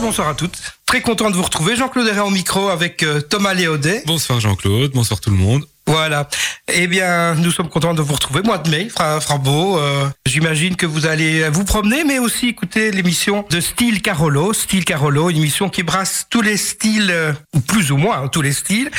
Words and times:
bonsoir 0.00 0.28
à 0.28 0.34
toutes. 0.34 0.58
Très 0.86 1.00
content 1.00 1.30
de 1.30 1.36
vous 1.36 1.42
retrouver. 1.42 1.76
Jean-Claude 1.76 2.06
Herrera 2.06 2.26
au 2.26 2.30
micro 2.30 2.68
avec 2.68 3.02
euh, 3.02 3.20
Thomas 3.20 3.54
Léodet. 3.54 4.02
Bonsoir 4.06 4.40
Jean-Claude, 4.40 4.92
bonsoir 4.92 5.20
tout 5.20 5.30
le 5.30 5.36
monde. 5.36 5.64
Voilà. 5.86 6.28
Eh 6.72 6.88
bien, 6.88 7.34
nous 7.36 7.52
sommes 7.52 7.68
contents 7.68 7.94
de 7.94 8.02
vous 8.02 8.14
retrouver. 8.14 8.42
Mois 8.42 8.58
de 8.58 8.68
mai, 8.70 8.88
fera, 8.88 9.20
fera 9.20 9.38
beau. 9.38 9.78
Euh, 9.78 10.08
J'imagine 10.26 10.74
que 10.74 10.86
vous 10.86 11.06
allez 11.06 11.48
vous 11.48 11.64
promener, 11.64 12.02
mais 12.02 12.18
aussi 12.18 12.48
écouter 12.48 12.90
l'émission 12.90 13.44
de 13.50 13.60
Style 13.60 14.02
Carolo. 14.02 14.52
Style 14.52 14.84
Carolo, 14.84 15.30
une 15.30 15.36
émission 15.36 15.68
qui 15.68 15.84
brasse 15.84 16.26
tous 16.28 16.42
les 16.42 16.56
styles, 16.56 17.10
euh, 17.10 17.32
ou 17.54 17.60
plus 17.60 17.92
ou 17.92 17.96
moins 17.96 18.22
hein, 18.22 18.28
tous 18.28 18.42
les 18.42 18.52
styles, 18.52 18.90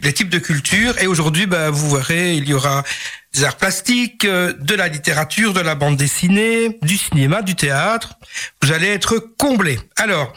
les 0.00 0.12
types 0.12 0.30
de 0.30 0.38
culture. 0.38 0.98
Et 1.00 1.06
aujourd'hui, 1.06 1.46
bah, 1.46 1.70
vous 1.70 1.96
verrez, 1.96 2.34
il 2.34 2.48
y 2.48 2.54
aura 2.54 2.82
des 3.34 3.44
arts 3.44 3.56
plastiques, 3.56 4.24
euh, 4.24 4.52
de 4.52 4.74
la 4.74 4.88
littérature, 4.88 5.52
de 5.52 5.60
la 5.60 5.74
bande 5.74 5.96
dessinée, 5.96 6.78
du 6.82 6.96
cinéma, 6.96 7.42
du 7.42 7.54
théâtre. 7.54 8.14
Vous 8.62 8.72
allez 8.72 8.88
être 8.88 9.18
comblés. 9.18 9.78
Alors, 9.96 10.32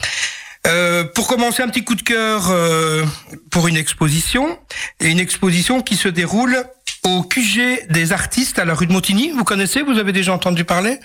euh, 0.68 1.04
pour 1.04 1.28
commencer, 1.28 1.62
un 1.62 1.68
petit 1.68 1.84
coup 1.84 1.96
de 1.96 2.02
cœur 2.02 2.50
euh, 2.50 3.06
pour 3.52 3.68
une 3.68 3.78
exposition, 3.78 4.58
et 5.00 5.10
une 5.10 5.20
exposition 5.20 5.82
qui 5.82 5.96
se 5.96 6.08
déroule 6.08 6.64
au 7.04 7.22
QG 7.24 7.88
des 7.90 8.14
artistes 8.14 8.58
à 8.58 8.66
la 8.66 8.74
rue 8.74 8.88
de 8.88 8.94
Montigny. 8.94 9.32
Vous 9.32 9.44
connaissez 9.44 9.82
Vous 9.82 10.00
avez 10.00 10.12
déjà 10.12 10.34
entendu 10.34 10.64
parler? 10.64 11.00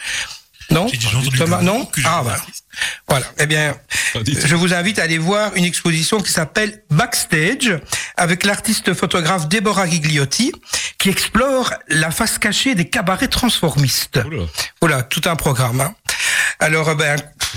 Non 0.70 0.86
J'ai 0.88 0.96
déjà 0.98 1.18
entendu 1.18 1.38
Thomas, 1.38 1.62
non 1.62 1.88
Ah 2.04 2.22
des 2.24 2.30
voilà. 3.08 3.26
Eh 3.38 3.46
bien, 3.46 3.74
je 4.14 4.54
vous 4.54 4.72
invite 4.72 4.98
à 4.98 5.02
aller 5.02 5.18
voir 5.18 5.54
une 5.56 5.64
exposition 5.64 6.20
qui 6.20 6.30
s'appelle 6.30 6.82
Backstage 6.90 7.80
avec 8.16 8.44
l'artiste 8.44 8.94
photographe 8.94 9.48
Deborah 9.48 9.86
Gigliotti 9.88 10.52
qui 10.98 11.08
explore 11.08 11.72
la 11.88 12.10
face 12.10 12.38
cachée 12.38 12.74
des 12.74 12.88
cabarets 12.88 13.28
transformistes. 13.28 14.20
Oula. 14.24 14.44
Voilà, 14.80 15.02
tout 15.02 15.22
un 15.24 15.34
programme. 15.36 15.80
hein. 15.80 15.94
Alors, 16.58 16.88
euh, 16.88 16.94
ben, 16.94 17.16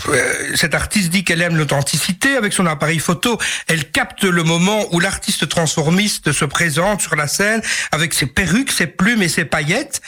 euh, 0.09 0.55
cette 0.55 0.73
artiste 0.73 1.09
dit 1.09 1.23
qu'elle 1.23 1.41
aime 1.41 1.55
l'authenticité. 1.55 2.35
Avec 2.35 2.53
son 2.53 2.65
appareil 2.65 2.99
photo, 2.99 3.37
elle 3.67 3.89
capte 3.91 4.23
le 4.23 4.43
moment 4.43 4.85
où 4.91 4.99
l'artiste 4.99 5.47
transformiste 5.47 6.31
se 6.31 6.45
présente 6.45 7.01
sur 7.01 7.15
la 7.15 7.27
scène 7.27 7.61
avec 7.91 8.13
ses 8.13 8.25
perruques, 8.25 8.71
ses 8.71 8.87
plumes 8.87 9.21
et 9.21 9.29
ses 9.29 9.45
paillettes. 9.45 10.01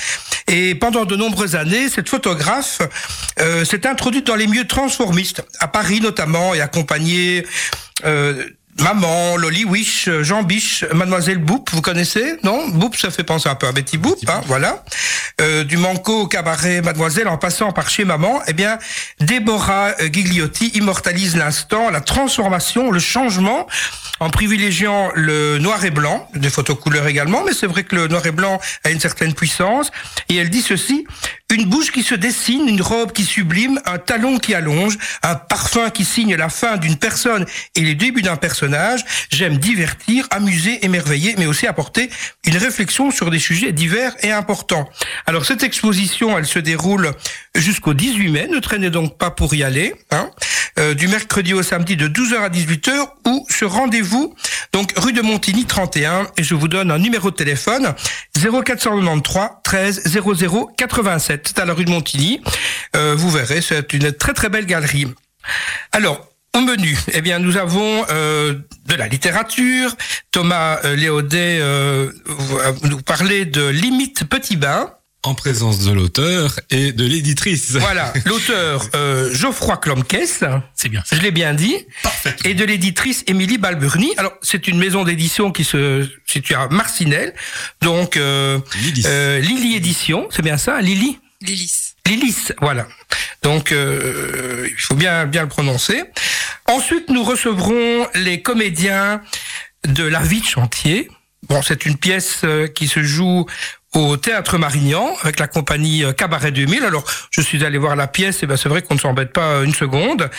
Et 0.47 0.75
pendant 0.75 1.05
de 1.05 1.15
nombreuses 1.15 1.55
années, 1.55 1.89
cette 1.89 2.09
photographe 2.09 2.81
euh, 3.39 3.65
s'est 3.65 3.87
introduite 3.87 4.27
dans 4.27 4.35
les 4.35 4.47
milieux 4.47 4.67
transformistes, 4.67 5.43
à 5.59 5.67
Paris 5.67 6.01
notamment, 6.01 6.53
et 6.53 6.61
accompagnée... 6.61 7.45
Euh, 8.05 8.43
Maman, 8.77 9.37
Loli 9.37 9.63
Wish, 9.63 10.09
Jean 10.21 10.43
Biche, 10.43 10.83
Mademoiselle 10.93 11.37
Boop, 11.37 11.69
vous 11.71 11.81
connaissez 11.81 12.37
Non? 12.43 12.67
Boop, 12.67 12.97
ça 12.97 13.09
fait 13.09 13.23
penser 13.23 13.47
un 13.47 13.55
peu 13.55 13.67
à 13.67 13.71
Betty 13.71 13.97
Boop, 13.97 14.17
hein, 14.27 14.41
voilà. 14.47 14.83
Euh, 15.39 15.63
du 15.63 15.77
Manco 15.77 16.21
au 16.21 16.27
cabaret 16.27 16.81
Mademoiselle 16.81 17.29
en 17.29 17.37
passant 17.37 17.71
par 17.71 17.89
chez 17.89 18.03
Maman, 18.03 18.41
eh 18.47 18.53
bien, 18.53 18.77
Déborah 19.21 19.93
euh, 20.01 20.09
Gigliotti 20.11 20.71
immortalise 20.75 21.37
l'instant, 21.37 21.89
la 21.89 22.01
transformation, 22.01 22.91
le 22.91 22.99
changement, 22.99 23.65
en 24.19 24.29
privilégiant 24.29 25.09
le 25.15 25.57
noir 25.57 25.83
et 25.85 25.91
blanc, 25.91 26.27
des 26.35 26.49
photos 26.49 26.77
couleurs 26.77 27.07
également, 27.07 27.43
mais 27.45 27.53
c'est 27.53 27.67
vrai 27.67 27.83
que 27.83 27.95
le 27.95 28.07
noir 28.07 28.25
et 28.25 28.31
blanc 28.31 28.59
a 28.83 28.89
une 28.89 28.99
certaine 28.99 29.33
puissance. 29.33 29.91
Et 30.27 30.35
elle 30.35 30.49
dit 30.49 30.61
ceci, 30.61 31.05
une 31.53 31.65
bouche 31.65 31.91
qui 31.91 32.01
se 32.01 32.15
dessine, 32.15 32.67
une 32.67 32.81
robe 32.81 33.11
qui 33.11 33.23
sublime, 33.23 33.79
un 33.85 33.99
talon 33.99 34.39
qui 34.39 34.55
allonge, 34.55 34.97
un 35.21 35.35
parfum 35.35 35.89
qui 35.91 36.03
signe 36.03 36.35
la 36.35 36.49
fin 36.49 36.77
d'une 36.77 36.97
personne 36.97 37.45
et 37.75 37.81
les 37.81 37.93
débuts 37.93 38.23
d'un 38.23 38.35
personnage. 38.35 39.05
J'aime 39.29 39.57
divertir, 39.57 40.27
amuser, 40.31 40.83
émerveiller, 40.83 41.35
mais 41.37 41.45
aussi 41.45 41.67
apporter 41.67 42.09
une 42.45 42.57
réflexion 42.57 43.11
sur 43.11 43.29
des 43.29 43.39
sujets 43.39 43.71
divers 43.71 44.15
et 44.21 44.31
importants. 44.31 44.89
Alors 45.27 45.45
cette 45.45 45.61
exposition, 45.61 46.37
elle 46.37 46.47
se 46.47 46.59
déroule 46.59 47.11
jusqu'au 47.53 47.93
18 47.93 48.29
mai. 48.29 48.47
Ne 48.51 48.59
traînez 48.59 48.89
donc 48.89 49.17
pas 49.17 49.29
pour 49.29 49.53
y 49.53 49.63
aller. 49.63 49.93
Hein. 50.11 50.31
Euh, 50.77 50.93
du 50.93 51.07
mercredi 51.07 51.53
au 51.53 51.63
samedi 51.63 51.95
de 51.95 52.09
12h 52.09 52.35
à 52.35 52.49
18h 52.49 53.07
ou 53.27 53.45
ce 53.49 53.63
rendez-vous 53.63 54.35
donc 54.73 54.91
rue 54.97 55.13
de 55.13 55.21
Montigny 55.21 55.63
31 55.63 56.27
et 56.35 56.43
je 56.43 56.53
vous 56.53 56.67
donne 56.67 56.91
un 56.91 56.97
numéro 56.97 57.31
de 57.31 57.35
téléphone 57.37 57.93
0493 58.35 59.51
13 59.63 60.03
00 60.05 60.71
87 60.77 61.44
c'est 61.47 61.59
à 61.59 61.65
la 61.65 61.73
rue 61.73 61.85
de 61.85 61.91
Montigny 61.91 62.41
Euh, 62.95 63.15
vous 63.15 63.29
verrez 63.29 63.61
c'est 63.61 63.93
une 63.93 64.11
très 64.11 64.33
très 64.33 64.49
belle 64.49 64.65
galerie 64.65 65.07
alors 65.91 66.27
au 66.55 66.61
menu, 66.61 66.97
eh 67.11 67.21
bien, 67.21 67.39
nous 67.39 67.57
avons 67.57 68.05
euh, 68.09 68.53
de 68.87 68.95
la 68.95 69.09
littérature. 69.09 69.93
Thomas 70.31 70.79
euh, 70.85 70.95
Léaudet 70.95 71.57
euh, 71.59 72.09
va 72.25 72.73
nous 72.83 73.01
parler 73.01 73.43
de 73.43 73.67
Limite 73.67 74.23
Petit 74.23 74.55
Bain. 74.55 74.89
En 75.23 75.33
présence 75.33 75.79
de 75.79 75.91
l'auteur 75.91 76.57
et 76.69 76.93
de 76.93 77.03
l'éditrice. 77.05 77.71
Voilà, 77.71 78.13
l'auteur 78.25 78.87
euh, 78.95 79.33
Geoffroy 79.33 79.75
Klomkes. 79.77 80.15
C'est 80.75 80.87
bien. 80.87 81.03
Je 81.11 81.19
l'ai 81.19 81.31
bien 81.31 81.53
dit. 81.53 81.75
Parfait. 82.03 82.33
Et 82.45 82.53
de 82.53 82.63
l'éditrice 82.63 83.25
Émilie 83.27 83.57
Balburny. 83.57 84.13
Alors, 84.15 84.33
c'est 84.41 84.69
une 84.69 84.77
maison 84.77 85.03
d'édition 85.03 85.51
qui 85.51 85.65
se 85.65 86.07
situe 86.25 86.53
à 86.53 86.69
Marcinelle. 86.69 87.33
Donc, 87.81 88.15
Lily. 88.15 89.03
Lily 89.41 89.75
Édition, 89.75 90.27
c'est 90.31 90.43
bien 90.43 90.57
ça, 90.57 90.79
Lily? 90.79 91.19
Lilis. 91.45 91.93
Lilis, 92.07 92.51
voilà. 92.61 92.87
Donc, 93.43 93.71
euh, 93.71 94.67
il 94.69 94.81
faut 94.81 94.95
bien, 94.95 95.25
bien 95.25 95.43
le 95.43 95.49
prononcer. 95.49 96.03
Ensuite, 96.67 97.09
nous 97.09 97.23
recevrons 97.23 98.07
les 98.15 98.41
comédiens 98.41 99.21
de 99.87 100.03
La 100.03 100.19
vie 100.19 100.41
de 100.41 100.45
chantier. 100.45 101.09
Bon, 101.47 101.61
c'est 101.61 101.85
une 101.85 101.97
pièce 101.97 102.41
euh, 102.43 102.67
qui 102.67 102.87
se 102.87 103.03
joue 103.03 103.45
au 103.93 104.17
Théâtre 104.17 104.57
Marignan 104.57 105.15
avec 105.21 105.39
la 105.39 105.47
compagnie 105.47 106.03
euh, 106.03 106.11
Cabaret 106.11 106.51
2000. 106.51 106.83
Alors, 106.83 107.05
je 107.31 107.41
suis 107.41 107.63
allé 107.63 107.77
voir 107.77 107.95
la 107.95 108.07
pièce, 108.07 108.41
et 108.43 108.47
ben 108.47 108.57
c'est 108.57 108.69
vrai 108.69 108.81
qu'on 108.81 108.95
ne 108.95 108.99
s'embête 108.99 109.31
pas 109.31 109.63
une 109.63 109.73
seconde. 109.73 110.29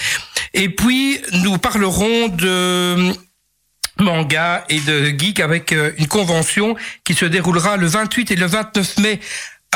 Et 0.53 0.69
puis, 0.69 1.21
nous 1.33 1.59
parlerons 1.59 2.29
de 2.29 3.13
manga 3.99 4.65
et 4.69 4.81
de 4.81 5.07
geek 5.19 5.41
avec 5.41 5.73
euh, 5.73 5.93
une 5.99 6.09
convention 6.09 6.77
qui 7.05 7.15
se 7.15 7.25
déroulera 7.25 7.77
le 7.77 7.87
28 7.87 8.31
et 8.31 8.37
le 8.37 8.47
29 8.47 8.99
mai 8.99 9.21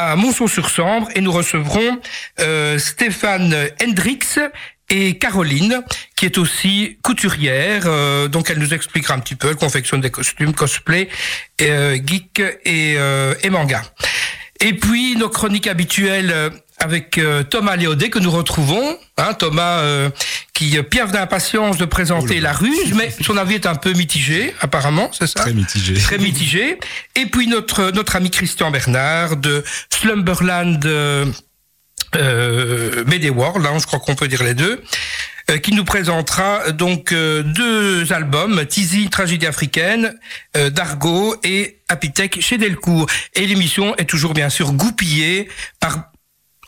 à 0.01 0.17
Monceau-sur-Sambre 0.17 1.09
et 1.15 1.21
nous 1.21 1.31
recevrons 1.31 2.01
euh, 2.41 2.79
Stéphane 2.79 3.55
Hendrix 3.83 4.21
et 4.89 5.19
Caroline, 5.19 5.83
qui 6.17 6.25
est 6.25 6.39
aussi 6.39 6.99
couturière, 7.03 7.83
euh, 7.85 8.27
donc 8.27 8.49
elle 8.51 8.59
nous 8.59 8.73
expliquera 8.73 9.15
un 9.15 9.19
petit 9.19 9.35
peu, 9.35 9.51
elle 9.51 9.57
confectionne 9.57 10.01
des 10.01 10.11
costumes, 10.11 10.55
cosplay, 10.55 11.09
euh, 11.61 11.99
geek 12.03 12.43
et, 12.65 12.95
et 12.95 13.51
manga. 13.51 13.83
Et 14.61 14.73
puis 14.73 15.17
nos 15.17 15.29
chroniques 15.29 15.67
habituelles 15.67 16.51
avec 16.81 17.19
euh, 17.19 17.43
Thomas 17.43 17.77
Léaudet 17.77 18.09
que 18.09 18.19
nous 18.19 18.31
retrouvons, 18.31 18.99
hein, 19.19 19.35
Thomas 19.35 19.81
euh, 19.81 20.11
qui 20.55 20.79
euh, 20.79 20.83
piaffe 20.83 21.13
d'impatience 21.13 21.77
de 21.77 21.85
présenter 21.85 22.37
Oh 22.39 22.43
la 22.43 22.53
ruse, 22.53 22.95
mais 22.95 23.15
son 23.21 23.37
avis 23.37 23.55
est 23.55 23.67
un 23.67 23.75
peu 23.75 23.93
mitigé, 23.93 24.55
apparemment, 24.61 25.11
c'est 25.13 25.27
ça 25.27 25.41
Très 25.41 25.53
mitigé. 25.53 25.95
très 25.95 26.19
mitigé. 26.19 26.79
Et 27.15 27.27
puis 27.27 27.47
notre 27.47 27.91
notre 27.93 28.17
ami 28.17 28.31
Christian 28.31 28.71
Bernard 28.71 29.37
de 29.37 29.63
Slumberland 29.91 30.81
euh, 30.87 31.27
euh, 32.17 33.31
World, 33.35 33.65
hein, 33.67 33.79
je 33.79 33.87
crois 33.87 34.01
qu'on 34.01 34.15
peut 34.15 34.29
dire 34.29 34.43
les 34.43 34.55
deux, 34.55 34.83
euh, 35.51 35.59
qui 35.59 35.73
nous 35.73 35.85
présentera 35.85 36.73
donc 36.73 37.13
deux 37.13 38.13
albums, 38.13 38.65
Tizi, 38.67 39.11
Tragédie 39.11 39.47
africaine, 39.47 40.15
d'Argo 40.55 41.37
et 41.45 41.79
Apithec 41.89 42.41
chez 42.41 42.57
Delcourt. 42.59 43.07
Et 43.35 43.47
l'émission 43.47 43.95
est 43.97 44.09
toujours 44.09 44.33
bien 44.33 44.49
sûr 44.49 44.73
goupillée 44.73 45.49
par 45.79 46.10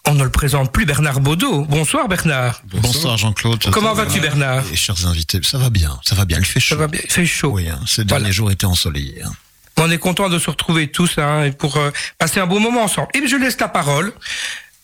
on 0.09 0.15
ne 0.15 0.25
le 0.25 0.31
présente 0.31 0.73
plus 0.73 0.85
Bernard 0.85 1.21
Baudot. 1.21 1.65
Bonsoir 1.65 2.09
Bernard. 2.09 2.61
Bonsoir 2.67 3.17
Jean-Claude. 3.17 3.63
Comment 3.71 3.95
vas-tu 3.95 4.21
Bernard 4.21 4.65
Et 4.73 4.77
chers 4.77 5.07
invités, 5.07 5.41
ça 5.43 5.59
va 5.59 5.71
bien, 5.71 5.99
ça 6.05 6.15
va 6.15 6.25
bien. 6.25 6.39
Il 6.39 6.45
fait 6.45 6.61
chaud. 6.61 6.75
Ça 6.75 6.81
va 6.81 6.89
bien, 6.89 7.01
il 7.05 7.11
fait 7.11 7.27
chaud. 7.27 7.51
Oui, 7.55 7.69
hein, 7.69 7.79
ces 7.87 8.03
Voilà. 8.03 8.19
derniers 8.21 8.33
jours 8.33 8.51
étaient 8.51 8.67
ensoleillés. 8.67 9.23
hein. 9.23 9.33
On 9.79 9.91
est 9.91 9.99
content 9.99 10.29
de 10.29 10.39
se 10.39 10.51
retrouver 10.51 10.89
tous 10.91 11.19
hein, 11.19 11.45
et 11.45 11.53
pour 11.53 11.77
euh, 11.77 11.91
passer 12.19 12.41
un 12.41 12.47
beau 12.47 12.59
moment 12.59 12.83
ensemble. 12.85 13.09
Et 13.15 13.27
je 13.27 13.37
laisse 13.37 13.59
la 13.59 13.69
parole 13.69 14.13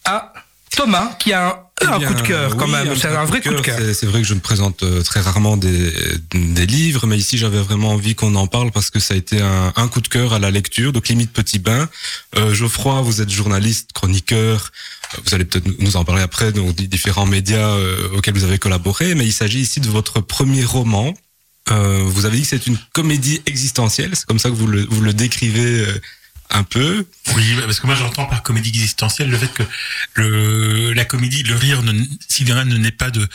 à 0.05 0.33
Thomas 0.75 1.15
qui 1.19 1.33
a 1.33 1.49
un, 1.49 1.55
Eh 1.83 1.87
un 1.87 2.01
coup 2.01 2.15
de 2.15 2.23
cœur 2.23 2.57
quand 2.57 2.65
oui, 2.67 2.73
même. 2.73 2.97
C'est 2.97 3.09
un 3.09 3.25
vrai 3.25 3.41
coup 3.41 3.51
de 3.53 3.61
cœur. 3.61 3.79
C'est- 3.95 4.07
vrai 4.07 4.23
que 4.23 4.27
je 4.27 4.35
ne 4.35 4.41
présente 4.41 4.83
euh, 4.83 5.03
très 5.03 5.21
rarement 5.21 5.57
des, 5.57 5.93
des 6.33 6.67
livres, 6.67 7.07
mais 7.07 7.19
ici 7.19 7.37
j'avais 7.39 7.61
vraiment 7.61 7.91
envie 7.91 8.15
qu'on 8.15 8.35
en 8.35 8.47
parle 8.47 8.71
parce 8.73 8.91
que 8.91 8.99
ça 8.99 9.15
a 9.15 9.17
été 9.17 9.41
un, 9.43 9.73
un 9.77 9.89
coup 9.89 10.01
de 10.01 10.09
cœur 10.09 10.33
à 10.33 10.39
la 10.39 10.51
lecture. 10.51 10.93
Donc 10.93 11.09
limite 11.09 11.33
petit 11.33 11.59
bain. 11.59 11.89
Euh, 12.37 12.55
Geoffroy, 12.55 13.01
vous 13.03 13.21
êtes 13.21 13.31
journaliste, 13.31 13.93
chroniqueur. 13.93 14.71
Vous 15.25 15.35
allez 15.35 15.45
peut-être 15.45 15.67
nous 15.79 15.97
en 15.97 16.05
parler 16.05 16.23
après, 16.23 16.53
donc 16.53 16.75
des 16.75 16.87
différents 16.87 17.27
médias 17.27 17.71
euh, 17.71 18.17
auxquels 18.17 18.35
vous 18.35 18.45
avez 18.45 18.59
collaboré. 18.59 19.15
Mais 19.15 19.25
il 19.25 19.33
s'agit 19.33 19.61
ici 19.61 19.81
de 19.81 19.89
votre 19.89 20.21
premier 20.21 20.65
roman. 20.65 21.15
Euh, 21.71 22.03
vous 22.05 22.27
avez 22.27 22.37
dit 22.37 22.43
que 22.43 22.49
c'est 22.49 22.67
une 22.67 22.79
comédie 22.93 23.41
existentielle. 23.47 24.11
C'est 24.15 24.27
comme 24.27 24.39
ça 24.39 24.51
que 24.51 24.55
vous 24.55 24.67
le, 24.67 24.87
vous 24.89 25.01
le 25.01 25.13
décrivez 25.13 25.81
euh, 25.81 26.01
un 26.51 26.63
peu. 26.65 27.07
Oui, 27.37 27.55
parce 27.65 27.79
que 27.81 27.87
moi 27.87 27.95
j'entends 27.95 28.25
par 28.27 28.43
comédie 28.43 28.71
existentielle 28.71 29.29
le 29.31 29.37
fait 29.39 29.53
que 29.53 29.63
le 30.15 30.93
la 30.93 31.05
comédie, 31.05 31.43
le 31.43 31.55
rire, 31.55 31.83
ne, 31.83 31.93
s'il 32.29 32.49
y 32.49 32.53
en 32.53 32.57
a, 32.57 32.65
ne 32.65 32.77
naît 32.77 32.91
pas 32.91 33.11
de 33.11 33.29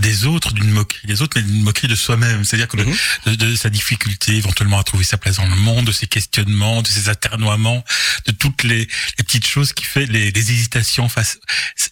des 0.00 0.24
autres, 0.26 0.52
d'une 0.52 0.70
moquerie 0.70 1.06
des 1.06 1.22
autres, 1.22 1.38
mais 1.38 1.42
d'une 1.44 1.62
moquerie 1.62 1.88
de 1.88 1.94
soi-même. 1.94 2.44
C'est-à-dire 2.44 2.68
que 2.68 2.76
de- 2.76 2.84
Mhm. 2.84 2.96
de, 3.26 3.34
de 3.36 3.56
sa 3.56 3.70
difficulté 3.70 4.36
éventuellement 4.36 4.78
à 4.78 4.84
trouver 4.84 5.04
sa 5.04 5.16
place 5.16 5.36
dans 5.36 5.46
le 5.46 5.54
monde, 5.56 5.86
de 5.86 5.92
ses 5.92 6.06
questionnements, 6.06 6.82
de 6.82 6.88
ses 6.88 7.08
aternoiements, 7.08 7.84
de 8.26 8.32
toutes 8.32 8.62
les, 8.64 8.78
les 9.18 9.24
petites 9.24 9.46
choses 9.46 9.72
qui 9.72 9.84
fait 9.84 10.06
les, 10.06 10.30
les 10.32 10.50
hésitations 10.52 11.08
face. 11.08 11.38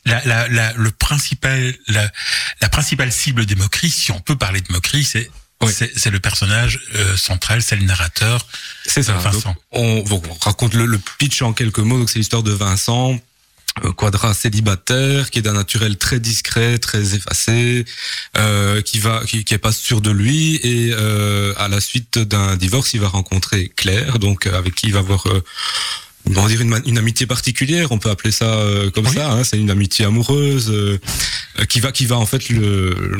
La, 0.04 0.22
la, 0.24 0.48
la, 0.48 0.72
le 0.74 0.90
principal, 0.90 1.74
la, 1.88 2.10
la 2.60 2.68
principale 2.68 3.12
cible 3.12 3.46
des 3.46 3.54
moqueries, 3.54 3.90
si 3.90 4.10
on 4.10 4.20
peut 4.20 4.36
parler 4.36 4.60
de 4.60 4.72
moquerie, 4.72 5.04
c'est 5.04 5.30
Oui. 5.66 5.72
c'est 5.96 6.10
le 6.10 6.20
personnage 6.20 6.80
euh, 6.94 7.16
central, 7.16 7.62
c'est 7.62 7.76
le 7.76 7.84
narrateur. 7.84 8.46
C'est 8.86 9.02
ça. 9.02 9.14
Vincent. 9.14 9.54
Donc, 9.72 10.26
on, 10.30 10.34
raconte 10.40 10.74
le, 10.74 10.86
le 10.86 11.00
pitch 11.18 11.42
en 11.42 11.52
quelques 11.52 11.78
mots. 11.78 11.98
Donc 11.98 12.10
c'est 12.10 12.18
l'histoire 12.18 12.42
de 12.42 12.52
Vincent. 12.52 13.18
euh, 13.84 13.92
Quadra 13.92 14.34
célibataire, 14.34 15.30
qui 15.30 15.40
est 15.40 15.42
d'un 15.42 15.54
naturel 15.54 15.96
très 15.96 16.20
discret, 16.20 16.78
très 16.78 17.14
effacé, 17.14 17.84
euh, 18.38 18.80
qui 18.82 18.98
va, 19.00 19.22
qui, 19.26 19.44
qui 19.44 19.54
est 19.54 19.58
pas 19.58 19.72
sûr 19.72 20.00
de 20.00 20.10
lui, 20.10 20.56
et 20.62 20.92
euh, 20.92 21.52
à 21.56 21.68
la 21.68 21.80
suite 21.80 22.18
d'un 22.18 22.56
divorce, 22.56 22.94
il 22.94 23.00
va 23.00 23.08
rencontrer 23.08 23.72
Claire, 23.74 24.18
donc 24.18 24.46
euh, 24.46 24.56
avec 24.56 24.74
qui 24.74 24.86
il 24.86 24.92
va 24.92 25.00
avoir, 25.00 25.26
euh, 25.26 25.42
on 26.26 26.32
va 26.32 26.48
dire 26.48 26.60
une, 26.62 26.98
amitié 26.98 27.26
particulière, 27.26 27.92
on 27.92 27.98
peut 27.98 28.10
appeler 28.10 28.32
ça 28.32 28.46
euh, 28.46 28.90
comme 28.90 29.06
Oui. 29.06 29.14
ça. 29.14 29.30
Hein, 29.32 29.44
c'est 29.44 29.58
une 29.58 29.70
amitié 29.70 30.04
amoureuse 30.04 30.70
euh, 30.70 30.98
euh, 31.58 31.64
qui 31.66 31.80
va, 31.80 31.92
qui 31.92 32.06
va 32.06 32.16
en 32.16 32.26
fait 32.26 32.48
le, 32.48 33.18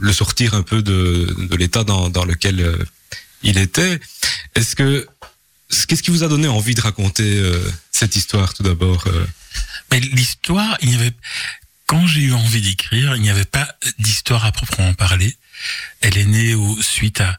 le 0.00 0.12
sortir 0.12 0.54
un 0.54 0.62
peu 0.62 0.82
de, 0.82 1.34
de 1.38 1.56
l'état 1.56 1.84
dans, 1.84 2.08
dans 2.08 2.24
lequel 2.24 2.60
euh, 2.60 2.76
il 3.42 3.58
était. 3.58 4.00
Est-ce 4.54 4.76
que 4.76 5.06
qu'est-ce 5.88 6.02
qui 6.02 6.10
vous 6.10 6.22
a 6.24 6.28
donné 6.28 6.48
envie 6.48 6.74
de 6.74 6.80
raconter 6.80 7.36
euh, 7.36 7.58
cette 7.90 8.16
histoire 8.16 8.54
tout 8.54 8.62
d'abord 8.62 9.04
euh? 9.06 9.26
Mais 9.90 10.00
l'histoire, 10.00 10.78
il 10.80 10.90
y 10.90 10.94
avait 10.94 11.12
quand 11.86 12.06
j'ai 12.06 12.22
eu 12.22 12.32
envie 12.32 12.62
d'écrire, 12.62 13.16
il 13.16 13.22
n'y 13.22 13.28
avait 13.28 13.44
pas 13.44 13.68
d'histoire 13.98 14.46
à 14.46 14.52
proprement 14.52 14.94
parler. 14.94 15.36
Elle 16.00 16.16
est 16.16 16.24
née 16.24 16.54
au, 16.54 16.80
suite 16.80 17.20
à 17.20 17.36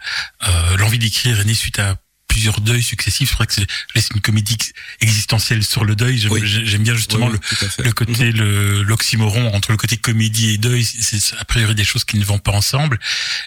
euh, 0.47 0.77
l'envie 0.77 0.99
d'écrire 0.99 1.39
est 1.39 1.45
née 1.45 1.55
suite 1.55 1.79
à 1.79 1.97
plusieurs 2.33 2.61
deuils 2.61 2.81
successifs. 2.83 3.29
Je 3.29 3.33
crois 3.35 3.45
que 3.45 3.53
c'est 3.53 3.67
une 4.15 4.21
comédie 4.21 4.57
existentielle 5.01 5.63
sur 5.63 5.85
le 5.85 5.95
deuil. 5.95 6.17
J'aime 6.17 6.31
Oui. 6.31 6.77
bien 6.79 6.95
justement 6.95 7.27
Oui, 7.27 7.37
le, 7.77 7.91
côté 7.91 8.31
le 8.31 8.81
l'oxymoron 8.81 9.53
entre 9.53 9.71
le 9.71 9.77
côté 9.77 9.97
comédie 9.97 10.49
et 10.55 10.57
deuil 10.57 10.83
c'est 10.83 11.35
a 11.37 11.45
priori 11.45 11.75
des 11.75 11.83
choses 11.83 12.05
qui 12.05 12.17
ne 12.17 12.25
vont 12.25 12.39
pas 12.39 12.51
ensemble 12.51 12.99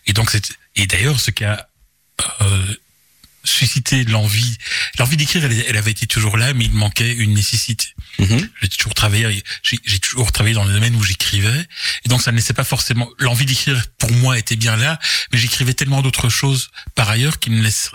et 0.06 0.12
donc 0.12 0.30
c'est 0.30 0.52
et 0.76 0.86
d'ailleurs 0.86 1.18
ce 1.20 1.32
qui 1.32 1.44
a 1.44 1.68
euh, 2.42 2.74
suscité 3.44 4.04
l'envie 4.04 4.56
l'envie 4.98 5.16
d'écrire 5.16 5.44
elle, 5.44 5.64
elle 5.68 5.76
avait 5.76 5.90
été 5.90 6.06
toujours 6.06 6.36
là 6.36 6.52
mais 6.54 6.64
il 6.66 6.72
manquait 6.72 7.12
une 7.12 7.34
nécessité 7.34 7.88
Mhm. 8.18 8.48
j'ai 8.62 8.68
toujours 8.70 8.94
travaillé 8.94 9.42
j'ai 9.62 9.98
toujours 9.98 10.32
travaillé 10.32 10.54
dans 10.54 10.64
le 10.64 10.72
domaine 10.72 10.94
où 10.96 11.02
j'écrivais 11.02 11.66
et 12.04 12.08
donc 12.08 12.22
ça 12.22 12.32
ne 12.32 12.36
laissait 12.36 12.54
pas 12.54 12.64
forcément 12.64 13.10
l'envie 13.18 13.44
d'écrire 13.46 13.84
pour 13.98 14.10
moi 14.12 14.38
était 14.38 14.56
bien 14.56 14.74
là 14.76 14.98
mais 15.32 15.38
j'écrivais 15.38 15.74
tellement 15.74 16.00
d'autres 16.02 16.30
choses 16.30 16.70
par 16.94 17.10
ailleurs 17.10 17.38
qui 17.38 17.50
me 17.50 17.60
laissent 17.62 17.90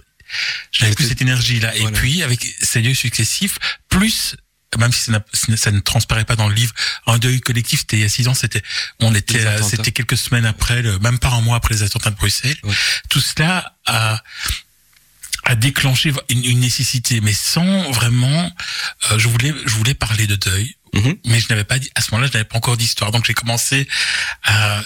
j'avais 0.71 0.93
plus 0.93 1.07
cette 1.07 1.21
énergie 1.21 1.59
là 1.59 1.75
et 1.75 1.85
puis 1.91 2.23
avec 2.23 2.45
ces 2.61 2.81
lieux 2.81 2.93
successifs 2.93 3.57
plus 3.89 4.35
même 4.79 4.91
si 4.93 5.11
ça, 5.57 5.71
ne 5.71 5.79
transparaît 5.79 6.23
pas 6.23 6.37
dans 6.37 6.47
le 6.47 6.55
livre, 6.55 6.73
un 7.05 7.17
deuil 7.17 7.41
collectif, 7.41 7.81
c'était 7.81 7.97
il 7.97 8.03
y 8.03 8.05
a 8.05 8.09
six 8.09 8.29
ans, 8.29 8.33
c'était, 8.33 8.61
on 9.01 9.13
était, 9.13 9.45
c'était 9.61 9.91
quelques 9.91 10.17
semaines 10.17 10.45
après, 10.45 10.81
le, 10.81 10.97
même 10.99 11.19
pas 11.19 11.27
un 11.27 11.41
mois 11.41 11.57
après 11.57 11.75
les 11.75 11.83
attentats 11.83 12.09
de 12.09 12.15
Bruxelles. 12.15 12.55
Ouais. 12.63 12.73
Tout 13.09 13.19
cela 13.19 13.75
a, 13.85 14.23
a 15.43 15.55
déclenché 15.55 16.13
une, 16.29 16.45
une 16.45 16.61
nécessité, 16.61 17.19
mais 17.19 17.33
sans 17.33 17.91
vraiment, 17.91 18.49
euh, 19.11 19.19
je 19.19 19.27
voulais, 19.27 19.53
je 19.65 19.73
voulais 19.73 19.93
parler 19.93 20.25
de 20.25 20.37
deuil, 20.37 20.73
Mhm. 20.93 21.17
mais 21.25 21.39
je 21.39 21.47
n'avais 21.49 21.63
pas 21.63 21.79
dit, 21.79 21.89
à 21.95 22.01
ce 22.01 22.11
moment-là, 22.11 22.27
je 22.27 22.37
n'avais 22.37 22.47
pas 22.47 22.57
encore 22.57 22.77
d'histoire, 22.77 23.11
donc 23.11 23.25
j'ai 23.25 23.33
commencé 23.33 23.87
à 24.43 24.83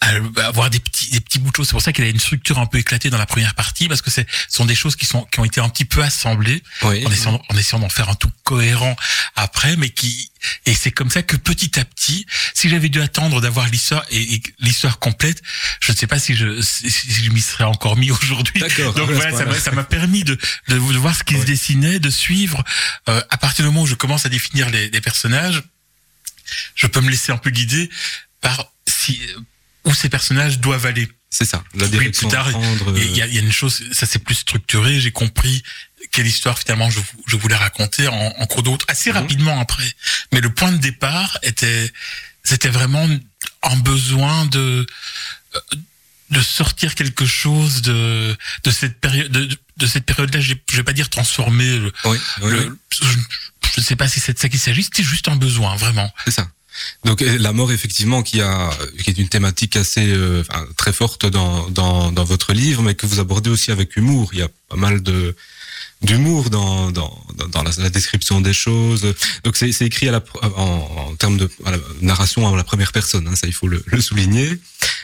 avoir 0.00 0.70
des 0.70 0.78
petits 0.78 1.10
des 1.10 1.20
petits 1.20 1.38
bouts 1.38 1.50
de 1.50 1.56
choses. 1.56 1.66
C'est 1.68 1.72
pour 1.72 1.82
ça 1.82 1.92
qu'il 1.92 2.04
y 2.04 2.06
a 2.06 2.10
une 2.10 2.20
structure 2.20 2.58
un 2.58 2.66
peu 2.66 2.78
éclatée 2.78 3.10
dans 3.10 3.18
la 3.18 3.26
première 3.26 3.54
partie 3.54 3.88
parce 3.88 4.02
que 4.02 4.10
c'est 4.10 4.26
ce 4.48 4.56
sont 4.56 4.64
des 4.66 4.74
choses 4.74 4.94
qui 4.94 5.06
sont 5.06 5.24
qui 5.24 5.40
ont 5.40 5.44
été 5.44 5.60
un 5.60 5.68
petit 5.68 5.84
peu 5.86 6.02
assemblées 6.02 6.62
Oui. 6.82 7.04
en 7.06 7.10
essayant, 7.10 7.42
en 7.48 7.56
essayant 7.56 7.80
d'en 7.80 7.88
faire 7.88 8.08
un 8.08 8.14
tout 8.14 8.30
cohérent 8.44 8.94
après, 9.36 9.76
mais 9.76 9.90
qui 9.90 10.30
et 10.66 10.74
c'est 10.74 10.92
comme 10.92 11.10
ça 11.10 11.22
que 11.22 11.36
petit 11.36 11.80
à 11.80 11.84
petit, 11.84 12.26
si 12.54 12.68
j'avais 12.68 12.88
dû 12.88 13.00
attendre 13.00 13.40
d'avoir 13.40 13.66
l'histoire 13.68 14.04
et, 14.10 14.34
et 14.34 14.42
l'histoire 14.60 14.98
complète, 14.98 15.42
je 15.80 15.90
ne 15.92 15.96
sais 15.96 16.06
pas 16.06 16.18
si 16.18 16.36
je 16.36 16.60
si, 16.62 16.88
je 16.90 17.30
m'y 17.30 17.40
serais 17.40 17.64
encore 17.64 17.96
mis 17.96 18.10
aujourd'hui. 18.10 18.60
Donc 18.94 19.10
voilà, 19.10 19.36
ça 19.36 19.60
ça 19.60 19.72
m'a 19.72 19.82
permis 19.84 20.24
de, 20.24 20.38
de 20.68 20.76
voir 20.76 21.16
ce 21.16 21.24
qui 21.24 21.38
se 21.40 21.44
dessinait, 21.44 21.98
de 21.98 22.10
suivre. 22.10 22.62
Euh, 23.08 23.20
à 23.30 23.38
partir 23.38 23.64
du 23.64 23.70
moment 23.70 23.82
où 23.82 23.86
je 23.86 23.94
commence 23.94 24.26
à 24.26 24.28
définir 24.28 24.70
les, 24.70 24.90
les 24.90 25.00
personnages, 25.00 25.62
je 26.74 26.86
peux 26.86 27.00
me 27.00 27.10
laisser 27.10 27.32
un 27.32 27.38
peu 27.38 27.50
guider 27.50 27.90
par 28.40 28.70
ces 30.06 30.10
personnages 30.10 30.60
doivent 30.60 30.86
aller. 30.86 31.08
C'est 31.30 31.44
ça. 31.44 31.64
La 31.74 31.88
direction 31.88 32.28
plus 32.28 32.36
tard, 32.36 32.48
Il 32.96 33.16
y, 33.16 33.22
a, 33.22 33.26
il 33.26 33.34
y 33.34 33.38
a 33.38 33.40
une 33.42 33.50
chose, 33.52 33.82
ça 33.92 34.06
c'est 34.06 34.20
plus 34.20 34.36
structuré. 34.36 35.00
J'ai 35.00 35.10
compris 35.10 35.62
quelle 36.12 36.26
histoire 36.28 36.56
finalement 36.58 36.88
je, 36.90 37.00
vou- 37.00 37.22
je 37.26 37.36
voulais 37.36 37.56
raconter 37.56 38.06
en, 38.06 38.14
en 38.38 38.46
cours 38.46 38.62
de 38.62 38.68
route 38.68 38.84
assez 38.88 39.10
Mhm. 39.10 39.16
rapidement 39.18 39.60
après. 39.60 39.90
Mais 40.32 40.40
le 40.40 40.50
point 40.54 40.70
de 40.70 40.76
départ 40.76 41.38
était, 41.42 41.92
c'était 42.44 42.68
vraiment 42.68 43.08
un 43.64 43.76
besoin 43.78 44.46
de 44.46 44.86
euh, 45.56 45.60
de 46.30 46.40
sortir 46.40 46.94
quelque 46.94 47.26
chose 47.26 47.82
de 47.82 48.36
de 48.64 48.70
cette 48.70 49.00
période 49.00 49.30
de, 49.32 49.48
de 49.76 49.86
cette 49.86 50.04
période-là. 50.06 50.40
Je 50.40 50.54
je 50.70 50.76
vais 50.76 50.84
pas 50.84 50.92
dire 50.92 51.10
transformer. 51.10 51.78
Le, 51.78 51.92
Oui, 52.04 52.18
oui, 52.42 52.56
je 52.92 53.80
ne 53.80 53.84
sais 53.84 53.96
pas 53.96 54.08
si 54.08 54.20
c'est 54.20 54.32
de 54.34 54.38
ça 54.38 54.48
qu'il 54.48 54.60
s'agit. 54.60 54.84
C'était 54.84 55.02
juste 55.02 55.26
un 55.28 55.36
besoin, 55.36 55.74
vraiment. 55.76 56.12
c'est 56.24 56.30
ça. 56.30 56.48
Donc 57.04 57.22
euh, 57.22 57.38
la 57.38 57.52
mort 57.52 57.72
effectivement 57.72 58.22
qui 58.22 58.40
est 58.40 59.18
une 59.18 59.28
thématique 59.28 59.76
assez 59.76 60.06
euh, 60.06 60.42
très 60.76 60.92
forte 60.92 61.26
dans, 61.26 61.70
dans 61.70 62.24
votre 62.24 62.52
livre 62.52 62.82
mais 62.82 62.94
que 62.94 63.06
vous 63.06 63.20
abordez 63.20 63.50
aussi 63.50 63.70
avec 63.70 63.96
humour. 63.96 64.30
Il 64.32 64.40
y 64.40 64.42
a 64.42 64.48
pas 64.68 64.76
mal 64.76 65.02
d'humour 66.02 66.50
dans 66.50 66.90
dans 66.90 67.26
dans, 67.48 67.62
la, 67.62 67.90
description 67.90 68.40
des 68.40 68.52
choses. 68.52 69.14
Donc 69.44 69.56
c'est 69.56 69.70
écrit 69.82 70.10
en, 70.10 71.14
termes 71.18 71.38
de 71.38 71.48
narration 72.00 72.52
à 72.52 72.56
la 72.56 72.64
première 72.64 72.92
personne. 72.92 73.28
Hein, 73.28 73.36
ça 73.36 73.46
il 73.46 73.52
faut 73.52 73.68
le, 73.68 73.82
souligner. 74.00 74.58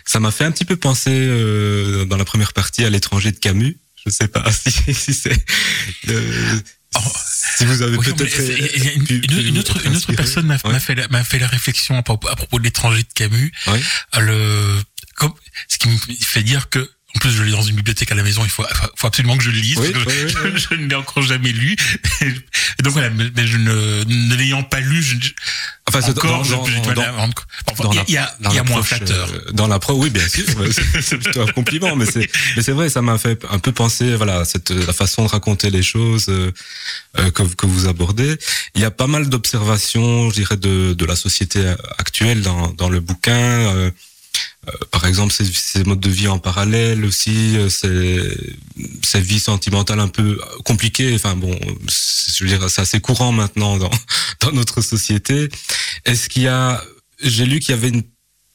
Ça 0.04 0.20
m'a 0.20 0.30
fait 0.30 0.44
un 0.44 0.50
petit 0.50 0.64
peu 0.64 0.76
penser 0.76 1.10
euh, 1.10 2.04
dans 2.04 2.16
la 2.16 2.24
première 2.24 2.52
partie 2.52 2.84
à 2.84 2.90
l'étranger 2.90 3.32
de 3.32 3.38
Camus. 3.38 3.78
Je 4.04 4.10
sais 4.10 4.28
pas 4.28 4.44
si, 4.52 5.14
c'est 5.14 5.44
Oh. 6.94 7.00
si 7.56 7.64
vous 7.64 7.82
avez 7.82 7.96
Oui, 7.96 8.12
peut-être 8.12 8.38
une, 8.38 9.06
une- 9.24 9.46
une 9.48 9.58
autre, 9.58 9.84
une 9.86 9.96
autre 9.96 10.12
personne 10.12 10.46
m'a 10.46 10.56
Ouais. 10.64 10.78
fait, 10.80 10.96
fait 11.24 11.38
la 11.38 11.46
réflexion 11.48 11.96
à 11.96 12.02
propos, 12.02 12.28
à 12.28 12.36
propos 12.36 12.58
de 12.58 12.64
l'étranger 12.64 13.02
de 13.02 13.08
Camus. 13.14 13.52
Oui. 13.68 13.80
Le, 14.18 14.80
comme, 15.16 15.32
ce 15.68 15.78
qui 15.78 15.88
me 15.88 15.96
fait 16.20 16.42
dire 16.42 16.68
que, 16.68 16.90
en 17.14 17.18
plus, 17.18 17.30
je 17.30 17.42
l'ai 17.42 17.52
dans 17.52 17.62
une 17.62 17.76
bibliothèque 17.76 18.10
à 18.10 18.14
la 18.14 18.22
maison, 18.22 18.42
il 18.44 18.50
faut, 18.50 18.64
faut 18.96 19.06
absolument 19.06 19.36
que 19.36 19.44
je 19.44 19.50
le 19.50 19.58
lise. 19.58 19.78
Oui, 19.78 19.90
parce 19.92 20.04
que 20.04 20.10
oui, 20.10 20.28
je, 20.28 20.38
oui, 20.38 20.50
oui. 20.54 20.60
je 20.70 20.74
ne 20.76 20.86
l'ai 20.88 20.94
encore 20.94 21.22
jamais 21.22 21.52
lu. 21.52 21.76
Et 22.22 22.82
donc 22.82 22.92
voilà, 22.94 23.10
mais 23.10 23.46
je 23.46 23.56
ne, 23.58 24.04
ne 24.04 24.34
l'ayant 24.34 24.62
pas 24.62 24.80
lu, 24.80 25.02
je, 25.02 25.16
Enfin, 25.88 26.00
encore, 26.08 26.38
dans- 26.38 26.44
je- 26.44 26.54
dans- 26.54 26.92
dans-. 26.94 27.28
Enfin, 27.70 27.90
il 28.08 28.14
y 28.14 28.16
a, 28.16 28.34
y 28.40 28.46
a, 28.46 28.62
y 28.64 28.68
moins 28.68 28.82
flatteur. 28.82 29.28
euh, 29.30 29.50
dans 29.52 29.66
la 29.66 29.78
pro, 29.78 29.94
oui, 29.94 30.10
bien 30.10 30.26
sûr. 30.26 30.44
c'est 31.02 31.18
plutôt 31.18 31.42
un 31.42 31.46
compliment, 31.52 31.96
mais 31.96 32.06
c'est, 32.06 32.30
mais 32.56 32.62
c'est 32.62 32.72
vrai, 32.72 32.88
ça 32.88 33.02
m'a 33.02 33.18
fait 33.18 33.44
un 33.50 33.58
peu 33.58 33.72
penser, 33.72 34.14
voilà, 34.14 34.44
cette 34.44 34.70
la 34.70 34.92
façon 34.92 35.24
de 35.24 35.28
raconter 35.28 35.70
les 35.70 35.82
choses 35.82 36.26
euh, 36.28 36.50
euh, 37.18 37.30
que, 37.32 37.42
que 37.42 37.66
vous 37.66 37.88
abordez. 37.88 38.38
Il 38.74 38.80
y 38.80 38.84
a 38.84 38.90
pas 38.92 39.08
mal 39.08 39.28
d'observations, 39.28 40.30
je 40.30 40.34
dirais, 40.36 40.56
de, 40.56 40.94
de 40.94 41.04
la 41.04 41.16
société 41.16 41.74
actuelle 41.98 42.40
dans, 42.42 42.68
dans 42.68 42.88
le 42.88 43.00
bouquin. 43.00 43.32
euh, 43.32 43.90
par 44.90 45.06
exemple, 45.06 45.32
ces, 45.32 45.44
ces 45.44 45.84
modes 45.84 46.00
de 46.00 46.10
vie 46.10 46.28
en 46.28 46.38
parallèle 46.38 47.04
aussi, 47.04 47.56
euh, 47.56 47.68
ces 47.68 49.20
vies 49.20 49.40
sentimentales 49.40 50.00
un 50.00 50.08
peu 50.08 50.38
compliquées. 50.64 51.14
Enfin 51.14 51.34
bon, 51.34 51.58
c'est- 51.88 52.36
je 52.38 52.44
veux 52.44 52.50
dire, 52.58 52.70
c'est 52.70 52.80
assez 52.82 53.00
courant 53.00 53.32
maintenant 53.32 53.76
dans, 53.78 53.90
dans 54.40 54.52
notre 54.52 54.80
société. 54.80 55.48
Est-ce 56.04 56.28
qu'il 56.28 56.42
y 56.42 56.48
a, 56.48 56.82
j'ai 57.22 57.44
lu 57.46 57.60
qu'il 57.60 57.70
y 57.74 57.78
avait 57.78 57.88
une 57.88 58.02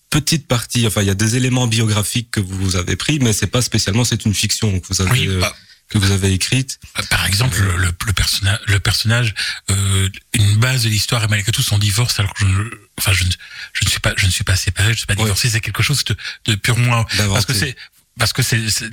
petite 0.09 0.47
partie, 0.47 0.87
enfin 0.87 1.01
il 1.01 1.07
y 1.07 1.11
a 1.11 1.15
des 1.15 1.35
éléments 1.35 1.67
biographiques 1.67 2.31
que 2.31 2.39
vous 2.39 2.77
avez 2.77 2.95
pris, 2.95 3.19
mais 3.19 3.33
c'est 3.33 3.47
pas 3.47 3.61
spécialement, 3.61 4.05
c'est 4.05 4.23
une 4.25 4.33
fiction 4.33 4.79
que 4.79 4.87
vous 4.89 5.01
avez 5.01 5.11
Oui, 5.11 5.27
euh, 5.27 5.41
bah, 5.41 5.53
que 5.89 5.97
vous 5.97 6.11
avez 6.11 6.33
écrite. 6.33 6.79
Par 7.09 7.25
exemple, 7.25 7.59
le, 7.61 7.77
le, 7.77 7.91
le 8.05 8.13
personnage, 8.13 8.59
le 8.67 8.79
personnage, 8.79 9.33
euh, 9.71 10.09
une 10.33 10.55
base 10.57 10.83
de 10.83 10.89
l'histoire 10.89 11.23
est 11.23 11.27
malgré 11.27 11.51
tout 11.51 11.63
son 11.63 11.77
divorce. 11.77 12.19
Alors 12.19 12.33
que 12.33 12.45
je, 12.45 12.61
enfin, 12.97 13.13
je, 13.13 13.23
ne- 13.23 13.29
je 13.73 13.85
ne 13.85 13.89
suis 13.89 13.99
pas, 13.99 14.13
je 14.17 14.25
ne 14.25 14.31
suis 14.31 14.43
pas 14.43 14.55
séparé, 14.55 14.89
je 14.89 14.93
ne 14.93 14.97
suis 14.97 15.05
pas 15.07 15.13
Ouais. 15.15 15.23
divorcé. 15.23 15.49
C'est 15.49 15.61
quelque 15.61 15.83
chose 15.83 16.03
de, 16.05 16.15
de 16.45 16.55
purement 16.55 17.05
parce 17.29 17.45
que 17.45 17.53
c'est, 17.53 17.75
parce 18.19 18.33
que 18.33 18.41
c'est, 18.43 18.69
c'est- 18.69 18.89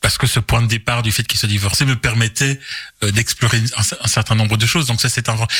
parce 0.00 0.18
que 0.18 0.26
ce 0.26 0.40
point 0.40 0.62
de 0.62 0.66
départ 0.66 1.02
du 1.02 1.12
fait 1.12 1.22
qu'il 1.24 1.38
se 1.38 1.46
divorçait 1.46 1.84
me 1.84 1.96
permettait 1.96 2.58
euh, 3.04 3.10
d'explorer 3.12 3.58
un, 3.76 3.82
un 4.00 4.08
certain 4.08 4.34
nombre 4.34 4.56
de 4.56 4.66
choses. 4.66 4.86
Donc 4.86 5.00
ça, 5.00 5.08
c'est 5.08 5.28
inventé. 5.28 5.54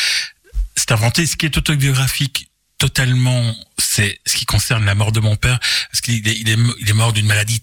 C'est 0.76 0.91
inventé. 0.91 1.26
Ce 1.26 1.37
qui 1.37 1.47
est 1.47 1.57
autobiographique 1.59 2.49
totalement, 2.79 3.55
c'est 3.79 4.19
ce 4.26 4.35
qui 4.37 4.45
concerne 4.47 4.85
la 4.85 4.95
mort 4.97 5.12
de 5.12 5.21
mon 5.21 5.37
père, 5.37 5.61
parce 5.93 6.00
qu'il 6.00 6.26
est, 6.26 6.37
il 6.37 6.49
est, 6.49 6.57
il 6.81 6.91
est 6.91 6.95
mort 6.95 7.12
d'une 7.12 7.26
maladie 7.26 7.62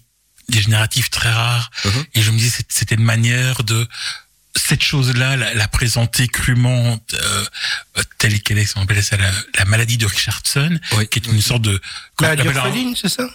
dégénérative 0.50 1.08
très 1.10 1.30
rare. 1.30 1.70
Mhm. 1.84 2.04
Et 2.14 2.22
je 2.22 2.30
me 2.30 2.36
disais, 2.38 2.50
c'est- 2.58 2.66
c'était 2.68 2.94
une 2.96 3.04
manière 3.04 3.64
de 3.64 3.86
cette 4.56 4.82
chose-là, 4.82 5.36
la, 5.36 5.54
la 5.54 5.68
présenter 5.68 6.26
crûment 6.28 7.00
euh, 7.14 7.44
telle 8.18 8.40
qu'elle 8.42 8.58
est, 8.58 8.72
on 8.76 8.82
appelle 8.82 9.02
ça 9.02 9.16
la, 9.16 9.30
la 9.58 9.64
maladie 9.64 9.96
de 9.96 10.06
Richardson, 10.06 10.78
Oui. 10.96 11.06
qui 11.08 11.20
est 11.20 11.26
une 11.26 11.40
sorte 11.40 11.62
de... 11.62 11.80
qu'on 12.16 12.24
La 12.26 12.32
appelle 12.32 12.48
un- 12.48 12.52
diorpheline, 12.52 12.96
c'est 12.96 13.08
ça? 13.08 13.28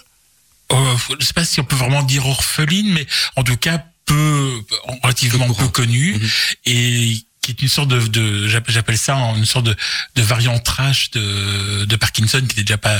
Euh, 0.72 0.96
je 1.20 1.24
sais 1.24 1.32
pas 1.32 1.44
si 1.44 1.60
on 1.60 1.64
peut 1.64 1.76
vraiment 1.76 2.02
dire 2.02 2.26
orpheline, 2.26 2.92
mais 2.92 3.06
en 3.36 3.42
tout 3.44 3.56
cas 3.56 3.82
peu 4.04 4.62
relativement 5.02 5.52
Peu 5.52 5.68
connue 5.68 6.14
Mhm. 6.14 6.28
et 6.66 7.25
qui 7.46 7.52
est 7.52 7.62
une 7.62 7.68
sorte 7.68 7.88
de, 7.88 8.00
de 8.08 8.48
j'appelle 8.48 8.98
ça 8.98 9.14
une 9.36 9.46
sorte 9.46 9.66
de, 9.66 9.76
de 10.16 10.22
variant 10.22 10.58
trash 10.58 11.10
de, 11.12 11.84
de 11.84 11.96
Parkinson 11.96 12.38
qui 12.40 12.44
n'était 12.48 12.64
déjà 12.64 12.78
pas 12.78 12.98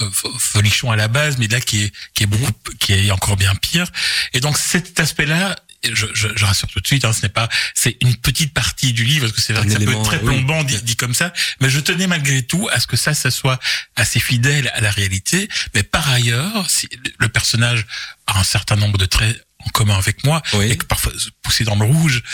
euh, 0.00 0.10
fo- 0.10 0.38
folichon 0.38 0.90
à 0.90 0.96
la 0.96 1.08
base, 1.08 1.38
mais 1.38 1.46
là 1.48 1.60
qui 1.60 1.84
est 1.84 1.92
qui 2.14 2.24
est 2.24 2.26
beaucoup 2.26 2.52
qui 2.78 2.92
est 2.92 3.10
encore 3.10 3.36
bien 3.36 3.54
pire. 3.54 3.86
Et 4.34 4.40
donc 4.40 4.58
cet 4.58 5.00
aspect-là. 5.00 5.56
Je, 5.84 6.06
je, 6.12 6.26
je 6.34 6.44
rassure 6.44 6.66
tout 6.68 6.80
de 6.80 6.86
suite, 6.88 7.04
hein, 7.04 7.12
ce 7.12 7.22
n'est 7.22 7.28
pas, 7.28 7.48
c'est 7.72 7.96
une 8.02 8.16
petite 8.16 8.52
partie 8.52 8.92
du 8.92 9.04
livre 9.04 9.26
parce 9.26 9.32
que 9.36 9.40
c'est 9.40 9.52
vrai 9.52 9.62
Un 9.62 9.66
que 9.66 9.70
ça 9.70 9.76
peut 9.76 9.84
élément, 9.84 10.00
être 10.02 10.08
très 10.10 10.18
oui. 10.18 10.24
plombant 10.34 10.64
dit, 10.64 10.82
dit 10.82 10.96
comme 10.96 11.14
ça, 11.14 11.32
mais 11.60 11.70
je 11.70 11.78
tenais 11.78 12.08
malgré 12.08 12.42
tout 12.42 12.68
à 12.72 12.80
ce 12.80 12.88
que 12.88 12.96
ça, 12.96 13.14
ça 13.14 13.30
soit 13.30 13.60
assez 13.94 14.18
fidèle 14.18 14.72
à 14.74 14.80
la 14.80 14.90
réalité. 14.90 15.48
Mais 15.76 15.84
par 15.84 16.10
ailleurs, 16.10 16.68
si 16.68 16.88
le 17.20 17.28
personnage 17.28 17.86
a 18.26 18.40
un 18.40 18.42
certain 18.42 18.74
nombre 18.74 18.98
de 18.98 19.06
traits 19.06 19.40
en 19.60 19.70
commun 19.70 19.96
avec 19.96 20.24
moi, 20.24 20.42
Oui. 20.54 20.64
et 20.68 20.76
que 20.76 20.84
parfois 20.84 21.12
poussé 21.42 21.62
dans 21.62 21.76
le 21.76 21.84
rouge, 21.84 22.24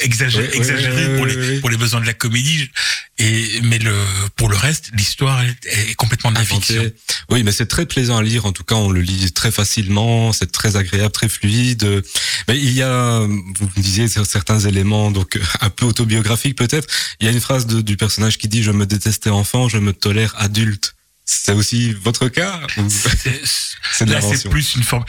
exagéré, 0.00 0.44
Oui, 0.46 0.50
oui, 0.52 0.58
exagéré 0.58 1.06
oui, 1.06 1.16
pour, 1.16 1.26
oui, 1.26 1.36
les, 1.36 1.60
pour 1.60 1.70
les 1.70 1.76
besoins 1.76 2.00
de 2.00 2.06
la 2.06 2.14
comédie. 2.14 2.70
Et 3.18 3.60
mais 3.62 3.78
le 3.78 3.94
pour 4.36 4.48
le 4.48 4.56
reste, 4.56 4.90
l'histoire 4.94 5.42
est, 5.42 5.56
est 5.66 5.94
complètement 5.94 6.32
de 6.32 6.36
la 6.38 6.44
fiction. 6.44 6.90
Oui, 7.30 7.42
mais 7.44 7.52
c'est 7.52 7.66
très 7.66 7.86
plaisant 7.86 8.16
à 8.16 8.22
lire. 8.22 8.46
En 8.46 8.52
tout 8.52 8.64
cas, 8.64 8.74
on 8.74 8.90
le 8.90 9.00
lit 9.00 9.32
très 9.32 9.50
facilement. 9.52 10.32
C'est 10.32 10.50
très 10.50 10.76
agréable, 10.76 11.12
très 11.12 11.28
fluide. 11.28 12.02
Mais 12.48 12.58
il 12.58 12.72
y 12.72 12.82
a, 12.82 13.20
vous 13.20 13.70
me 13.76 13.82
disiez 13.82 14.08
certains 14.08 14.58
éléments, 14.60 15.10
donc 15.10 15.38
un 15.60 15.70
peu 15.70 15.84
autobiographiques 15.86 16.56
peut-être. 16.56 16.88
Il 17.20 17.26
y 17.26 17.28
a 17.28 17.32
une 17.32 17.40
phrase 17.40 17.66
de- 17.66 17.80
du 17.82 17.96
personnage 17.96 18.38
qui 18.38 18.48
dit 18.48 18.62
:«Je 18.64 18.72
me 18.72 18.86
détestais 18.86 19.30
enfant, 19.30 19.68
je 19.68 19.78
me 19.78 19.92
tolère 19.92 20.34
adulte». 20.38 20.94
C'est 21.24 21.52
aussi 21.52 21.92
votre 21.92 22.28
cas 22.28 22.60
C'est- 22.88 24.04
de 24.06 24.12
Là, 24.12 24.20
c'est 24.20 24.48
plus 24.48 24.74
une 24.74 24.82
forme. 24.82 25.04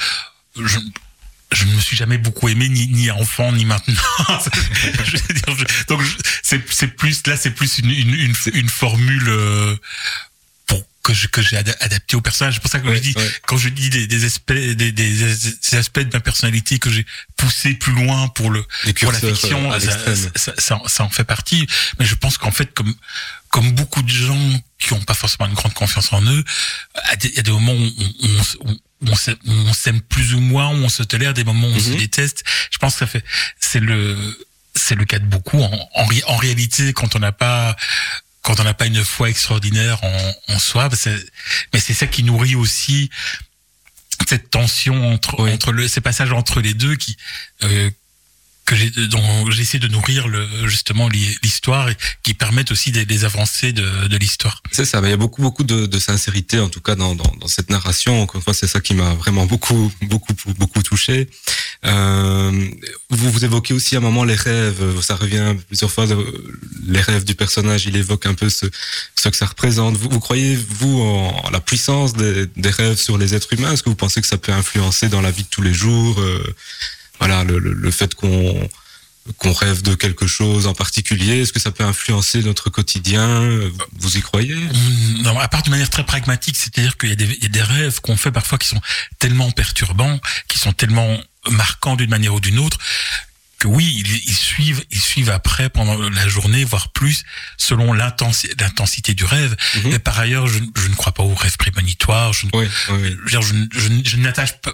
Je, 0.62 0.78
je 1.54 1.66
ne 1.66 1.74
me 1.74 1.80
suis 1.80 1.96
jamais 1.98 2.18
beaucoup 2.18 2.50
aimé, 2.50 2.68
ni, 2.70 2.88
ni 2.88 3.12
enfant, 3.12 3.52
ni 3.52 3.66
maintenant. 3.66 3.94
Je 5.06 5.18
veux 5.18 5.34
dire, 5.34 5.56
je- 5.58 5.86
donc, 5.88 6.02
c'est 6.42 6.62
c'est 6.72 6.88
plus 6.88 7.26
là, 7.28 7.38
c'est 7.38 7.52
plus 7.52 7.78
une, 7.80 7.90
une, 7.92 8.14
une, 8.14 8.36
une 8.54 8.70
formule 8.70 9.28
euh, 9.30 9.76
pour 10.66 10.84
que 11.04 11.14
je- 11.14 11.28
que 11.28 11.42
j'ai 11.42 11.58
ada- 11.58 11.76
adapté 11.82 12.16
au 12.16 12.22
personnage. 12.22 12.56
C'est 12.56 12.60
pour 12.62 12.72
ça 12.72 12.80
que 12.80 12.88
Ouais, 12.88 12.96
je 12.96 13.02
dis 13.02 13.14
ouais. 13.16 13.32
quand 13.46 13.58
je 13.58 13.70
dis 13.70 13.90
des, 13.90 14.08
des 14.08 14.26
aspects, 14.26 14.54
des, 14.54 14.76
des, 14.76 14.92
des 14.92 15.76
aspects 15.78 16.00
de 16.00 16.10
ma 16.14 16.20
personnalité 16.22 16.80
que 16.80 16.90
j'ai 16.92 17.06
poussé 17.38 17.74
plus 17.74 17.94
loin 17.94 18.28
pour 18.30 18.50
le 18.50 18.64
Les 18.86 18.94
pour 18.94 19.12
la 19.12 19.20
fiction, 19.20 19.72
euh, 19.72 19.76
à 19.76 19.80
ça, 19.80 19.98
ça, 20.36 20.54
ça, 20.58 20.82
ça 20.88 21.04
en 21.04 21.10
fait 21.10 21.24
partie. 21.26 21.68
Mais 22.00 22.06
je 22.06 22.16
pense 22.16 22.38
qu'en 22.38 22.52
fait, 22.52 22.74
comme 22.74 22.94
comme 23.50 23.72
beaucoup 23.74 24.02
de 24.02 24.10
gens 24.10 24.62
qui 24.80 24.94
n'ont 24.96 25.02
pas 25.04 25.14
forcément 25.14 25.46
une 25.48 25.54
grande 25.54 25.74
confiance 25.76 26.12
en 26.12 26.24
eux, 26.24 26.44
à 26.96 27.16
des- 27.18 27.28
il 27.30 27.36
y 27.36 27.40
a 27.40 27.44
des 27.44 27.52
moments 27.52 27.74
où 27.74 27.92
on, 28.66 28.70
on- 28.72 28.80
on 29.08 29.16
s'aime- 29.16 29.38
on 29.48 29.74
s'aime 29.74 30.02
plus 30.02 30.34
ou 30.34 30.40
moins, 30.40 30.70
on 30.70 30.90
se 30.90 31.04
tolère, 31.04 31.34
des 31.34 31.44
moments 31.44 31.68
où 31.68 31.72
on 31.74 31.80
se 31.80 31.90
Mhm. 31.90 31.98
déteste. 31.98 32.44
Je 32.72 32.78
pense 32.78 32.94
que 32.94 33.00
ça 33.00 33.08
fait, 33.08 33.24
c'est 33.60 33.80
le, 33.80 34.18
c'est 34.76 34.96
le 34.96 35.06
cas 35.06 35.20
de 35.20 35.26
beaucoup. 35.26 35.60
En, 35.62 35.90
en, 35.96 36.06
ré- 36.06 36.24
en 36.28 36.38
réalité, 36.38 36.94
quand 36.94 37.16
on 37.16 37.20
n'a 37.20 37.32
pas, 37.32 37.76
quand 38.42 38.60
on 38.60 38.64
n'a 38.64 38.74
pas 38.74 38.88
une 38.88 39.04
foi 39.04 39.30
extraordinaire 39.30 40.04
en, 40.04 40.34
en 40.50 40.60
soi, 40.60 40.90
bah, 40.90 40.98
c'est- 41.00 41.26
mais 41.74 41.80
c'est 41.80 41.94
ça 41.94 42.08
qui 42.08 42.24
nourrit 42.24 42.56
aussi 42.56 43.10
cette 44.28 44.50
tension 44.50 45.12
entre, 45.14 45.36
Oui. 45.40 45.52
entre 45.54 45.72
le, 45.72 45.88
ces 45.88 46.02
passages 46.02 46.32
entre 46.32 46.62
les 46.62 46.74
deux 46.74 46.96
qui, 46.96 47.18
euh, 47.64 47.90
que 48.66 48.76
j'ai, 48.76 48.90
dont 48.90 49.52
j'essaie 49.52 49.80
de 49.80 49.88
nourrir 49.88 50.28
le, 50.28 50.48
justement 50.68 51.10
l'hi- 51.10 51.38
l'histoire 51.44 51.90
et 51.90 51.98
qui 52.24 52.34
permettent 52.34 52.72
aussi 52.72 52.92
des, 52.92 53.06
des 53.06 53.26
avancées 53.26 53.74
de, 53.74 54.08
de 54.08 54.18
l'histoire. 54.18 54.62
C'est 54.72 54.86
ça, 54.86 55.02
mais 55.02 55.10
il 55.10 55.12
y 55.12 55.14
a 55.14 55.18
beaucoup, 55.18 55.42
beaucoup 55.42 55.64
de, 55.64 55.86
de 55.86 56.00
sincérité, 56.00 56.60
en 56.60 56.70
tout 56.70 56.80
cas, 56.82 56.96
dans, 56.96 57.16
dans, 57.16 57.32
dans 57.40 57.48
cette 57.48 57.70
narration. 57.70 58.22
Encore 58.22 58.38
une 58.38 58.44
fois, 58.44 58.54
c'est 58.54 58.68
ça 58.68 58.80
qui 58.80 58.94
m'a 58.94 59.14
vraiment 59.16 59.46
beaucoup, 59.46 59.92
beaucoup, 60.04 60.34
beaucoup 60.58 60.82
touché. 60.82 61.30
Euh, 61.86 62.70
vous, 63.10 63.32
vous 63.32 63.44
évoquez 63.46 63.74
aussi 63.74 63.96
à 63.96 63.98
un 63.98 64.02
moment 64.02 64.24
les 64.24 64.36
rêves. 64.36 65.02
Ça 65.02 65.16
revient 65.16 65.56
plusieurs 65.68 65.92
fois. 65.92 66.10
euh, 66.10 66.24
Les 66.88 67.02
rêves 67.02 67.26
du 67.26 67.36
personnage, 67.36 67.86
il 67.86 67.96
évoque 67.98 68.26
un 68.26 68.34
peu 68.34 68.50
ce, 68.50 68.66
ce 69.16 69.30
que 69.30 69.36
ça 69.36 69.46
représente. 69.46 69.98
Vous, 69.98 70.10
vous 70.10 70.20
croyez, 70.20 70.56
vous, 70.56 71.02
en 71.02 71.50
la 71.52 71.60
puissance 71.60 72.14
des, 72.14 72.48
des 72.56 72.70
rêves 72.70 72.98
sur 72.98 73.18
les 73.18 73.36
êtres 73.36 73.52
humains? 73.54 73.74
Est-ce 73.74 73.84
que 73.84 73.90
vous 73.90 73.96
pensez 73.96 74.22
que 74.22 74.28
ça 74.28 74.38
peut 74.38 74.54
influencer 74.54 75.10
dans 75.10 75.22
la 75.22 75.32
vie 75.32 75.44
de 75.44 75.50
tous 75.50 75.62
les 75.62 75.74
jours 75.74 76.20
euh, 76.22 76.56
Voilà, 77.26 77.44
le, 77.46 77.58
le, 77.58 77.92
fait 77.92 78.16
qu'on 78.16 78.70
qu'on 79.38 79.54
rêve 79.54 79.82
de 79.82 79.96
quelque 79.96 80.28
chose 80.28 80.68
en 80.68 80.74
particulier 80.74 81.42
Est-ce 81.42 81.54
que 81.54 81.60
ça 81.60 81.72
peut 81.72 81.86
influencer 81.86 82.44
notre 82.44 82.70
quotidien? 82.70 83.50
Vous 83.94 84.18
y 84.18 84.22
croyez? 84.22 84.58
Non, 85.22 85.40
à 85.40 85.48
part 85.48 85.64
de 85.64 85.70
manière 85.70 85.90
très 85.90 86.06
pragmatique, 86.06 86.58
c'est-à-dire 86.58 86.98
qu'il 86.98 87.10
y, 87.10 87.42
y 87.42 87.46
a 87.46 87.50
des 87.50 87.62
rêves 87.62 88.02
qu'on 88.02 88.18
fait 88.18 88.32
parfois 88.32 88.58
qui 88.58 88.68
sont 88.68 88.82
tellement 89.20 89.50
perturbants, 89.52 90.20
qui 90.50 90.60
sont 90.60 90.74
tellement 90.74 91.18
marquants 91.50 91.96
d'une 91.96 92.10
manière 92.10 92.34
ou 92.34 92.42
d'une 92.42 92.60
autre, 92.60 92.78
que 93.64 93.68
oui, 93.70 93.96
ils, 94.06 94.16
ils 94.30 94.36
suivent, 94.36 94.84
ils 94.92 95.00
suivent 95.00 95.30
après 95.30 95.70
pendant 95.70 95.98
la 96.10 96.28
journée, 96.28 96.66
voire 96.66 96.92
plus, 96.92 97.24
selon 97.58 97.94
l'intensi- 97.94 98.50
l'intensité 98.60 99.14
du 99.14 99.24
rêve. 99.24 99.56
Mais 99.86 100.00
par 100.00 100.20
ailleurs, 100.20 100.48
je, 100.48 100.60
je 100.76 100.88
ne 100.90 100.96
crois 100.96 101.14
pas 101.14 101.24
aux 101.24 101.34
rêves 101.34 101.56
prémonitoires. 101.56 102.34
Je 102.34 102.48
Oui, 102.54 102.68
oui, 102.90 103.18
n'attache 104.18 104.54
pas, 104.62 104.74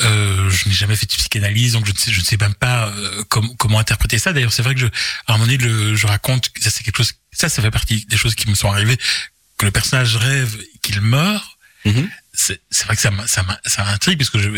euh, 0.00 0.50
je 0.50 0.68
n'ai 0.68 0.74
jamais 0.74 0.96
fait 0.96 1.06
de 1.06 1.12
psychanalyse, 1.14 1.74
donc 1.74 1.86
je 1.86 1.92
ne 1.92 1.96
sais, 1.98 2.12
je 2.12 2.18
ne 2.20 2.24
sais 2.24 2.36
même 2.36 2.54
pas 2.54 2.88
euh, 2.88 3.22
com- 3.28 3.54
comment 3.58 3.78
interpréter 3.78 4.18
ça. 4.18 4.32
D'ailleurs, 4.32 4.52
c'est 4.52 4.62
vrai 4.62 4.74
que 4.74 4.80
je, 4.80 4.86
à 4.86 4.90
un 5.28 5.32
moment 5.34 5.44
donné, 5.46 5.56
le, 5.58 5.94
je 5.94 6.06
raconte 6.08 6.50
que 6.52 6.60
ça 6.62 6.70
c'est 6.70 6.82
quelque 6.82 6.96
chose, 6.96 7.12
ça, 7.32 7.48
ça 7.48 7.62
fait 7.62 7.70
partie 7.70 8.04
des 8.06 8.16
choses 8.16 8.34
qui 8.34 8.48
me 8.50 8.54
sont 8.56 8.72
arrivées, 8.72 8.98
que 9.56 9.66
le 9.66 9.70
personnage 9.70 10.16
rêve 10.16 10.56
qu'il 10.82 11.00
meurt. 11.00 11.46
Mhm. 11.84 12.10
C'est 12.32 12.60
c'est 12.70 12.84
vrai 12.86 12.96
que 12.96 13.02
ça, 13.02 13.10
m'intrigue 13.84 14.18
parce 14.18 14.30
que 14.30 14.38
je, 14.38 14.48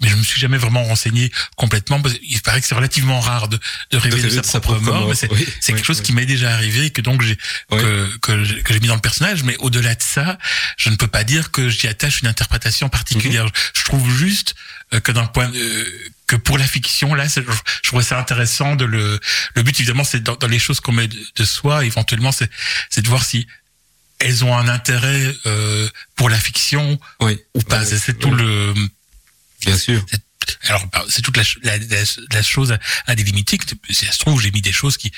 mais 0.00 0.08
je 0.08 0.16
me 0.16 0.22
suis 0.22 0.40
jamais 0.40 0.58
vraiment 0.58 0.84
renseigné 0.84 1.30
complètement. 1.56 2.00
Parce 2.00 2.14
qu'il 2.14 2.40
paraît 2.42 2.60
que 2.60 2.66
c'est 2.66 2.74
relativement 2.74 3.20
rare 3.20 3.48
de, 3.48 3.58
de 3.90 3.96
rêver 3.96 4.22
de, 4.22 4.28
sa 4.30 4.40
de 4.40 4.46
sa 4.46 4.60
propre 4.60 4.80
mort, 4.80 5.00
mort, 5.00 5.08
mais 5.08 5.14
c'est 5.14 5.30
oui, 5.32 5.46
quelque 5.66 5.84
chose 5.84 5.98
oui. 5.98 6.04
qui 6.04 6.12
m'est 6.12 6.26
déjà 6.26 6.52
arrivé 6.52 6.86
et 6.86 6.90
que 6.90 7.00
donc 7.00 7.22
j'ai 7.22 7.36
que, 7.70 8.16
que, 8.18 8.44
j'ai- 8.44 8.62
que 8.62 8.72
j'ai 8.74 8.80
mis 8.80 8.88
dans 8.88 8.94
le 8.94 9.00
personnage, 9.00 9.42
mais 9.42 9.56
au-delà 9.58 9.94
de 9.94 10.02
ça, 10.02 10.38
je 10.76 10.90
ne 10.90 10.96
peux 10.96 11.06
pas 11.08 11.24
dire 11.24 11.50
que 11.50 11.68
j'y 11.68 11.86
attache 11.88 12.20
une 12.20 12.28
interprétation 12.28 12.88
particulière. 12.88 13.46
Je 13.74 13.84
trouve 13.84 14.10
juste 14.16 14.54
euh, 14.92 15.00
que 15.00 15.12
d'un 15.12 15.26
point 15.26 15.48
de, 15.48 16.10
que 16.26 16.36
pour 16.36 16.58
la 16.58 16.66
fiction, 16.66 17.14
là, 17.14 17.26
je, 17.26 17.40
je 17.82 17.88
trouvais 17.88 18.02
ça 18.04 18.18
intéressant 18.18 18.76
de 18.76 18.84
le. 18.84 19.20
Le 19.54 19.62
but 19.62 19.78
évidemment, 19.80 20.04
c'est 20.04 20.22
dans, 20.22 20.36
dans 20.36 20.46
les 20.48 20.58
choses 20.58 20.80
qu'on 20.80 20.92
met 20.92 21.08
de, 21.08 21.18
de 21.36 21.44
soi. 21.44 21.84
Éventuellement, 21.84 22.32
c'est 22.32 22.50
c'est 22.90 23.02
de 23.02 23.08
voir 23.08 23.24
si 23.24 23.46
elles 24.20 24.44
ont 24.44 24.56
un 24.56 24.68
intérêt 24.68 25.34
euh, 25.46 25.88
pour 26.16 26.28
la 26.30 26.38
fiction 26.38 26.98
Oui. 27.20 27.38
ou 27.54 27.60
pas. 27.62 27.84
C'est 27.84 28.18
tout 28.18 28.30
le. 28.30 28.72
Bien 29.66 29.78
sûr. 29.78 30.04
Alors, 30.64 30.86
bah, 30.92 31.04
c'est 31.08 31.22
toute 31.22 31.36
la, 31.36 31.42
la, 31.62 31.78
la, 31.78 32.02
la 32.32 32.42
chose 32.42 32.72
à, 32.72 32.78
à 33.06 33.14
délimiter. 33.14 33.56
que 33.58 33.64
Si 33.90 34.04
ça 34.04 34.12
se 34.12 34.18
trouve, 34.18 34.40
j'ai 34.40 34.50
mis 34.50 34.60
des 34.62 34.72
choses 34.72 34.96
qui 34.96 35.10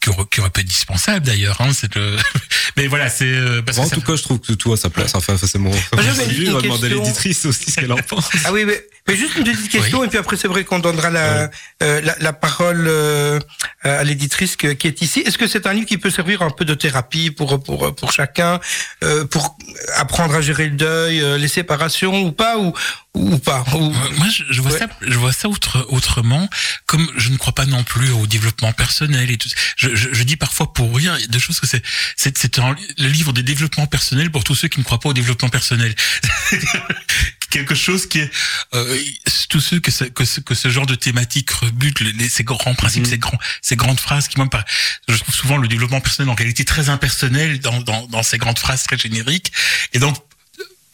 qui 0.00 0.10
auraient, 0.10 0.24
qui 0.30 0.40
auraient 0.40 0.50
pu 0.50 0.60
être 0.60 0.66
dispensables 0.66 1.24
d'ailleurs. 1.24 1.60
Hein, 1.62 1.72
c'est 1.72 1.94
le... 1.94 2.16
Mais 2.76 2.88
voilà, 2.88 3.08
c'est 3.08 3.24
euh, 3.24 3.62
parce 3.62 3.78
Bon, 3.78 3.84
en 3.84 3.88
ça- 3.88 3.94
tout 3.94 4.02
cas, 4.02 4.16
je 4.16 4.22
trouve 4.22 4.38
que 4.38 4.52
tout 4.52 4.70
a 4.72 4.76
sa 4.76 4.90
place. 4.90 5.14
Enfin, 5.14 5.36
c'est 5.38 5.56
mon. 5.58 5.72
j'avais 5.96 6.34
une 6.34 6.50
On 6.50 6.54
va 6.56 6.60
demander 6.62 6.88
l'éditrice 6.90 7.46
aussi 7.46 7.70
ce 7.70 7.76
qu'elle 7.80 7.92
en 7.92 7.96
pense. 7.96 8.28
Ah 8.44 8.52
oui, 8.52 8.64
mais, 8.66 8.84
mais 9.06 9.16
juste 9.16 9.36
une 9.36 9.44
petite 9.44 9.68
question, 9.70 10.02
et 10.04 10.08
puis 10.08 10.18
après 10.18 10.36
c'est 10.36 10.48
vrai 10.48 10.64
qu'on 10.64 10.78
donnera 10.78 11.10
la, 11.10 11.50
euh, 11.82 12.00
la, 12.00 12.14
la 12.18 12.32
parole 12.32 12.84
euh, 12.88 13.38
à 13.82 14.02
l'éditrice 14.04 14.56
qui 14.56 14.66
est 14.66 15.02
ici. 15.02 15.20
Est-ce 15.20 15.36
que 15.38 15.46
c'est 15.46 15.66
un 15.66 15.72
livre 15.74 15.86
qui 15.86 15.98
peut 15.98 16.10
servir 16.10 16.42
un 16.42 16.50
peu 16.50 16.64
de 16.64 16.74
thérapie 16.74 17.30
pour 17.30 17.62
pour 17.62 17.94
pour 17.94 18.12
chacun, 18.12 18.60
euh, 19.02 19.24
pour 19.26 19.56
apprendre 19.96 20.34
à 20.34 20.40
gérer 20.40 20.66
le 20.68 20.76
deuil, 20.76 21.20
euh, 21.20 21.36
les 21.38 21.48
séparations 21.48 22.22
ou 22.24 22.32
pas 22.32 22.58
ou 22.58 22.72
ou 23.16 23.38
pas 23.38 23.64
ou... 23.74 23.90
Euh, 23.92 24.16
Moi, 24.18 24.26
je, 24.28 24.42
je 24.50 24.60
vois 24.60 24.72
Ouais. 24.72 24.78
ça, 24.80 24.86
je 25.00 25.16
vois 25.16 25.32
ça 25.32 25.48
autre, 25.48 25.86
autrement. 25.90 26.48
Comme 26.86 27.08
je 27.16 27.28
ne 27.30 27.36
crois 27.36 27.52
pas 27.52 27.64
non 27.64 27.84
plus 27.84 28.10
au 28.10 28.26
développement 28.26 28.72
personnel 28.72 29.30
et 29.30 29.36
tout. 29.38 29.48
Je, 29.76 29.94
je, 29.94 30.08
je 30.12 30.22
dis 30.24 30.34
parfois 30.34 30.72
pour 30.72 30.96
rire, 30.96 31.16
deux 31.28 31.38
choses 31.38 31.60
que 31.60 31.66
c'est, 31.68 31.80
c'est, 32.16 32.36
c'est 32.36 32.58
un- 32.58 32.74
le 32.98 33.06
livre 33.08 33.32
des 33.32 33.44
développements 33.44 33.86
personnels 33.86 34.32
pour 34.32 34.42
tous 34.42 34.56
ceux 34.56 34.66
qui 34.66 34.80
ne 34.80 34.84
croient 34.84 34.98
pas 34.98 35.10
au 35.10 35.12
développement 35.12 35.48
personnel. 35.48 35.94
Quelque 37.54 37.76
chose 37.76 38.08
qui 38.08 38.18
est, 38.18 38.30
euh, 38.74 38.98
tous 39.48 39.60
ceux 39.60 39.78
que 39.78 39.92
ce, 39.92 40.02
que 40.04 40.24
ce, 40.24 40.40
que 40.40 40.54
ce 40.56 40.68
genre 40.70 40.86
de 40.86 40.96
thématique 40.96 41.50
rebute, 41.52 42.00
les, 42.00 42.10
les- 42.12 42.28
ces 42.28 42.42
grands 42.42 42.74
principes, 42.74 43.04
Mhm. 43.04 43.10
ces 43.10 43.18
grands, 43.18 43.38
ces 43.62 43.76
grandes 43.76 44.00
phrases 44.00 44.26
qui, 44.26 44.36
moi, 44.38 44.46
me 44.46 44.50
paraissent- 44.50 44.66
je 45.08 45.16
trouve 45.18 45.34
souvent 45.34 45.56
le 45.56 45.68
développement 45.68 46.00
personnel 46.00 46.30
en 46.30 46.34
réalité 46.34 46.64
très 46.64 46.88
impersonnel 46.88 47.60
dans, 47.60 47.80
dans, 47.80 48.06
dans 48.08 48.24
ces 48.24 48.38
grandes 48.38 48.58
phrases 48.58 48.82
très 48.82 48.98
génériques. 48.98 49.52
Et 49.92 50.00
donc, 50.00 50.16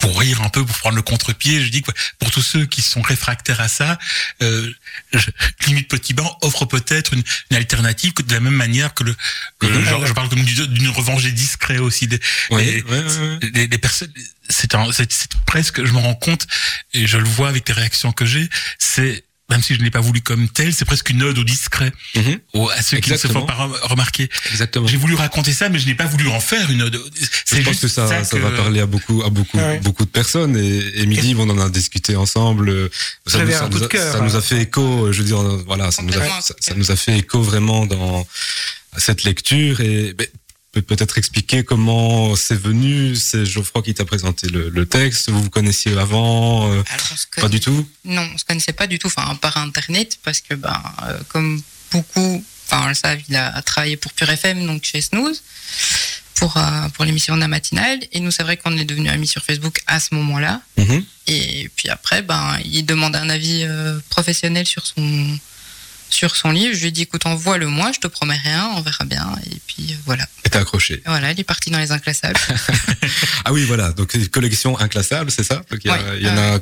pour 0.01 0.19
rire 0.21 0.41
un 0.43 0.49
peu, 0.51 0.65
pour 0.65 0.77
prendre 0.79 0.97
le 0.97 1.03
contre-pied, 1.03 1.63
je 1.65 1.69
dis 1.71 1.81
que 1.83 1.93
pour 2.19 2.31
tous 2.31 2.41
ceux 2.43 2.65
qui 2.67 2.81
sont 2.83 3.03
réfractaires 3.03 3.61
à 3.63 3.69
ça, 3.69 3.99
euh, 4.43 4.71
je- 5.15 5.31
limite 5.67 5.89
petit 5.89 6.13
banc 6.15 6.39
offre 6.43 6.65
peut-être 6.67 7.13
une, 7.15 7.23
une 7.51 7.57
alternative 7.57 8.13
que 8.15 8.23
de 8.23 8.33
la 8.35 8.41
même 8.41 8.55
manière 8.55 8.93
que 8.95 9.05
le, 9.05 9.15
que 9.59 9.67
le- 9.67 9.85
genre, 9.85 10.07
je 10.07 10.13
parle 10.15 10.29
d'une 10.31 10.89
revanche 10.91 11.23
des 11.23 11.33
discrets 11.33 11.79
aussi. 11.79 12.07
Des, 12.07 12.21
Oui, 12.51 12.65
les, 12.65 12.83
oui, 12.83 12.99
oui. 13.43 13.51
les- 13.55 13.67
les 13.67 13.79
personnes, 13.79 14.13
c'est 14.51 14.75
un, 14.75 14.93
c'est 14.93 15.11
c'est 15.13 15.31
presque, 15.47 15.85
je 15.85 15.93
me 15.93 15.99
rends 15.99 16.15
compte 16.15 16.47
et 16.95 17.07
je 17.07 17.17
le 17.19 17.25
vois 17.29 17.49
avec 17.49 17.67
les 17.69 17.75
réactions 17.75 18.13
que 18.13 18.25
j'ai, 18.27 18.49
c'est 18.79 19.25
même 19.49 19.63
si 19.65 19.75
je 19.75 19.81
ne 19.81 19.85
l'ai 19.85 19.91
pas 19.91 19.99
voulu 20.01 20.21
comme 20.21 20.49
tel, 20.49 20.73
c'est 20.73 20.85
presque 20.85 21.11
une 21.11 21.25
ode 21.25 21.37
au 21.37 21.43
discret, 21.43 21.93
au- 22.53 22.69
à 22.71 22.83
ceux 22.83 22.99
qui 22.99 23.11
ne 23.11 23.17
se 23.17 23.27
font 23.27 23.45
pas 23.45 23.55
rem- 23.55 23.75
remarquer. 23.83 24.29
Exactement. 24.53 24.87
J'ai 24.87 24.97
voulu 24.97 25.17
raconter 25.17 25.53
ça, 25.53 25.69
mais 25.69 25.81
je 25.81 25.87
n'ai 25.87 25.97
pas 25.97 26.05
voulu 26.07 26.29
en 26.29 26.39
faire 26.39 26.71
une 26.71 26.83
ode. 26.83 27.03
Je 27.21 27.27
C'est 27.47 27.57
pense 27.63 27.71
juste 27.73 27.81
que 27.83 27.89
ça, 27.89 28.07
ça, 28.23 28.37
que- 28.37 28.41
va 28.41 28.51
parler 28.53 28.79
à 28.81 28.87
beaucoup, 28.87 29.25
à 29.25 29.29
beaucoup, 29.31 29.59
Ouais. 29.59 29.81
beaucoup 29.81 30.05
de 30.05 30.11
personnes. 30.11 30.57
Et, 30.57 31.01
et 31.01 31.05
midi, 31.07 31.35
on 31.37 31.51
en 31.51 31.59
a 31.59 31.69
discuté 31.69 32.15
ensemble. 32.15 32.69
euh, 32.69 32.91
Vous 33.27 33.33
Ça, 33.33 33.39
nous, 33.39 33.43
avez 33.43 33.53
ça 33.55 33.65
un 33.65 33.69
nous 33.71 33.73
coup 33.73 33.81
de 33.81 33.85
a, 33.87 33.89
cœur, 33.89 34.13
ça 34.13 34.21
nous 34.21 34.37
a 34.37 34.41
fait 34.41 34.61
écho. 34.63 35.07
euh, 35.07 35.13
Je 35.13 35.19
veux 35.19 35.25
dire, 35.27 35.41
euh, 35.41 35.61
voilà, 35.67 35.91
ça 35.91 36.03
nous 36.03 36.11
a, 36.11 36.13
Complètement. 36.13 36.41
ça, 36.43 36.55
ça 36.61 36.75
nous 36.77 36.91
a 36.93 36.97
fait 36.97 37.19
écho 37.19 37.43
vraiment 37.43 37.87
dans 37.87 38.25
cette 38.99 39.25
lecture. 39.25 39.81
Et 39.81 40.13
ben, 40.13 40.29
peut 40.73 40.83
peut-être 40.83 41.19
expliquer 41.19 41.65
comment 41.65 42.37
c'est 42.37 42.59
venu. 42.59 43.17
C'est 43.17 43.45
Geoffroy 43.45 43.83
qui 43.83 43.95
t'a 43.95 44.05
présenté 44.05 44.49
le, 44.49 44.69
le 44.69 44.87
texte. 44.87 45.31
Vous 45.31 45.43
vous 45.43 45.51
connaissiez 45.51 45.97
avant 45.99 46.73
euh, 46.73 46.83
Pas 47.37 47.49
du 47.49 47.61
tout? 47.61 47.89
Non, 48.05 48.29
on 48.33 48.39
se 48.39 48.45
connaissait 48.45 48.73
pas 48.73 48.87
du 48.87 48.99
tout, 48.99 49.09
enfin 49.09 49.35
par 49.37 49.57
internet, 49.57 50.19
parce 50.23 50.41
que 50.41 50.55
ben 50.55 50.81
euh, 51.05 51.19
comme 51.29 51.61
beaucoup, 51.91 52.45
enfin 52.67 52.89
le 52.89 52.95
savent, 52.95 53.21
il 53.29 53.37
a 53.37 53.61
travaillé 53.63 53.97
pour 53.97 54.13
Pure 54.13 54.31
FM, 54.31 54.67
donc 54.67 54.85
chez 54.85 55.01
Snooze, 55.01 55.43
pour 56.37 56.57
euh, 56.57 56.89
pour 56.95 57.05
l'émission 57.05 57.35
de 57.35 57.41
la 57.41 57.49
matinale. 57.49 57.99
Et 58.13 58.21
nous, 58.21 58.31
c'est 58.31 58.45
vrai 58.45 58.57
qu'on 58.57 58.77
est 58.79 58.85
devenus 58.85 59.11
amis 59.11 59.27
sur 59.27 59.43
Facebook 59.43 59.81
à 59.89 59.99
ce 59.99 60.15
moment-là. 60.15 60.63
Mhm. 60.77 61.05
Et 61.27 61.71
puis 61.75 61.89
après, 61.89 62.23
ben 62.23 62.59
il 62.65 62.85
demande 62.85 63.17
un 63.17 63.29
avis 63.29 63.67
professionnel 64.09 64.67
sur 64.67 64.87
son 64.87 65.39
sur 66.11 66.37
son 66.37 66.51
livre. 66.51 66.75
Je 66.75 66.81
lui 66.81 66.89
ai 66.89 66.91
dit, 66.91 67.03
écoute, 67.03 67.25
envoie-le 67.27 67.67
moi, 67.69 67.93
je 67.95 68.01
te 68.01 68.07
promets 68.07 68.37
rien, 68.37 68.71
on 68.77 68.81
verra 68.83 69.05
bien. 69.05 69.35
Et 69.51 69.57
puis 69.67 69.93
euh, 69.93 69.97
voilà, 70.07 70.27
Et 70.45 70.51
t'as 70.51 70.61
accroché. 70.61 70.95
Et 70.95 71.03
voilà, 71.07 71.31
il 71.33 71.41
est 71.41 71.45
parti 71.45 71.71
dans 71.71 71.79
les 71.79 71.93
inclassables. 71.93 72.39
Ah 73.45 73.53
oui, 73.53 73.65
voilà. 73.65 73.93
Donc 73.93 74.17
collection 74.31 74.79
inclassable, 74.79 75.31
c'est 75.31 75.43
ça? 75.45 75.57
Donc, 75.71 75.81
il 75.85 75.89
y, 75.89 75.91
a- 75.91 75.95
Ouais, 75.95 76.19
il 76.21 76.27
y 76.27 76.31
en 76.31 76.37
a, 76.37 76.59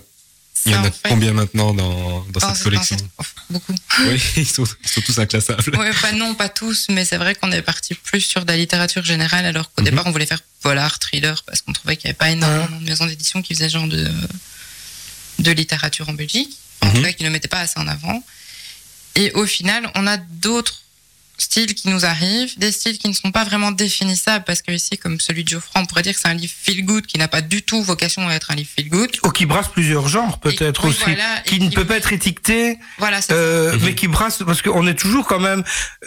il 0.67 0.73
y 0.73 0.75
en 0.75 0.85
a 0.85 0.88
en 0.88 0.93
fait, 0.93 1.09
combien 1.09 1.33
maintenant 1.33 1.73
dans, 1.75 2.25
cette 2.40 2.62
collection? 2.62 2.97
dans 2.97 3.25
cette- 3.25 3.35
Beaucoup. 3.50 3.75
Oui, 4.07 4.23
ils 4.37 4.47
sont, 4.49 4.64
ils 4.85 4.88
sont 4.88 5.00
tous 5.00 5.19
inclassables. 5.19 5.62
Pas 6.00 6.12
non, 6.12 6.35
pas 6.35 6.49
tous, 6.49 6.87
mais 6.90 7.05
c'est 7.05 7.17
vrai 7.17 7.35
qu'on 7.35 7.50
est 7.52 7.62
parti 7.62 7.95
plus 7.95 8.21
sur 8.21 8.45
de 8.45 8.50
la 8.52 8.57
littérature 8.57 9.05
générale, 9.05 9.45
alors 9.47 9.73
qu'au 9.73 9.83
Mhm. 9.83 9.90
départ 9.90 10.07
on 10.07 10.11
voulait 10.12 10.26
faire 10.26 10.40
polar, 10.61 10.99
thriller, 10.99 11.43
parce 11.45 11.62
qu'on 11.62 11.73
trouvait 11.73 11.97
qu'il 11.97 12.09
n'y 12.09 12.11
avait 12.11 12.17
pas 12.19 12.31
énormément 12.31 12.78
de 12.81 12.85
maisons 12.85 13.07
d'édition 13.07 13.40
qui 13.43 13.55
faisaient 13.55 13.69
ce 13.69 13.75
genre 13.75 13.88
de, 13.88 14.09
de 15.38 15.50
littérature 15.52 16.09
en 16.09 16.14
Belgique. 16.14 16.57
En 16.81 16.87
Mhm. 16.87 16.95
tout 16.95 17.02
cas, 17.02 17.12
qui 17.12 17.25
ne 17.25 17.31
mettaient 17.31 17.49
pas 17.49 17.61
assez 17.61 17.78
en 17.78 17.87
avant. 17.88 18.23
Et 19.18 19.32
au 19.32 19.44
final, 19.46 19.90
on 19.96 20.06
a 20.06 20.16
d'autres 20.16 20.82
styles 21.40 21.75
qui 21.75 21.88
nous 21.88 22.04
arrivent, 22.04 22.58
des 22.58 22.72
styles 22.72 22.98
qui 22.98 23.08
ne 23.08 23.12
sont 23.12 23.30
pas 23.30 23.44
vraiment 23.44 23.70
définissables, 23.70 24.44
parce 24.44 24.60
que 24.60 24.72
ici, 24.72 24.98
comme 24.98 25.20
celui 25.20 25.44
de 25.44 25.48
Geoffroy, 25.50 25.80
on 25.82 25.87
pourrait 25.87 26.02
dire 26.02 26.12
que 26.14 26.20
c'est 26.20 26.26
un 26.28 26.34
livre 26.34 26.52
feel 26.60 26.84
good 26.84 27.06
qui 27.06 27.16
n'a 27.18 27.28
pas 27.28 27.42
du 27.42 27.62
tout 27.62 27.80
vocation 27.82 28.28
à 28.28 28.32
être 28.34 28.50
un 28.50 28.56
livre 28.56 28.70
feel 28.76 28.88
good. 28.88 29.10
Ou 29.25 29.30
qui 29.30 29.46
brasse 29.46 29.68
plusieurs 29.68 30.08
genres, 30.08 30.40
peut-être 30.40 30.84
oui, 30.84 30.90
aussi. 30.90 31.04
voilà, 31.04 31.40
qui 31.46 31.60
ne 31.60 31.68
qui- 31.68 31.75
peut 31.76 31.84
pas 31.87 31.96
être 31.96 32.12
étiqueté, 32.12 32.78
Voilà, 32.98 33.22
c'est 33.22 33.32
euh, 33.32 33.72
Mhm. 33.75 33.80
mais 33.84 33.94
qui 33.94 34.08
brasse, 34.08 34.38
parce 34.44 34.62
qu'on 34.62 34.87
est 34.88 34.98
toujours 34.98 35.26
quand 35.28 35.38
même 35.40 35.62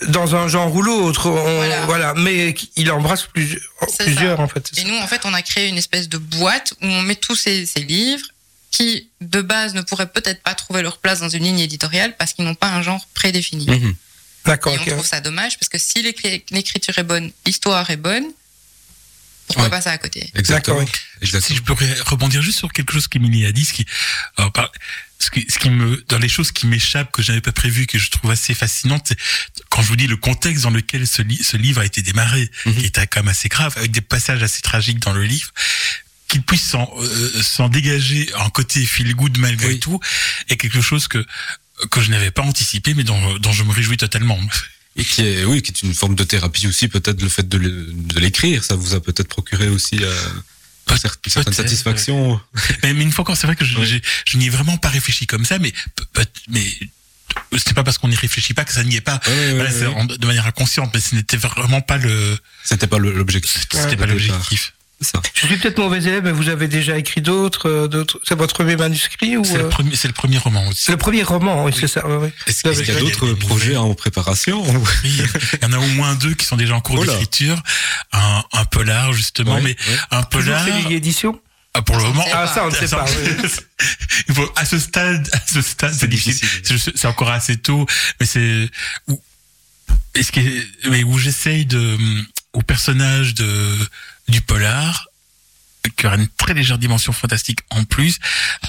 dans 0.08 0.36
un 0.36 0.50
genre 0.50 0.74
ou 0.76 0.82
l'autre. 0.82 1.28
on- 1.30 1.56
Voilà. 1.56 1.86
Voilà. 1.86 2.14
Mais 2.16 2.54
il 2.76 2.92
embrasse 2.92 3.24
plusieurs, 3.28 3.62
plusieurs 4.00 4.38
ça. 4.38 4.44
en 4.44 4.48
fait. 4.50 4.70
Et 4.78 4.84
nous, 4.84 4.96
en 4.98 5.08
fait, 5.08 5.22
on 5.26 5.34
a 5.34 5.42
créé 5.42 5.68
une 5.70 5.78
espèce 5.78 6.10
de 6.10 6.18
boîte 6.18 6.74
où 6.82 6.86
on 6.88 7.02
met 7.04 7.16
tous 7.16 7.36
ces, 7.38 7.66
ces 7.66 7.82
livres 7.84 8.26
qui, 8.72 9.10
de 9.20 9.42
base, 9.42 9.74
ne 9.74 9.82
pourraient 9.82 10.10
peut-être 10.12 10.42
pas 10.42 10.56
trouver 10.56 10.82
leur 10.82 10.98
place 11.00 11.20
dans 11.20 11.30
une 11.30 11.44
ligne 11.44 11.60
éditoriale 11.60 12.16
parce 12.18 12.34
qu'ils 12.34 12.46
n'ont 12.46 12.56
pas 12.56 12.70
un 12.70 12.82
genre 12.82 13.06
prédéfini. 13.14 13.68
Mhm. 13.70 13.96
D'accord. 14.46 14.74
Et 14.74 14.80
on 14.80 14.86
trouve 14.96 15.06
ça 15.06 15.22
dommage 15.22 15.60
parce 15.60 15.70
que 15.70 15.78
si 15.78 16.02
l'écri- 16.02 16.44
l'écriture 16.50 16.98
est 16.98 17.04
bonne, 17.04 17.32
l'histoire 17.46 17.90
est 17.92 17.98
bonne, 17.98 18.26
pourquoi 19.48 19.66
Ouais. 19.66 19.70
passer 19.70 19.90
à 19.90 19.98
côté? 19.98 20.32
Exactement. 20.36 20.80
D'accord. 20.80 20.96
Si 20.96 21.26
Exactement. 21.26 21.58
je 21.58 21.62
pourrais 21.64 21.94
rebondir 22.06 22.42
juste 22.42 22.58
sur 22.60 22.72
quelque 22.72 22.94
chose 22.94 23.08
qu'Emilie 23.08 23.46
a 23.46 23.52
dit, 23.52 23.66
ce 23.66 23.74
qui, 23.74 23.86
par- 24.54 24.72
ce 25.20 25.30
qui, 25.30 25.46
ce 25.50 25.60
qui 25.60 25.70
me, 25.70 26.04
dans 26.08 26.18
les 26.18 26.30
choses 26.30 26.52
qui 26.54 26.66
m'échappent, 26.66 27.12
que 27.12 27.22
j'avais 27.22 27.42
pas 27.42 27.52
prévu, 27.52 27.86
que 27.86 28.00
je 28.00 28.10
trouve 28.10 28.32
assez 28.32 28.54
fascinante, 28.56 29.06
c'est 29.10 29.18
quand 29.70 29.82
je 29.84 29.88
vous 29.90 29.98
dis 29.98 30.08
le 30.08 30.16
contexte 30.18 30.64
dans 30.64 30.70
lequel 30.72 31.06
ce, 31.06 31.22
li- 31.22 31.44
ce 31.44 31.58
livre 31.58 31.82
a 31.82 31.86
été 31.86 32.02
démarré, 32.02 32.50
Mhm. 32.66 32.76
qui 32.78 32.86
était 32.86 33.06
quand 33.08 33.20
même 33.20 33.28
assez 33.28 33.50
grave, 33.50 33.74
avec 33.76 33.92
des 33.92 34.02
passages 34.02 34.42
assez 34.42 34.62
tragiques 34.62 35.00
dans 35.00 35.14
le 35.14 35.24
livre, 35.26 35.52
qu'il 36.32 36.42
puisse 36.42 36.64
s'en, 36.70 36.90
euh, 37.00 37.70
dégager 37.70 38.30
un 38.40 38.50
côté 38.50 38.86
feel 38.86 39.14
good 39.16 39.38
malgré 39.38 39.68
Oui. 39.68 39.80
tout, 39.80 40.00
est 40.50 40.58
quelque 40.58 40.82
chose 40.82 41.08
que, 41.08 41.24
que 41.92 42.02
je 42.02 42.10
n'avais 42.10 42.32
pas 42.32 42.42
anticipé, 42.42 42.94
mais 42.94 43.04
dont, 43.04 43.38
dont 43.40 43.52
je 43.52 43.64
me 43.64 43.72
réjouis 43.72 43.98
totalement. 43.98 44.40
Et 44.96 45.04
qui 45.06 45.22
est, 45.22 45.44
oui, 45.46 45.62
qui 45.62 45.72
est 45.72 45.82
une 45.84 45.94
forme 45.94 46.16
de 46.16 46.24
thérapie 46.24 46.68
aussi, 46.68 46.88
peut-être 46.88 47.22
le 47.22 47.30
fait 47.30 47.48
de 47.48 48.20
l'écrire, 48.20 48.64
ça 48.64 48.76
vous 48.76 48.94
a 48.94 49.02
peut-être 49.02 49.28
procuré 49.28 49.68
aussi 49.70 50.00
euh, 50.04 50.14
une 50.90 51.32
certaine 51.32 51.54
satisfaction. 51.54 52.40
Mais, 52.84 52.94
mais 52.94 53.04
une 53.04 53.12
fois 53.12 53.24
encore, 53.24 53.38
c'est 53.38 53.48
vrai 53.48 53.56
que 53.56 53.66
je, 53.66 53.78
Oui. 53.78 53.86
j'ai- 53.88 54.02
je 54.26 54.38
n'y 54.38 54.48
ai 54.48 54.50
vraiment 54.50 54.78
pas 54.78 54.90
réfléchi 54.90 55.28
comme 55.28 55.46
ça, 55.46 55.60
mais, 55.60 55.74
mais 56.50 56.66
c'est 57.58 57.74
pas 57.74 57.84
parce 57.84 57.98
qu'on 57.98 58.10
n'y 58.10 58.16
réfléchit 58.16 58.54
pas 58.54 58.66
que 58.66 58.74
ça 58.74 58.84
n'y 58.84 58.96
est 58.96 59.02
pas. 59.02 59.20
Ouais, 59.28 59.54
Voilà, 59.54 59.72
de 60.18 60.26
manière 60.28 60.46
inconsciente, 60.48 60.92
mais 60.94 61.00
ce 61.00 61.16
n'était 61.16 61.38
vraiment 61.38 61.82
pas 61.82 61.98
le, 61.98 62.38
C'était 62.64 62.88
pas 62.88 63.00
l'objectif. 63.00 63.66
c'était 63.72 63.96
pas 63.98 64.06
l'objectif. 64.06 64.74
Ça. 65.02 65.20
Je 65.34 65.48
suis 65.48 65.58
peut-être 65.58 65.80
mauvais 65.80 65.98
élève, 65.98 66.24
mais 66.24 66.32
vous 66.32 66.48
avez 66.50 66.68
déjà 66.68 66.96
écrit 66.98 67.22
d'autres, 67.22 67.68
euh, 67.68 67.88
d'autres. 67.88 68.20
C'est 68.24 68.38
votre 68.38 68.54
premier 68.54 68.76
manuscrit 68.76 69.36
ou 69.36 69.44
C'est 69.44 69.58
le 69.58 69.66
euh, 69.66 69.70
premier, 69.70 69.96
c'est 69.96 70.08
le 70.08 70.14
premier 70.14 70.38
roman 70.38 70.68
aussi. 70.68 70.84
C'est 70.84 70.92
le 70.92 70.98
premier 71.00 71.24
roman, 71.24 71.66
oui, 71.66 71.74
c'est 71.76 71.88
ça. 71.88 72.08
ouais. 72.08 72.32
Est-ce 72.46 72.62
Vous 72.62 72.70
avez 72.70 72.78
est-ce 72.82 72.86
qu'il 72.86 72.94
y 72.94 72.98
a 72.98 73.00
d'autres 73.00 73.34
projets 73.34 73.76
en 73.78 73.94
préparation 73.96 74.62
Oui, 74.64 74.84
il 75.54 75.60
y 75.64 75.66
en 75.66 75.74
a 75.74 75.80
au 75.80 75.88
moins 75.88 76.14
deux 76.16 76.36
qui 76.36 76.46
sont 76.46 76.56
déjà 76.56 76.76
en 76.76 76.82
cours 76.82 77.00
Oh 77.00 77.06
d'écriture. 77.06 77.62
Un, 78.14 78.44
un 78.54 78.66
polar, 78.66 79.12
justement, 79.14 79.56
Ouais, 79.56 79.62
mais 79.62 79.70
ouais. 79.90 79.98
un 80.12 80.22
polar. 80.22 80.64
c'est 80.86 80.94
Édition 80.94 81.40
Ah, 81.74 81.82
pour 81.82 81.98
le 81.98 82.04
moment. 82.04 82.24
Ah, 82.32 82.46
ça, 82.46 82.64
on 82.66 82.70
ne 82.70 82.76
sait 82.76 82.88
pas. 82.88 83.06
oui. 83.06 83.50
Il 84.30 84.36
faut, 84.36 84.52
à 84.56 84.66
ce 84.66 84.78
stade, 84.78 85.28
à 85.34 85.40
ce 85.52 85.62
stade, 85.64 85.96
c'est 85.98 86.08
difficile. 86.10 86.48
C'est- 86.64 86.96
C'est 86.96 87.08
encore 87.08 87.30
assez 87.32 87.58
tôt, 87.58 87.88
mais 88.20 88.28
c'est 88.28 88.70
où, 89.08 89.20
est-ce 90.14 90.32
que, 90.32 90.42
mais 90.92 91.04
où 91.04 91.18
j'essaye 91.18 91.66
de, 91.66 91.98
au 92.54 92.62
personnage 92.62 93.34
de, 93.34 93.76
du 94.28 94.42
polar, 94.42 95.08
qui 95.98 96.06
aura 96.06 96.16
une 96.16 96.28
très 96.28 96.54
légère 96.54 96.78
dimension 96.78 97.12
fantastique 97.14 97.60
en 97.70 97.84
plus, 97.84 98.20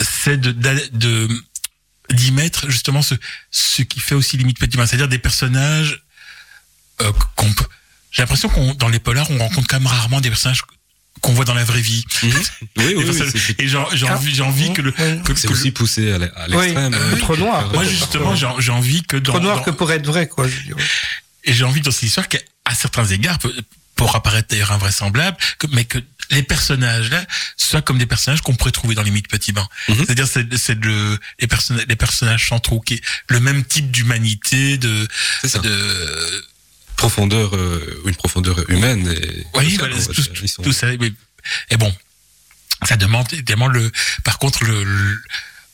c'est 0.01 0.41
de, 0.41 1.29
d'y 2.11 2.33
mettre 2.33 2.71
justement 2.71 3.03
ce, 3.03 3.15
ce 3.51 3.83
qui 3.83 4.01
fait 4.01 4.15
aussi 4.15 4.37
limite 4.37 4.59
petit, 4.59 4.77
c'est-à-dire 4.77 5.09
des 5.09 5.19
personnages, 5.19 6.03
euh, 7.01 7.12
qu'on 7.37 7.53
peut, 7.53 7.65
j'ai 8.11 8.23
l'impression 8.23 8.49
qu'on, 8.49 8.75
dans 8.75 8.88
les 8.88 8.99
polars, 8.99 9.31
on 9.31 9.38
rencontre 9.38 9.67
quand 9.69 9.79
même 9.79 9.87
rarement 9.87 10.21
des 10.21 10.29
personnages 10.31 10.62
qu'on 11.21 11.33
voit 11.35 11.45
dans 11.45 11.55
la 11.55 11.65
vraie 11.65 11.81
vie. 11.81 12.05
Mhm. 12.23 12.31
Oui, 12.79 12.95
oui, 12.97 13.05
Des 13.05 13.11
oui, 13.21 13.31
c'est- 13.38 13.61
et 13.61 13.69
j'ai 13.69 13.79
j'ai 13.95 14.07
Ah. 14.09 14.15
envie, 14.17 14.35
j'ai 14.35 14.43
envie 14.43 14.73
que 14.73 14.83
le, 14.83 14.93
Oui. 14.99 15.23
que, 15.23 15.35
c'est 15.35 15.47
que 15.47 15.53
le- 15.53 15.59
aussi 15.59 15.71
poussé 15.71 16.11
à 16.12 16.19
l'e- 16.19 16.33
à 16.38 16.49
l'extrême. 16.49 16.93
Oui, 16.95 17.01
hein. 17.15 17.17
trop 17.19 17.37
noir. 17.37 17.73
moi 17.73 17.85
justement, 17.85 18.35
j'ai 18.35 18.49
j'ai 18.59 18.73
envie 18.73 19.03
que 19.03 19.17
dans, 19.19 19.33
Trop 19.35 19.41
noir 19.43 19.59
dans- 19.59 19.62
que 19.65 19.71
pour 19.71 19.93
être 19.93 20.07
vrai, 20.07 20.27
quoi. 20.29 20.49
je 20.49 20.57
veux 20.57 20.62
dire. 20.62 20.77
et 21.45 21.53
j'ai 21.53 21.65
envie 21.65 21.81
dans 21.81 21.91
cette 21.91 22.03
histoire 22.05 22.29
qu'à 22.29 22.38
à 22.65 22.75
certains 22.75 23.05
égards 23.07 23.38
peut- 23.38 23.55
pour 24.07 24.17
apparaître 24.17 24.49
d'ailleurs 24.49 24.73
invraisemblable, 24.73 25.37
que, 25.59 25.67
mais 25.69 25.85
que 25.85 25.99
les 26.31 26.43
personnages 26.43 27.11
là 27.11 27.25
soient 27.57 27.83
comme 27.83 27.99
des 27.99 28.07
personnages 28.07 28.41
qu'on 28.43 28.55
pourrait 28.55 28.73
trouver 28.73 28.95
dans 28.95 29.03
les 29.03 29.11
mythes 29.11 29.29
petits 29.29 29.53
bains. 29.53 29.69
Mhm. 29.88 29.97
C'est-à-dire 29.99 30.27
c'est 30.27 30.57
c'est 30.57 30.75
le 30.83 31.19
les 31.41 31.47
personnages 31.47 31.87
les 31.88 31.97
personnages 31.97 32.49
centraux 32.49 32.81
qui 32.81 32.95
est 32.95 33.03
le 33.29 33.38
même 33.41 33.65
type 33.65 33.91
d'humanité 33.91 34.77
de 34.79 35.07
de 35.62 36.43
Profondeur, 36.97 37.57
euh, 37.57 38.03
une 38.07 38.15
profondeur 38.15 38.69
humaine. 38.71 39.09
Et 39.11 39.47
oui 39.55 39.77
voilà, 39.79 39.97
tout, 39.97 40.23
sont- 40.47 40.73
ça 40.73 40.87
mais- 41.01 41.12
et 41.71 41.77
bon 41.77 41.93
ça 42.85 42.97
demande 42.97 43.27
évidemment 43.33 43.67
le 43.67 43.91
par 44.25 44.38
contre 44.38 44.65
le, 44.65 44.85
le- 44.85 45.23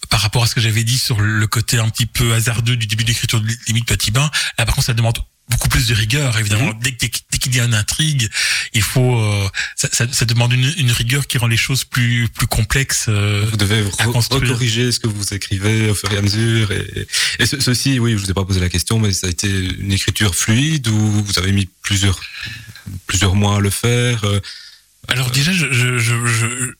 par 0.09 0.21
rapport 0.21 0.43
à 0.45 0.47
ce 0.47 0.55
que 0.55 0.61
j'avais 0.61 0.85
dit 0.85 0.99
sur 0.99 1.21
le 1.21 1.47
côté 1.47 1.79
un 1.79 1.88
petit 1.91 2.07
peu 2.07 2.33
hasardeux 2.35 2.77
du 2.77 2.87
début 2.87 3.05
d'écriture 3.05 3.41
de 3.43 3.49
limite 3.67 3.87
petit 3.87 4.11
bain 4.11 4.31
là 4.59 4.64
par 4.64 4.75
contre 4.75 4.87
ça 4.87 4.95
demande 4.95 5.19
beaucoup 5.51 5.69
plus 5.69 5.87
de 5.87 5.95
rigueur 5.95 6.39
évidemment 6.39 6.73
Mhm. 6.75 6.81
dès, 6.83 6.93
qu'il 7.39 7.55
y 7.55 7.61
a 7.61 7.65
une 7.65 7.75
intrigue 7.75 8.29
il 8.75 8.83
faut 8.83 9.17
euh, 9.19 9.49
ça, 9.77 9.89
ça, 9.93 10.07
ça 10.11 10.25
demande 10.25 10.53
une, 10.53 10.73
une 10.77 10.91
rigueur 10.91 11.27
qui 11.27 11.39
rend 11.39 11.47
les 11.47 11.57
choses 11.57 11.85
plus 11.85 12.29
plus 12.29 12.47
complexes 12.47 13.07
euh, 13.09 13.47
Vous 13.51 13.57
devez 13.57 13.83
recorriger 13.83 14.93
ce 14.93 15.01
que 15.01 15.09
vous 15.09 15.33
écrivez 15.33 15.89
au 15.91 15.95
fur 15.95 16.13
et 16.13 16.19
à 16.19 16.23
mesure. 16.23 16.71
Et, 16.73 17.07
et 17.39 17.47
ce- 17.47 17.61
ceci, 17.61 17.99
oui, 17.99 18.13
je 18.13 18.17
vous 18.19 18.31
ai 18.31 18.35
pas 18.35 18.45
posé 18.45 18.61
la 18.61 18.69
question, 18.69 18.99
mais 18.99 19.13
ça 19.13 19.27
a 19.29 19.31
été 19.31 19.49
une 19.49 19.93
écriture 19.93 20.35
fluide 20.35 20.89
ou 20.89 21.23
vous 21.25 21.39
avez 21.39 21.53
mis 21.53 21.69
plusieurs 21.83 22.21
plusieurs 23.07 23.35
mois 23.35 23.57
à 23.57 23.61
le 23.61 23.71
faire. 23.71 24.25
euh, 24.25 24.41
alors 25.09 25.31
déjà 25.31 25.53
je, 25.53 25.73
je, 25.73 25.99
je, 25.99 26.73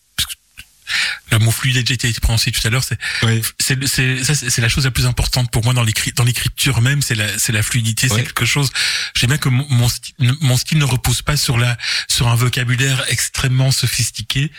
le 1.31 1.39
mot 1.39 1.51
fluide 1.51 1.77
a 1.77 1.83
déjà 1.83 2.09
été 2.09 2.21
prononcé 2.21 2.51
tout 2.51 2.67
à 2.67 2.71
l'heure 2.71 2.85
c'est 2.85 2.99
Oui. 3.23 3.43
c'est 3.59 4.59
la 4.61 4.69
chose 4.69 4.85
la 4.85 4.91
plus 4.91 5.07
importante 5.07 5.51
pour 5.51 5.65
moi 5.65 5.75
dans 5.75 5.83
l'écrit 5.83 6.13
dans 6.13 6.25
l'écriture 6.25 6.81
même 6.81 7.03
c'est 7.03 7.15
la 7.15 7.39
c'est 7.39 7.53
la 7.53 7.63
fluidité 7.63 8.09
c'est 8.09 8.23
quelque 8.23 8.47
chose 8.47 8.71
j'aime 9.15 9.31
bien 9.31 9.39
que 9.39 9.49
mon 9.49 9.67
mon 9.69 9.89
style, 9.89 10.15
mon 10.19 10.57
style 10.57 10.79
ne 10.79 10.85
repose 10.85 11.23
pas 11.23 11.37
sur 11.37 11.59
la 11.59 11.77
sur 12.09 12.29
un 12.29 12.35
vocabulaire 12.35 13.05
extrêmement 13.09 13.71
sophistiqué 13.71 14.51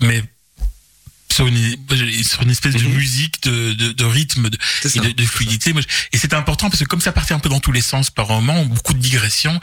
mais 0.00 0.22
sur 1.36 1.46
une 1.46 1.76
sur 2.24 2.42
une 2.42 2.50
espèce 2.50 2.74
de 2.74 2.82
Mhm. 2.86 2.94
musique 2.94 3.42
de 3.42 3.72
de, 3.74 3.92
de 3.92 4.04
rythme 4.04 4.48
de, 4.50 4.58
et 4.94 4.98
de, 5.00 5.10
de 5.12 5.24
fluidité 5.26 5.72
et 6.12 6.18
c'est 6.18 6.34
important 6.34 6.70
parce 6.70 6.80
que 6.82 6.88
comme 6.88 7.00
ça 7.00 7.12
partait 7.12 7.34
un 7.34 7.38
peu 7.38 7.48
dans 7.48 7.60
tous 7.60 7.72
les 7.72 7.80
sens 7.92 8.10
par 8.10 8.28
moment 8.28 8.64
beaucoup 8.64 8.94
de 8.94 8.98
digressions 8.98 9.56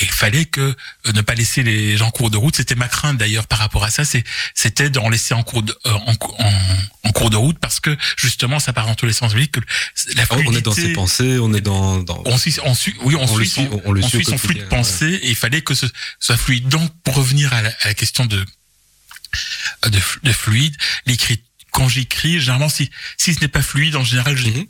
et 0.00 0.04
il 0.04 0.10
fallait 0.10 0.46
que 0.46 0.60
euh, 0.60 1.12
ne 1.14 1.20
pas 1.20 1.34
laisser 1.34 1.62
les 1.62 1.96
gens 1.96 2.08
en 2.08 2.10
cours 2.10 2.30
de 2.30 2.36
route 2.36 2.56
c'était 2.56 2.74
ma 2.74 2.88
crainte 2.88 3.18
d'ailleurs 3.18 3.46
par 3.46 3.58
rapport 3.60 3.84
à 3.84 3.90
ça 3.90 4.04
c'est 4.04 4.24
c'était 4.54 4.90
d'en 4.90 5.08
laisser 5.08 5.34
en 5.34 5.42
cours 5.42 5.62
de 5.62 5.72
euh, 5.86 5.90
en, 5.92 6.14
en, 6.38 6.52
en 7.04 7.12
cours 7.12 7.30
de 7.30 7.36
route 7.36 7.58
parce 7.58 7.78
que 7.80 7.96
justement 8.16 8.58
ça 8.58 8.72
part 8.72 8.86
dans 8.86 8.94
tous 8.94 9.06
les 9.06 9.12
sens. 9.12 9.32
Que 9.32 9.60
la 10.16 10.24
Oh, 10.30 10.36
on 10.46 10.54
est 10.54 10.62
dans 10.62 10.72
ses 10.72 10.92
pensées, 10.92 11.38
on 11.38 11.52
est 11.52 11.60
dans, 11.60 11.98
dans 11.98 12.22
on 12.24 12.38
suit, 12.38 12.56
on 12.64 12.74
suit, 12.74 12.94
oui, 13.02 13.14
on, 13.16 13.22
On 13.24 13.36
suit, 13.36 13.48
son, 13.48 13.68
on 13.84 14.08
suit 14.08 14.24
son 14.24 14.38
flux 14.38 14.54
de 14.54 14.62
pensée 14.62 15.20
et 15.22 15.28
il 15.30 15.36
fallait 15.36 15.62
que 15.62 15.74
ce 15.74 15.86
soit 16.20 16.36
fluide. 16.36 16.68
Donc, 16.68 16.90
pour 17.04 17.14
revenir 17.16 17.52
à 17.52 17.60
la, 17.62 17.68
à 17.82 17.88
la 17.88 17.94
question 17.94 18.24
de, 18.26 18.44
de, 19.88 19.98
f- 19.98 20.18
de 20.22 20.32
fluide, 20.32 20.76
l'écrit, 21.06 21.42
quand 21.70 21.88
j'écris, 21.88 22.38
généralement, 22.40 22.68
si, 22.68 22.90
si 23.16 23.34
ce 23.34 23.40
n'est 23.40 23.48
pas 23.48 23.62
fluide, 23.62 23.96
en 23.96 24.04
général, 24.04 24.36
je- 24.36 24.48
Mhm. 24.48 24.66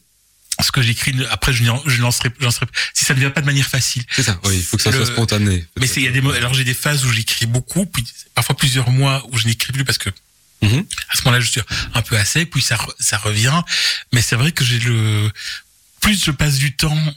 ce 0.62 0.70
que 0.70 0.82
j'écris, 0.82 1.14
après, 1.30 1.52
je, 1.52 1.64
je 1.86 2.00
lancerai, 2.00 2.30
je 2.38 2.44
lancerai, 2.44 2.66
si 2.94 3.04
ça 3.04 3.14
ne 3.14 3.20
vient 3.20 3.30
pas 3.30 3.40
de 3.40 3.46
manière 3.46 3.66
facile. 3.66 4.04
C'est 4.12 4.22
ça, 4.22 4.38
oui, 4.44 4.56
il 4.58 4.62
faut 4.62 4.76
que 4.76 4.82
ça 4.82 4.90
Le- 4.90 4.98
soit 4.98 5.06
spontané. 5.14 5.66
Mais 5.80 5.88
il 5.88 6.02
y 6.02 6.08
a 6.08 6.10
des, 6.12 6.20
alors 6.36 6.54
j'ai 6.54 6.64
des 6.64 6.74
phases 6.74 7.04
où 7.04 7.12
j'écris 7.12 7.46
beaucoup, 7.46 7.86
puis 7.86 8.04
parfois 8.34 8.56
plusieurs 8.56 8.90
mois 8.90 9.26
où 9.32 9.38
je 9.38 9.46
n'écris 9.48 9.72
plus 9.72 9.84
parce 9.84 9.98
que 9.98 10.10
Mhm. 10.62 10.84
à 11.08 11.16
ce 11.16 11.22
moment-là, 11.24 11.40
je 11.40 11.50
suis 11.50 11.60
un 11.94 12.02
peu 12.02 12.16
sec, 12.24 12.50
puis 12.50 12.62
ça, 12.62 12.78
ça 13.00 13.18
revient. 13.18 13.62
Mais 14.12 14.22
c'est 14.22 14.36
vrai 14.36 14.52
que 14.52 14.64
j'ai 14.64 14.78
le, 14.78 15.30
plus 16.00 16.22
je 16.24 16.30
passe 16.30 16.54
du 16.58 16.72
temps 16.76 16.96
euh, 16.96 17.10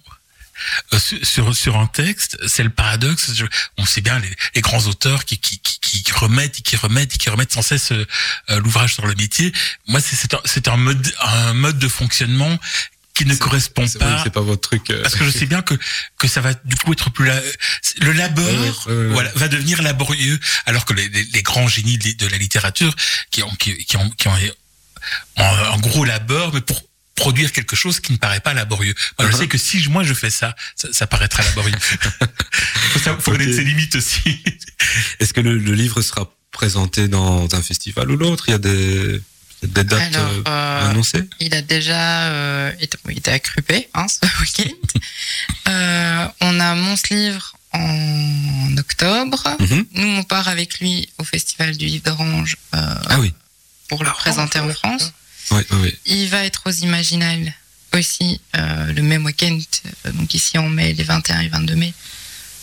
sur, 1.23 1.55
sur, 1.55 1.77
un 1.77 1.87
texte, 1.87 2.37
c'est 2.47 2.63
le 2.63 2.69
paradoxe. 2.69 3.31
On 3.77 3.85
sait 3.85 4.01
bien 4.01 4.19
les, 4.19 4.33
les 4.55 4.61
grands 4.61 4.85
auteurs 4.87 5.25
qui, 5.25 5.37
qui, 5.37 5.59
qui, 5.59 5.79
qui 6.03 6.11
remettent 6.13 6.59
et 6.59 6.61
qui 6.61 6.75
remettent 6.75 7.15
et 7.15 7.17
qui 7.17 7.29
remettent 7.29 7.53
sans 7.53 7.61
cesse 7.61 7.91
euh, 7.91 8.05
euh, 8.49 8.59
l'ouvrage 8.59 8.93
sur 8.93 9.05
le 9.05 9.15
métier. 9.15 9.51
Moi, 9.87 9.99
c'est, 10.01 10.67
un, 10.67 10.77
mode, 10.77 11.13
un 11.19 11.53
mode 11.53 11.79
de 11.79 11.87
fonctionnement 11.87 12.57
qui 13.13 13.25
ne 13.25 13.35
correspond 13.35 13.85
oui, 13.85 13.97
pas 13.97 14.21
c'est 14.23 14.29
pas 14.29 14.41
votre 14.41 14.61
truc. 14.61 14.89
euh, 14.89 15.01
parce 15.01 15.15
que 15.15 15.23
je 15.23 15.29
sais 15.29 15.45
bien 15.45 15.61
que 15.61 15.73
que 16.17 16.27
ça 16.27 16.41
va 16.41 16.53
du 16.53 16.75
coup 16.75 16.91
être 16.91 17.09
plus 17.11 17.25
la, 17.25 17.39
le 18.01 18.11
labeur 18.11 18.87
voilà 18.87 19.31
va 19.35 19.47
devenir 19.47 19.81
laborieux 19.81 20.37
alors 20.65 20.83
que 20.83 20.93
les, 20.93 21.07
les, 21.07 21.23
les 21.23 21.41
grands 21.41 21.69
génies 21.69 21.97
de, 21.97 22.27
la 22.27 22.37
littérature 22.37 22.93
qui 23.31 23.41
ont 23.41 23.55
qui, 23.55 23.77
qui 23.85 23.95
ont 23.95 24.09
qui 24.09 24.27
ont 24.27 24.35
un, 25.37 25.43
un 25.45 25.77
gros 25.77 26.03
labeur 26.03 26.53
mais 26.53 26.59
pour 26.59 26.81
produire 27.15 27.51
quelque 27.51 27.75
chose 27.75 27.99
qui 27.99 28.11
ne 28.11 28.17
paraît 28.17 28.41
pas 28.41 28.53
laborieux. 28.53 28.93
Moi, 29.17 29.27
je 29.29 29.33
Uh-huh. 29.35 29.39
sais 29.39 29.47
que 29.47 29.57
si 29.57 29.79
je- 29.81 29.89
moi 29.89 30.03
je 30.03 30.13
fais 30.13 30.29
ça, 30.29 30.55
ça, 30.75 30.89
ça 30.91 31.07
paraîtra 31.07 31.43
laborieux. 31.43 31.75
faut 32.91 32.99
ça- 32.99 33.17
faut 33.17 33.31
connaître 33.31 33.53
ses 33.55 33.63
limites 33.63 33.95
aussi. 33.95 34.43
Est-ce 35.19 35.33
que 35.33 35.41
le, 35.41 35.57
le 35.57 35.73
livre 35.73 36.01
sera 36.01 36.31
présenté 36.51 37.07
dans 37.07 37.53
un 37.55 37.61
festival 37.61 38.11
ou 38.11 38.17
l'autre? 38.17 38.45
Il 38.47 38.51
y 38.51 38.55
a 38.55 38.57
des, 38.59 39.21
des 39.63 39.83
dates 39.83 40.15
Alors, 40.15 40.29
euh, 40.29 40.41
euh, 40.47 40.89
annoncées? 40.91 41.23
il 41.39 41.53
a 41.55 41.61
déjà 41.61 42.27
euh, 42.29 42.71
été, 42.79 42.97
il 43.09 43.17
était 43.17 43.31
à 43.31 43.39
Crupé 43.39 43.87
hein, 43.93 44.05
ce 44.07 44.19
week-end. 44.41 44.99
Euh, 45.69 46.27
on 46.41 46.59
a 46.59 46.75
Mons 46.75 47.01
Livre 47.11 47.55
en 47.73 48.77
octobre. 48.77 49.55
Mhm. 49.59 49.85
Nous, 49.93 50.07
on 50.19 50.23
part 50.23 50.47
avec 50.47 50.79
lui 50.79 51.09
au 51.17 51.23
Festival 51.23 51.75
du 51.77 51.85
Livre 51.85 52.03
d'Orange 52.05 52.57
euh, 52.75 52.95
Ah 53.09 53.19
oui, 53.19 53.33
pour 53.89 54.03
le 54.03 54.09
Ah, 54.09 54.13
présenter 54.13 54.59
en 54.59 54.67
ouais. 54.67 54.73
France. 54.73 55.13
Oui, 55.51 55.61
oui. 55.71 55.77
oui. 55.83 55.97
Il 56.05 56.27
va 56.29 56.43
être 56.45 56.61
aux 56.65 56.71
Imaginales 56.71 57.53
aussi 57.93 58.41
euh, 58.57 58.91
le 58.93 59.01
même 59.01 59.23
week-end, 59.25 59.57
euh, 60.05 60.11
donc 60.11 60.33
ici 60.33 60.57
en 60.57 60.67
mai, 60.67 60.93
les 60.93 61.03
21 61.03 61.39
et 61.41 61.47
22 61.47 61.75
mai, 61.75 61.93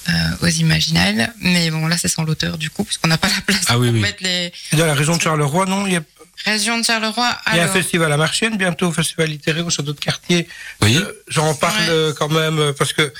euh, 0.08 0.12
aux 0.42 0.46
Imaginales. 0.48 1.32
Mais 1.40 1.70
bon, 1.70 1.86
là, 1.86 1.96
c'est 1.96 2.08
sans 2.08 2.24
l'auteur 2.24 2.58
du 2.58 2.68
coup, 2.70 2.84
puisqu'on 2.84 3.08
n'a 3.08 3.16
pas 3.18 3.28
la 3.28 3.40
place 3.40 3.62
Ah 3.68 3.72
pour 3.74 3.82
oui. 3.82 3.92
mettre 3.92 4.22
les 4.22 4.52
Dans 4.72 4.84
la 4.86 4.94
région 4.94 5.16
de 5.16 5.22
Charleroi, 5.22 5.64
non? 5.66 5.86
Il 5.86 5.94
y 5.94 5.96
a, 5.96 6.02
régions 6.44 6.78
de 6.78 6.84
Charleroi. 6.84 7.34
il 7.52 7.56
y 7.56 7.60
a 7.60 7.64
un 7.64 7.68
festival 7.68 8.12
à 8.12 8.16
Marchienne, 8.18 8.56
bientôt 8.58 8.88
un 8.88 8.92
festival 8.92 9.28
littéraire 9.30 9.66
au 9.66 9.70
château 9.70 9.92
de 9.92 10.00
quartier. 10.00 10.46
Oui, 10.82 10.96
Euh, 10.96 11.12
J'en 11.28 11.54
parle 11.54 11.88
Ouais. 11.88 12.12
quand 12.18 12.28
même 12.28 12.72
parce 12.78 12.92
que 12.92 13.10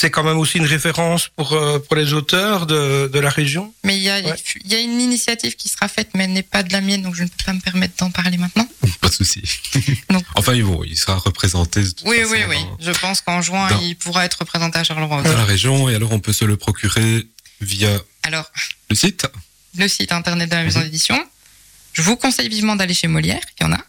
c'est 0.00 0.10
quand 0.10 0.22
même 0.24 0.38
aussi 0.38 0.56
une 0.58 0.64
référence 0.66 1.28
pour, 1.28 1.52
euh, 1.52 1.78
pour 1.78 1.94
les 1.96 2.12
auteurs 2.14 2.66
de, 2.66 3.08
de 3.12 3.18
la 3.18 3.28
région? 3.30 3.74
mais 3.84 3.96
il 3.98 4.02
y, 4.02 4.08
a, 4.08 4.20
Ouais. 4.20 4.34
il 4.64 4.72
y 4.72 4.74
a 4.74 4.80
une 4.80 5.00
initiative 5.00 5.56
qui 5.56 5.68
sera 5.68 5.88
faite, 5.88 6.10
mais 6.14 6.24
elle 6.24 6.32
n'est 6.32 6.42
pas 6.42 6.62
de 6.62 6.72
la 6.72 6.80
mienne, 6.80 7.02
donc 7.02 7.14
je 7.14 7.22
ne 7.24 7.28
peux 7.28 7.44
pas 7.44 7.52
me 7.52 7.60
permettre 7.60 7.94
d'en 7.98 8.10
parler 8.10 8.38
maintenant. 8.38 8.66
pas 9.00 9.08
de 9.08 9.12
souci. 9.14 9.42
Donc- 10.10 10.24
enfin, 10.34 10.58
vont, 10.62 10.82
il 10.84 10.96
sera 10.98 11.16
représenté 11.16 11.82
de 11.82 11.88
toute 11.90 12.02
Oui, 12.06 12.18
façon 12.20 12.32
oui, 12.32 12.40
oui. 12.48 12.56
dans- 12.56 12.76
Je 12.92 12.98
pense 12.98 13.20
qu'en 13.20 13.42
juin, 13.42 13.68
Dans- 13.68 13.80
il 13.82 13.94
pourra 13.96 14.24
être 14.24 14.38
représenté 14.40 14.78
à 14.78 14.84
Charleroi. 14.84 15.22
dans 15.22 15.32
la 15.36 15.44
région 15.44 15.88
et 15.90 15.94
alors 15.94 16.12
on 16.12 16.20
peut 16.20 16.32
se 16.32 16.44
le 16.46 16.56
procurer 16.56 17.26
via 17.60 17.90
Alors, 18.22 18.50
le 18.88 18.96
site? 18.96 19.26
le 19.76 19.86
site 19.86 20.12
internet 20.12 20.48
de 20.50 20.54
la 20.56 20.64
maison 20.64 20.78
Mhm. 20.80 20.86
d'édition. 20.86 21.18
Je 21.92 22.02
vous 22.02 22.16
conseille 22.16 22.48
vivement 22.48 22.76
d'aller 22.76 22.94
chez 22.94 23.06
Molière, 23.08 23.42
il 23.60 23.64
y 23.64 23.66
en 23.66 23.72
a. 23.72 23.80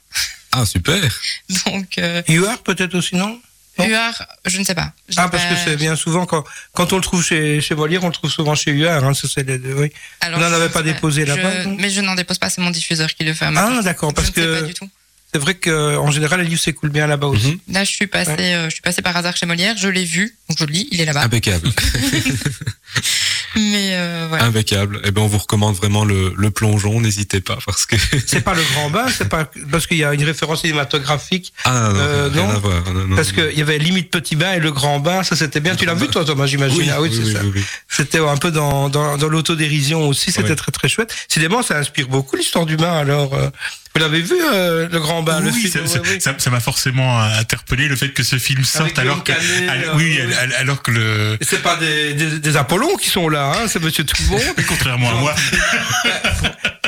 Ah 0.52 0.66
super. 0.66 1.02
Donc, 1.66 1.98
euh, 1.98 2.22
UR 2.28 2.62
peut-être 2.64 2.96
aussi, 2.96 3.16
Non? 3.16 3.40
UR, 3.80 4.26
je 4.46 4.60
ne 4.60 4.64
sais 4.64 4.76
pas. 4.76 4.92
Je 5.10 5.16
Ah, 5.18 5.28
parce 5.30 5.44
pas- 5.46 5.50
que 5.50 5.56
c'est 5.64 5.76
bien 5.76 5.96
souvent, 5.96 6.26
quand, 6.26 6.44
quand 6.74 6.94
on 6.94 6.98
le 6.98 7.02
trouve 7.02 7.24
chez, 7.24 7.62
chez 7.62 7.74
Molière, 7.76 8.04
on 8.04 8.08
le 8.08 8.14
trouve 8.14 8.30
souvent 8.30 8.54
chez 8.56 8.72
UR. 8.72 8.92
Hein, 9.04 9.14
ça, 9.14 9.28
c'est 9.34 9.48
les 9.48 9.58
deux, 9.58 9.74
oui. 9.74 9.92
Alors, 10.20 10.40
On 10.40 10.42
n'en 10.42 10.54
avait 10.54 10.70
pas 10.70 10.84
déposé 10.84 11.26
là-bas, 11.26 11.66
Mais 11.80 11.90
je 11.90 12.02
n'en 12.02 12.16
dépose 12.16 12.38
pas, 12.38 12.50
c'est 12.50 12.62
mon 12.62 12.70
diffuseur 12.70 13.10
qui 13.14 13.24
le 13.24 13.34
fait 13.34 13.46
à 13.46 13.52
ma 13.52 13.62
Ah, 13.80 13.82
d'accord, 13.82 14.10
Je 14.12 14.16
parce 14.16 14.28
ne 14.30 14.34
sais 14.34 14.42
que- 14.42 14.60
pas 14.62 14.68
du 14.68 14.74
tout. 14.74 14.90
C'est 15.34 15.40
vrai 15.40 15.56
qu'en 15.56 16.12
général, 16.12 16.42
les 16.42 16.46
livres 16.48 16.60
s'écoulent 16.60 16.90
bien 16.90 17.08
là-bas 17.08 17.28
aussi. 17.28 17.52
Mhm. 17.54 17.60
Là, 17.74 17.84
je 17.86 17.92
suis 17.92 18.08
passé, 18.08 18.36
euh, 18.38 18.66
je 18.66 18.72
suis 18.72 18.82
passé 18.82 19.02
par 19.02 19.16
hasard 19.16 19.38
chez 19.38 19.46
Molière, 19.46 19.78
je 19.78 19.88
l'ai 19.88 20.04
vu, 20.04 20.36
donc 20.50 20.58
je 20.60 20.66
le 20.66 20.74
lis, 20.74 20.90
il 20.92 21.00
est 21.00 21.06
là-bas. 21.06 21.22
Impeccable. 21.24 21.70
Mais 23.56 23.92
euh, 23.96 24.26
voilà. 24.30 24.46
Impeccable. 24.46 25.02
Eh 25.04 25.12
ben 25.12 25.22
on 25.22 25.28
vous 25.28 25.38
recommande 25.38 25.76
vraiment 25.76 26.06
le, 26.06 26.34
le 26.38 26.52
plongeon, 26.52 27.02
n'hésitez 27.02 27.42
pas 27.42 27.58
parce 27.66 27.86
que 27.86 27.96
C'est 28.28 28.42
pas 28.42 28.54
le 28.54 28.64
grand 28.74 28.90
bain, 28.90 29.06
c'est 29.10 29.28
pas 29.30 29.50
parce 29.70 29.88
qu'il 29.88 29.98
y 29.98 30.04
a 30.04 30.14
une 30.14 30.24
référence 30.24 30.62
cinématographique. 30.62 31.54
ah 31.66 31.90
non, 31.94 32.00
Euh, 32.00 32.30
rien 32.32 32.44
non. 32.46 32.50
à 32.52 32.58
voir. 32.60 32.84
Non, 32.94 33.08
non, 33.08 33.16
Parce 33.16 33.32
qu'il 33.32 33.58
y 33.58 33.62
avait 33.62 33.78
limite 33.78 34.10
petit 34.12 34.36
bain 34.36 34.54
et 34.54 34.60
le 34.60 34.72
grand 34.72 35.00
bain, 35.00 35.24
ça 35.24 35.36
c'était 35.36 35.60
bien. 35.60 35.74
Le 35.74 35.78
Tu 35.78 35.86
l'as 35.86 35.94
vu 35.96 36.08
toi, 36.08 36.24
Thomas, 36.26 36.46
j'imagine. 36.46 36.78
oui, 36.80 36.90
ah 36.92 37.02
oui, 37.02 37.10
oui, 37.12 37.16
c'est 37.18 37.24
oui, 37.28 37.34
ça. 37.34 37.40
oui, 37.44 37.52
oui. 37.56 37.64
C'était 37.88 38.20
un 38.20 38.38
peu 38.38 38.52
dans, 38.52 38.90
dans, 38.90 39.18
dans 39.18 39.28
l'autodérision 39.30 40.08
aussi, 40.08 40.32
c'était 40.32 40.50
Ouais. 40.50 40.56
très 40.56 40.72
très 40.72 40.88
chouette. 40.90 41.14
Décidément, 41.30 41.62
ça 41.62 41.78
inspire 41.78 42.08
beaucoup 42.08 42.36
l'histoire 42.36 42.66
du 42.66 42.78
bain. 42.78 42.94
Alors, 42.94 43.34
euh, 43.34 43.50
vous 43.94 44.00
l'avez 44.02 44.22
vu, 44.22 44.36
euh, 44.54 44.88
le 44.90 45.00
grand 45.00 45.22
bain, 45.22 45.40
le 45.42 45.52
oui, 45.52 45.62
film 45.70 45.86
ça- 45.86 46.34
ça- 46.38 46.50
m'a 46.50 46.60
forcément 46.62 47.20
interpellé 47.22 47.88
le 47.90 47.96
fait 47.98 48.10
que 48.10 48.24
ce 48.24 48.38
film 48.38 48.64
sorte 48.64 48.86
Avec 48.98 49.00
alors 49.00 49.24
que, 49.24 49.34
Canet, 49.34 49.70
euh, 49.70 49.92
oui, 49.96 50.18
oui. 50.26 50.34
al- 50.40 50.54
alors 50.54 50.82
que 50.82 50.92
le, 50.92 51.38
C'est 51.42 51.62
pas 51.62 51.76
des, 51.76 52.14
des, 52.14 52.40
des 52.40 52.58
Apollons 52.58 52.96
qui 52.96 53.10
sont 53.10 53.28
là, 53.28 53.52
hein, 53.54 53.68
c'est 53.68 53.82
Monsieur 53.84 54.06
Tout 54.06 54.16
le 54.24 54.30
monde. 54.30 54.42
contrairement 54.68 55.10
à 55.10 55.14
moi, 55.16 55.36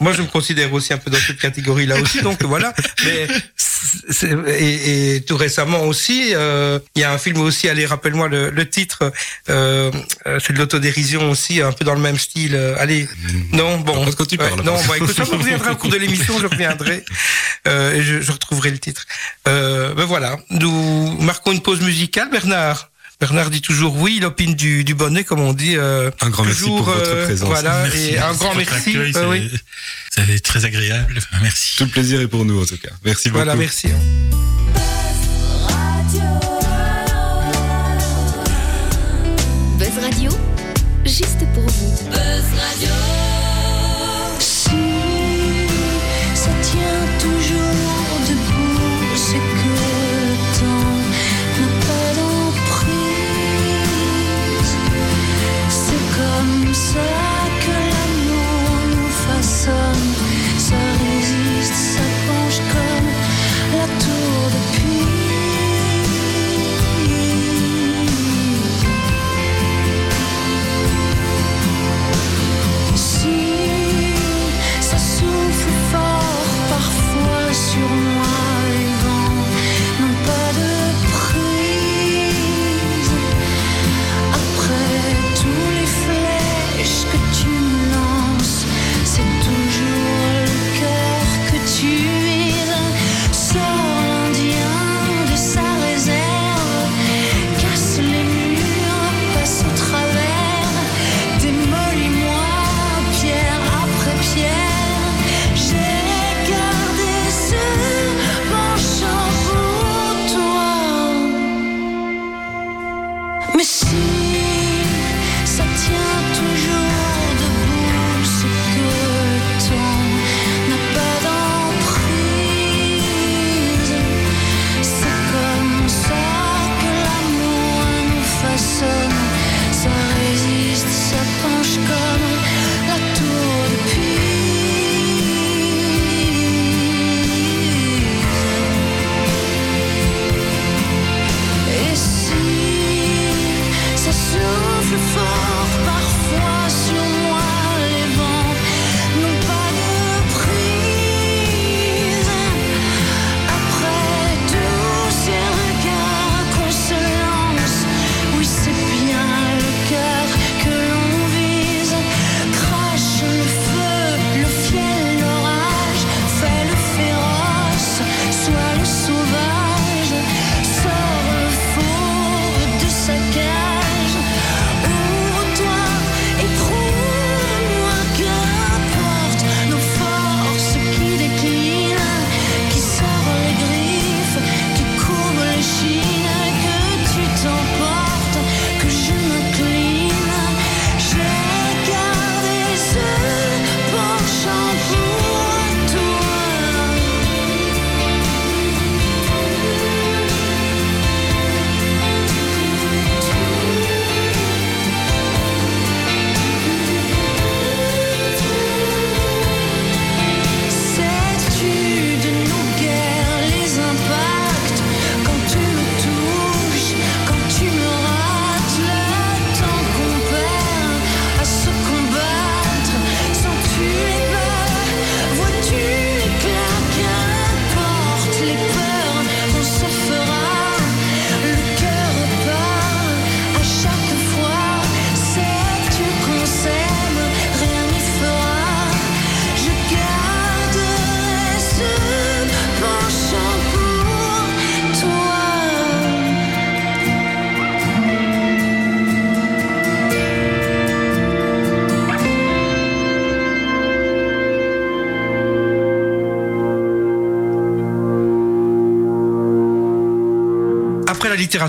Moi, 0.00 0.12
je 0.12 0.22
me 0.22 0.26
considère 0.26 0.72
aussi 0.72 0.92
un 0.92 0.98
peu 0.98 1.10
dans 1.10 1.18
cette 1.18 1.38
catégorie-là 1.38 1.96
aussi, 2.02 2.22
donc 2.22 2.42
voilà. 2.42 2.72
Mais 3.04 3.26
et, 4.58 5.16
et 5.16 5.20
tout 5.22 5.36
récemment 5.36 5.82
aussi, 5.84 6.34
euh, 6.34 6.78
il 6.94 7.00
y 7.00 7.04
a 7.04 7.12
un 7.12 7.18
film 7.18 7.40
aussi. 7.40 7.68
Allez, 7.68 7.86
rappelle-moi 7.86 8.28
le, 8.28 8.50
le 8.50 8.68
titre. 8.68 9.12
Euh, 9.48 9.90
euh, 10.26 10.38
c'est 10.44 10.52
de 10.52 10.58
l'autodérision 10.58 11.30
aussi, 11.30 11.60
un 11.60 11.72
peu 11.72 11.84
dans 11.84 11.94
le 11.94 12.00
même 12.00 12.18
style. 12.18 12.54
Euh, 12.54 12.76
allez, 12.78 13.08
non, 13.52 13.78
bon. 13.78 14.10
quoi 14.12 14.26
tu 14.26 14.36
parles, 14.36 14.62
non, 14.62 14.76
bah, 14.88 14.96
écoute, 14.96 15.14
ça 15.14 15.24
me 15.24 15.30
reviendra 15.38 15.72
au 15.72 15.76
cours 15.76 15.90
de 15.90 15.96
l'émission. 15.96 16.38
Je 16.40 16.46
reviendrai 16.46 17.04
euh, 17.68 17.94
et 17.94 18.02
je, 18.02 18.20
je 18.20 18.32
retrouverai 18.32 18.70
le 18.70 18.78
titre. 18.78 19.06
Euh, 19.48 19.94
ben 19.94 20.04
voilà, 20.04 20.38
nous 20.50 21.16
marquons 21.20 21.52
une 21.52 21.62
pause 21.62 21.80
musicale, 21.80 22.30
Bernard. 22.30 22.90
Bernard 23.20 23.50
dit 23.50 23.60
toujours 23.62 23.96
oui, 23.96 24.14
il 24.18 24.24
opine 24.24 24.54
du, 24.54 24.84
du 24.84 24.94
bonnet, 24.94 25.24
comme 25.24 25.40
on 25.40 25.52
dit. 25.52 25.76
euh, 25.76 26.10
Un 26.20 26.30
grand 26.30 26.44
merci 26.44 26.64
pour 26.64 26.82
votre 26.82 27.00
euh, 27.10 27.24
présence. 27.24 27.48
Voilà, 27.48 27.82
merci, 27.84 28.10
et 28.10 28.18
un 28.18 28.32
grand 28.34 28.54
merci. 28.54 28.90
accueil, 28.90 28.96
euh, 28.96 29.12
c'est- 29.12 29.24
oui. 29.26 29.50
Ça 30.14 30.22
va 30.24 30.32
être 30.32 30.42
très 30.42 30.64
agréable. 30.64 31.18
Merci. 31.42 31.76
Tout 31.76 31.84
le 31.84 31.90
plaisir 31.90 32.20
est 32.20 32.28
pour 32.28 32.44
nous 32.44 32.62
en 32.62 32.66
tout 32.66 32.76
cas. 32.78 32.90
Merci 33.04 33.28
beaucoup. 33.30 33.38
Voilà, 33.44 33.54
merci. 33.56 33.88
Buzz 33.88 33.94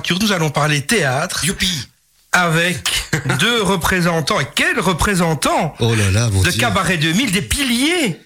littérature, 0.05 0.19
nous 0.19 0.31
allons 0.31 0.49
parler 0.49 0.81
théâtre 0.81 1.43
Youpi 1.45 1.87
avec 2.31 2.93
deux 3.39 3.61
représentants. 3.63 4.39
Et 4.39 4.47
quels 4.55 4.79
représentants 4.79 5.73
Oh 5.79 5.95
là 5.95 6.11
là, 6.11 6.29
de 6.29 6.49
Dieu. 6.49 6.59
Cabaret 6.59 6.97
2000, 6.97 7.31
des 7.31 7.41
piliers 7.41 8.19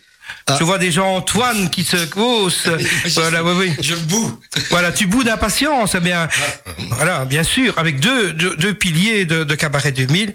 Ah. 0.48 0.58
Je 0.60 0.64
vois 0.64 0.78
déjà 0.78 1.04
Antoine 1.04 1.70
qui 1.70 1.84
se 1.84 1.98
hausse. 2.18 2.68
voilà, 3.16 3.44
oui, 3.44 3.54
oui. 3.58 3.74
Je 3.82 3.96
boue. 3.96 4.40
Voilà, 4.72 4.92
tu 4.92 5.06
boues 5.06 5.24
d'impatience, 5.24 5.96
eh 5.96 6.00
bien. 6.00 6.28
Voilà, 6.92 7.26
bien 7.26 7.44
sûr, 7.44 7.78
avec 7.78 8.00
deux, 8.00 8.34
deux, 8.34 8.56
deux 8.56 8.74
piliers 8.74 9.26
de, 9.26 9.44
de 9.44 9.56
Cabaret 9.56 9.92
2000. 9.92 10.34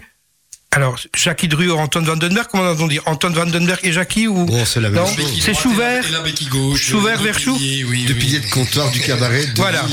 Alors, 0.74 0.96
Jackie 1.16 1.46
Druot, 1.46 1.78
Antoine 1.78 2.04
Vandenberg, 2.04 2.48
comment 2.50 2.70
on 2.78 2.87
dit 2.88 2.98
Antoine 3.06 3.32
Vandenberg 3.32 3.78
et 3.84 3.92
Jackie 3.92 4.26
ou 4.26 4.44
Bon, 4.44 4.64
c'est 4.64 4.80
la 4.80 4.90
même 4.90 5.00
Non, 5.02 5.06
chose. 5.06 5.40
C'est 5.40 5.54
Chouvert. 5.54 6.04
Et 6.04 6.10
la 6.10 6.20
béquille 6.20 6.48
gauche. 6.48 6.82
Chouvert 6.90 7.18
Deux 7.18 7.24
vers 7.24 7.38
Chou. 7.38 7.54
piliers, 7.56 7.84
oui, 7.84 8.04
Deux 8.06 8.14
oui. 8.14 8.18
piliers 8.18 8.40
de 8.40 8.50
comptoir 8.50 8.90
du 8.90 8.98
cabaret. 9.00 9.46
de 9.46 9.52
Voilà. 9.56 9.84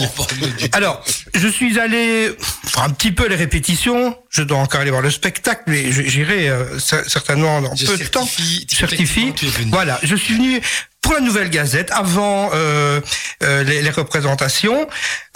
Alors, 0.73 1.03
je 1.35 1.47
suis 1.47 1.79
allé 1.79 2.31
faire 2.65 2.83
un 2.83 2.89
petit 2.89 3.11
peu 3.11 3.27
les 3.27 3.35
répétitions. 3.35 4.17
Je 4.31 4.41
dois 4.41 4.57
encore 4.57 4.81
aller 4.81 4.89
voir 4.89 5.03
le 5.03 5.11
spectacle, 5.11 5.61
mais 5.67 5.91
j'irai 5.91 6.49
euh, 6.49 6.77
cer- 6.79 7.07
certainement 7.07 7.61
dans 7.61 7.75
Je 7.75 7.85
peu 7.85 7.97
de 7.97 8.03
temps. 8.05 8.27
certifie-. 8.67 9.33
Voilà, 9.67 9.99
je 10.01 10.15
suis 10.15 10.33
venu 10.33 10.61
pour 11.01 11.13
la 11.13 11.19
Nouvelle 11.19 11.51
Gazette 11.51 11.91
avant 11.91 12.49
euh, 12.55 12.99
euh, 13.43 13.63
les, 13.63 13.83
les 13.83 13.89
représentations. 13.91 14.87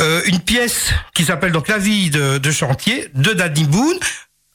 Euh, 0.01 0.21
une 0.25 0.39
pièce 0.39 0.88
qui 1.13 1.23
s'appelle 1.23 1.51
donc 1.51 1.67
La 1.67 1.77
vie 1.77 2.10
de, 2.10 2.39
de 2.39 2.51
chantier 2.51 3.10
de 3.13 3.34
Danny 3.34 3.65
Boone. 3.65 3.99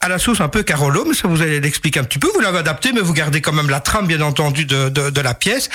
À 0.03 0.09
la 0.09 0.19
sauce 0.19 0.41
un 0.41 0.49
peu 0.49 0.63
Carolo, 0.63 1.05
mais 1.07 1.15
ça 1.15 1.29
vous 1.29 1.43
allez 1.43 1.61
l'expliquer 1.61 2.01
un 2.01 2.05
petit 2.05 2.19
peu. 2.19 2.29
Vous 2.33 2.41
l'avez 2.41 2.57
adapté, 2.57 2.91
mais 2.95 3.03
vous 3.03 3.13
gardez 3.13 3.43
quand 3.43 3.53
même 3.53 3.69
la 3.69 3.81
trame, 3.81 4.07
bien 4.07 4.23
entendu, 4.23 4.65
de, 4.65 4.89
de, 4.89 5.11
de 5.11 5.21
la 5.21 5.35
pièce. 5.35 5.69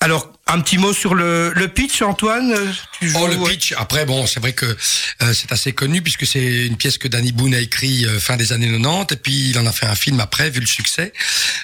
Alors, 0.00 0.32
un 0.48 0.60
petit 0.60 0.78
mot 0.78 0.92
sur 0.92 1.14
le, 1.14 1.52
le 1.54 1.68
pitch, 1.68 2.02
Antoine. 2.02 2.50
euh, 2.52 2.66
tu 2.98 3.12
Oh, 3.14 3.28
le 3.28 3.36
pitch. 3.48 3.74
Après, 3.76 4.04
bon, 4.04 4.26
c'est 4.26 4.40
vrai 4.40 4.52
que 4.52 4.66
euh, 4.66 5.32
c'est 5.32 5.52
assez 5.52 5.72
connu 5.72 6.02
puisque 6.02 6.26
c'est 6.26 6.66
une 6.66 6.76
pièce 6.76 6.98
que 6.98 7.06
Danny 7.06 7.30
Boone 7.30 7.54
a 7.54 7.60
écrit 7.60 8.04
euh, 8.04 8.18
fin 8.18 8.36
des 8.36 8.52
années 8.52 8.66
90 8.68 9.14
et 9.14 9.16
puis 9.16 9.50
il 9.50 9.58
en 9.60 9.66
a 9.66 9.70
fait 9.70 9.86
un 9.86 9.94
film 9.94 10.18
après, 10.18 10.50
vu 10.50 10.58
le 10.58 10.66
succès. 10.66 11.12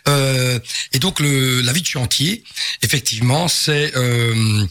Euh, 0.07 0.61
et 0.93 1.01
donc, 1.01 1.19
le, 1.19 1.63
la 1.63 1.73
vie 1.73 1.83
de 1.83 1.87
chantier, 1.87 2.45
effectivement, 2.83 3.49
c'est 3.49 3.93
euh, 3.97 4.65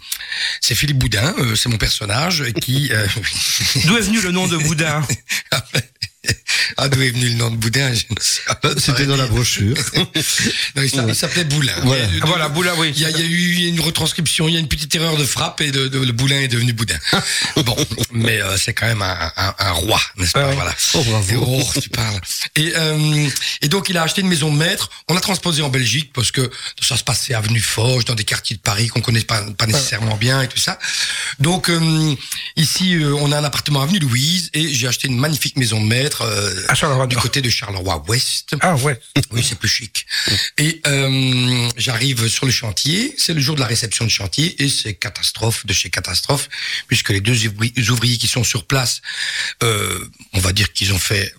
c'est 0.62 0.76
Philippe 0.76 1.00
Boudin, 1.00 1.34
euh, 1.40 1.56
c'est 1.56 1.68
mon 1.68 1.78
personnage 1.78 2.46
qui. 2.62 2.90
euh, 2.94 3.06
D'où 3.86 3.98
est 3.98 4.02
venu 4.02 4.22
le 4.22 4.32
nom 4.32 4.48
de 4.48 4.56
Boudin? 4.56 5.06
ah, 6.78 6.88
d'où 6.90 7.02
est 7.02 7.10
venu 7.12 7.28
le 7.30 7.36
nom 7.36 7.52
de 7.52 7.58
Boudin 7.58 7.94
je 7.94 8.04
ne 8.10 8.16
sais 8.20 8.42
pas. 8.48 8.60
Bah, 8.64 8.70
C'était 8.78 9.06
dans 9.06 9.18
la 9.18 9.28
brochure. 9.28 9.76
Non, 10.76 10.82
il 10.82 10.90
s'a- 10.90 11.06
il 11.08 11.16
s'appelait 11.16 11.44
Boulin. 11.44 11.74
Voilà. 11.84 12.06
Ah, 12.22 12.26
Voilà, 12.26 12.50
Boudin, 12.50 12.74
oui. 12.78 12.92
Il 12.96 13.02
y, 13.02 13.06
a, 13.06 13.10
il 13.12 13.20
y 13.20 13.22
a 13.22 13.26
eu 13.26 13.68
une 13.68 13.80
retranscription, 13.82 14.48
il 14.48 14.54
y 14.54 14.58
a 14.58 14.60
une 14.60 14.68
petite 14.68 14.94
erreur 14.96 15.16
de 15.18 15.26
frappe 15.26 15.62
et 15.62 15.72
de, 15.72 15.88
de- 15.88 16.00
le 16.00 16.12
boulin 16.12 16.40
est 16.42 16.48
devenu 16.48 16.74
boudin. 16.74 16.98
bon, 17.58 17.76
mais 18.12 18.42
euh, 18.42 18.58
c'est 18.58 18.74
quand 18.74 18.88
même 18.88 19.02
un, 19.02 19.32
un- 19.36 19.56
un 19.60 19.72
roi, 19.72 20.00
n'est-ce 20.18 20.32
pas? 20.32 20.48
Ah. 20.50 20.54
Voilà. 20.54 20.76
Oh, 20.94 21.04
bravo. 21.04 21.32
Et, 21.32 21.36
oh, 21.38 21.80
tu 21.82 21.90
parles. 21.90 22.20
Et, 22.56 22.74
euh, 22.76 23.28
et 23.62 23.68
donc 23.68 23.90
il 23.90 23.98
a 23.98 24.04
acheté 24.04 24.22
une 24.22 24.28
maison 24.30 24.52
de 24.52 24.58
maître. 24.58 24.90
On 25.10 25.14
l'a 25.14 25.22
transposé 25.22 25.62
en 25.62 25.70
Belgique 25.70 26.12
parce 26.14 26.32
que 26.32 26.50
ça 26.82 26.98
se 26.98 27.04
passait 27.04 27.34
avenue 27.34 27.60
Foch, 27.62 28.06
dans 28.06 28.16
des 28.16 28.24
quartiers 28.24 28.56
de 28.56 28.62
Paris 28.62 28.88
qu'on 28.88 29.02
connaît 29.02 29.22
pas, 29.22 29.42
pas 29.58 29.66
nécessairement 29.68 30.18
bien 30.18 30.42
et 30.42 30.48
tout 30.48 30.58
ça. 30.60 30.80
Donc 31.40 31.70
euh, 31.70 32.16
ici, 32.56 32.96
euh, 32.96 33.14
on 33.20 33.32
a 33.32 33.38
un 33.38 33.44
appartement 33.44 33.82
avenue 33.82 34.00
Louise 34.00 34.50
et 34.54 34.74
j'ai 34.74 34.88
acheté 34.88 35.08
une 35.08 35.20
magnifique 35.20 35.58
maison 35.58 35.82
de 35.82 35.86
maître 35.88 36.13
euh, 36.22 37.06
du 37.08 37.18
côté 37.18 37.42
de 37.42 37.50
Charleroi 37.50 38.04
Ouest. 38.08 38.56
Ah 38.62 38.76
ouais. 38.76 39.00
Oui, 39.32 39.44
c'est 39.48 39.58
plus 39.58 39.68
chic. 39.68 40.06
Et 40.58 40.82
euh, 40.88 41.70
j'arrive 41.78 42.28
sur 42.28 42.46
le 42.46 42.52
chantier, 42.52 43.16
c'est 43.18 43.34
le 43.34 43.42
jour 43.42 43.56
de 43.56 43.60
la 43.62 43.68
réception 43.68 44.06
de 44.06 44.10
chantier 44.10 44.62
et 44.64 44.70
c'est 44.70 44.94
catastrophe 44.94 45.66
de 45.66 45.74
chez 45.74 45.90
catastrophe, 45.90 46.50
puisque 46.88 47.10
les 47.10 47.22
deux 47.22 47.48
ouvri- 47.48 47.90
ouvriers 47.90 48.18
qui 48.18 48.28
sont 48.28 48.44
sur 48.44 48.66
place, 48.66 49.02
euh, 49.64 50.00
on 50.34 50.40
va 50.40 50.54
dire 50.54 50.72
qu'ils 50.74 50.94
ont 50.94 51.00
fait 51.00 51.34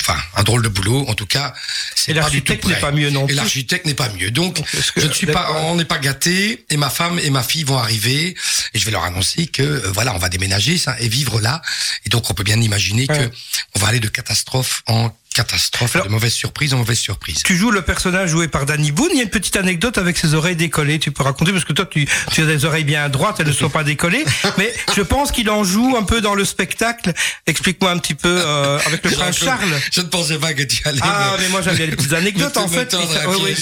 enfin 0.00 0.16
un 0.36 0.42
drôle 0.44 0.62
de 0.62 0.68
boulot 0.68 1.04
en 1.08 1.14
tout 1.14 1.26
cas 1.26 1.52
c'est 1.94 2.12
Et 2.12 2.14
pas 2.14 2.30
du 2.30 2.42
tout 2.42 2.52
l'architecte 2.52 2.64
n'est 2.66 2.80
pas 2.80 2.90
mieux 2.90 3.10
non 3.10 3.26
et 3.28 3.32
l'architecte 3.34 3.84
n'est 3.86 3.94
pas 3.94 4.08
mieux. 4.10 4.30
Donc 4.30 4.58
je 4.96 5.06
ne 5.06 5.12
suis 5.12 5.26
pas 5.26 5.52
on 5.66 5.76
n'est 5.76 5.84
pas 5.84 5.98
gâté 5.98 6.64
et 6.70 6.76
ma 6.76 6.90
femme 6.90 7.18
et 7.18 7.30
ma 7.30 7.42
fille 7.42 7.64
vont 7.64 7.76
arriver 7.78 8.34
et 8.74 8.78
je 8.78 8.84
vais 8.84 8.90
leur 8.90 9.04
annoncer 9.04 9.46
que 9.46 9.62
euh, 9.62 9.90
voilà 9.92 10.14
on 10.14 10.18
va 10.18 10.28
déménager 10.28 10.78
ça 10.78 10.96
et 11.00 11.08
vivre 11.08 11.40
là. 11.40 11.60
Et 12.06 12.08
donc 12.08 12.30
on 12.30 12.34
peut 12.34 12.44
bien 12.44 12.60
imaginer 12.60 13.06
Ouais. 13.08 13.18
que 13.28 13.34
on 13.74 13.80
va 13.80 13.88
aller 13.88 14.00
de 14.00 14.08
catastrophe 14.08 14.82
en 14.86 15.14
catastrophe, 15.32 15.94
Alors- 15.96 16.06
de 16.06 16.12
mauvaise 16.12 16.32
surprise 16.32 16.74
en 16.74 16.78
mauvaise 16.78 16.98
surprise. 16.98 17.42
Tu 17.44 17.56
joues 17.56 17.70
le 17.70 17.82
personnage 17.82 18.30
joué 18.30 18.48
par 18.48 18.66
Danny 18.66 18.92
Boone. 18.92 19.10
Il 19.12 19.16
y 19.16 19.20
a 19.20 19.24
une 19.24 19.30
petite 19.30 19.56
anecdote 19.56 19.98
avec 19.98 20.16
ses 20.18 20.34
oreilles 20.34 20.56
décollées. 20.56 20.98
Tu 20.98 21.10
peux 21.10 21.22
raconter 21.22 21.52
parce 21.52 21.64
que 21.64 21.72
toi, 21.72 21.86
tu, 21.86 22.06
tu 22.32 22.42
as 22.42 22.46
des 22.46 22.64
oreilles 22.64 22.84
bien 22.84 23.08
droites, 23.08 23.36
elles 23.40 23.46
ne 23.46 23.52
sont 23.52 23.68
pas 23.70 23.84
décollées. 23.84 24.24
Mais 24.58 24.72
je 24.96 25.02
pense 25.02 25.32
qu'il 25.32 25.48
en 25.50 25.64
joue 25.64 25.96
un 25.98 26.02
peu 26.04 26.20
dans 26.20 26.34
le 26.34 26.44
spectacle. 26.44 27.12
Explique-moi 27.46 27.90
un 27.90 27.98
petit 27.98 28.14
peu 28.14 28.28
euh, 28.44 28.78
avec 28.86 29.04
le 29.04 29.10
Je- 29.10 29.16
prince 29.16 29.38
Charles. 29.38 29.80
Je 29.92 30.00
ne 30.00 30.06
pensais 30.06 30.38
pas 30.38 30.52
que 30.54 30.62
tu 30.62 30.86
allais. 30.86 30.98
Ah, 31.02 31.32
me- 31.36 31.42
mais 31.42 31.48
moi 31.48 31.62
j'aime 31.62 31.76
bien 31.76 31.86
les 31.86 31.96
petites 31.96 32.12
anecdotes 32.22 32.56
en 32.56 32.68
fait. 32.68 32.94
Il- 32.98 33.28
oui, 33.28 33.54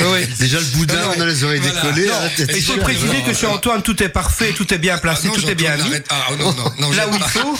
oui. 0.00 0.26
Déjà 0.38 0.58
le 0.58 0.64
boudin, 0.76 1.00
on 1.16 1.20
a 1.20 1.26
les 1.26 1.44
oreilles 1.44 1.60
voilà. 1.60 1.80
décollées. 1.82 2.06
Non, 2.06 2.14
hein, 2.14 2.30
Il 2.38 2.62
faut 2.62 2.72
sûr. 2.74 2.82
préciser 2.82 3.22
que 3.22 3.34
chez 3.34 3.46
Antoine 3.46 3.82
tout 3.82 4.02
est 4.02 4.08
parfait, 4.08 4.52
tout 4.56 4.72
est 4.72 4.78
bien 4.78 4.94
Ah, 4.96 5.00
placé, 5.00 5.28
non, 5.28 5.34
tout 5.34 5.48
est 5.48 5.54
bien 5.54 5.76
mis. 5.76 5.82
arrête. 5.82 6.06
Ah, 6.10 6.26
non, 6.38 6.52
non, 6.54 6.72
non, 6.78 6.90
Là 6.92 7.08
où 7.08 7.14
il 7.14 7.22
faut. 7.22 7.56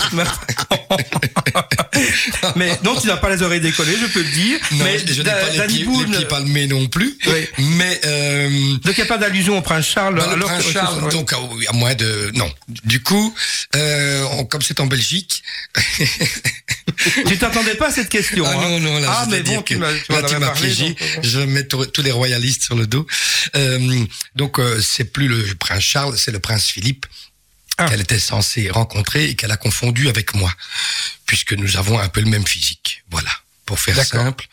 mais 2.57 2.70
non, 2.85 2.94
tu 3.01 3.07
n'as 3.07 3.16
pas 3.16 3.25
les 3.28 3.42
oreilles 3.42 3.60
décollées, 3.60 3.96
je 4.00 4.06
peux 4.06 4.22
le 4.22 4.30
dire. 4.30 4.58
Non, 4.72 4.84
mais 4.84 4.98
je, 4.98 5.12
je 5.12 5.22
n'ai 5.22 5.30
pas 5.30 5.50
les 5.50 5.66
pieds, 5.66 5.84
Boone, 5.84 6.10
les 6.10 6.16
pieds 6.18 6.26
palmés 6.26 6.66
non 6.66 6.86
plus. 6.88 7.16
Oui. 7.26 7.48
Mais 7.76 8.00
euh, 8.04 8.48
donc 8.84 8.96
il 8.96 9.00
n'y 9.00 9.02
a 9.02 9.06
pas 9.06 9.18
d'allusion 9.18 9.58
au 9.58 9.62
prince 9.62 9.86
Charles. 9.86 10.16
Bah, 10.16 10.26
le 10.26 10.32
alors 10.34 10.48
prince 10.48 10.70
Charles, 10.72 11.04
ouais. 11.04 11.10
donc 11.12 11.32
à, 11.32 11.36
à 11.68 11.72
moins 11.72 11.94
de 11.94 12.30
non. 12.34 12.50
Du 12.84 13.02
coup, 13.02 13.34
euh, 13.74 14.24
on- 14.32 14.44
comme 14.44 14.62
c'est 14.62 14.80
en 14.80 14.86
Belgique, 14.86 15.42
Tu 17.26 17.36
t'attendais 17.38 17.74
pas 17.74 17.88
à 17.88 17.90
cette 17.90 18.08
question. 18.08 18.44
ah 18.46 18.52
hein. 18.54 18.60
non 18.60 18.80
non 18.80 18.98
là, 19.00 19.08
Ah, 19.10 19.26
mais 19.30 19.40
bon, 19.42 19.62
tu 19.62 19.76
m'as 19.76 19.92
piégé. 20.54 20.88
donc, 20.88 21.02
euh, 21.02 21.20
Je 21.22 21.40
mettre 21.40 21.84
tous 21.86 22.02
les 22.02 22.10
royalistes 22.12 22.62
sur 22.62 22.74
le 22.74 22.86
dos. 22.86 23.06
Euh, 23.54 24.04
donc 24.34 24.58
euh, 24.58 24.80
c'est 24.80 25.04
plus 25.12 25.28
le 25.28 25.42
prince 25.54 25.82
Charles, 25.82 26.16
c'est 26.16 26.32
le 26.32 26.40
prince 26.40 26.66
Philippe 26.66 27.06
Ah. 27.78 27.86
qu'elle 27.88 28.00
était 28.00 28.18
censée 28.18 28.70
rencontrer 28.70 29.26
et 29.26 29.34
qu'elle 29.34 29.50
a 29.52 29.56
confondu 29.58 30.08
avec 30.08 30.34
moi, 30.34 30.50
puisque 31.26 31.52
nous 31.52 31.76
avons 31.76 31.98
un 31.98 32.08
peu 32.08 32.20
le 32.22 32.30
même 32.30 32.46
physique. 32.46 33.02
Voilà, 33.10 33.28
pour 33.66 33.78
faire 33.78 34.02
simple. 34.02 34.46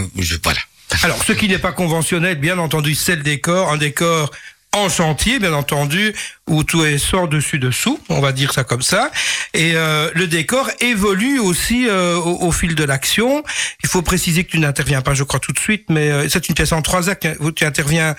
euh, 0.00 0.04
Je, 0.18 0.36
voilà. 0.42 0.60
Alors, 1.02 1.22
ce 1.24 1.32
qui 1.32 1.48
n'est 1.48 1.58
pas 1.58 1.72
conventionnel, 1.72 2.36
bien 2.38 2.58
entendu, 2.58 2.94
c'est 2.94 3.16
le 3.16 3.22
décor, 3.22 3.70
un 3.72 3.76
décor 3.76 4.30
en 4.74 4.88
chantier, 4.88 5.38
bien 5.38 5.52
entendu, 5.52 6.14
où 6.48 6.64
tout 6.64 6.82
est 6.82 6.96
sort 6.96 7.28
dessus 7.28 7.58
dessous, 7.58 8.00
on 8.08 8.20
va 8.20 8.32
dire 8.32 8.54
ça 8.54 8.64
comme 8.64 8.80
ça. 8.80 9.10
Et 9.52 9.72
euh, 9.74 10.10
le 10.14 10.26
décor 10.26 10.70
évolue 10.80 11.38
aussi 11.40 11.86
euh, 11.88 12.16
au, 12.16 12.46
au 12.46 12.52
fil 12.52 12.74
de 12.74 12.84
l'action. 12.84 13.44
Il 13.84 13.88
faut 13.90 14.00
préciser 14.00 14.44
que 14.44 14.50
tu 14.52 14.58
n'interviens 14.58 15.02
pas, 15.02 15.12
je 15.12 15.24
crois, 15.24 15.40
tout 15.40 15.52
de 15.52 15.58
suite, 15.58 15.84
mais 15.90 16.10
euh, 16.10 16.26
c'est 16.30 16.48
une 16.48 16.54
pièce 16.54 16.72
en 16.72 16.80
trois 16.80 17.10
actes. 17.10 17.26
hein, 17.26 17.34
où 17.40 17.52
Tu 17.52 17.66
interviens 17.66 18.16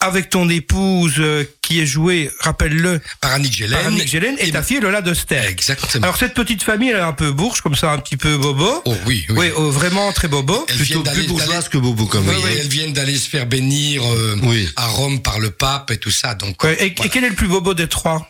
avec 0.00 0.28
ton 0.30 0.48
épouse 0.48 1.14
euh, 1.18 1.44
qui 1.62 1.80
est 1.80 1.86
jouée, 1.86 2.30
rappelle-le, 2.40 3.00
Par 3.20 3.32
Annick 3.32 3.52
Gélène. 3.54 3.78
par 3.78 3.86
Annick 3.86 4.06
Gélène 4.08 4.36
et 4.38 4.50
ta 4.50 4.62
fille 4.62 4.80
Lola 4.80 5.00
de 5.00 5.14
Sterck. 5.14 5.50
Exactement. 5.50 6.02
Alors 6.04 6.16
cette 6.18 6.34
petite 6.34 6.62
famille, 6.62 6.90
elle 6.90 6.96
est 6.96 7.00
un 7.00 7.12
peu 7.12 7.30
bourge, 7.32 7.60
comme 7.62 7.74
ça, 7.74 7.90
un 7.92 7.98
petit 7.98 8.16
peu 8.18 8.36
bobo. 8.36 8.82
oh 8.84 8.94
oui, 9.06 9.24
oui. 9.30 9.36
Oui, 9.38 9.46
oh, 9.56 9.70
vraiment 9.70 10.12
très 10.12 10.28
bobo. 10.28 10.64
Elles 10.68 10.76
Plutôt 10.76 10.92
viennent 10.92 11.02
d'aller- 11.04 11.18
plus 11.20 11.28
bourgeoise 11.28 11.68
que 11.68 11.78
Bobo 11.78 12.08
Oui, 12.12 12.20
même. 12.26 12.36
elles 12.58 12.68
viennent 12.68 12.92
d'aller 12.92 13.16
se 13.16 13.28
faire 13.28 13.46
bénir 13.46 14.02
euh, 14.04 14.36
Oui. 14.42 14.68
à 14.76 14.86
Rome 14.86 15.20
par 15.22 15.38
le 15.38 15.50
pape 15.50 15.90
et 15.90 15.96
tout 15.98 16.10
ça. 16.10 16.34
Donc, 16.34 16.62
Ouais, 16.62 16.76
et, 16.84 16.92
quel 16.94 17.24
est 17.24 17.30
le 17.30 17.34
plus 17.34 17.48
bobo 17.48 17.72
des 17.74 17.88
trois? 17.88 18.28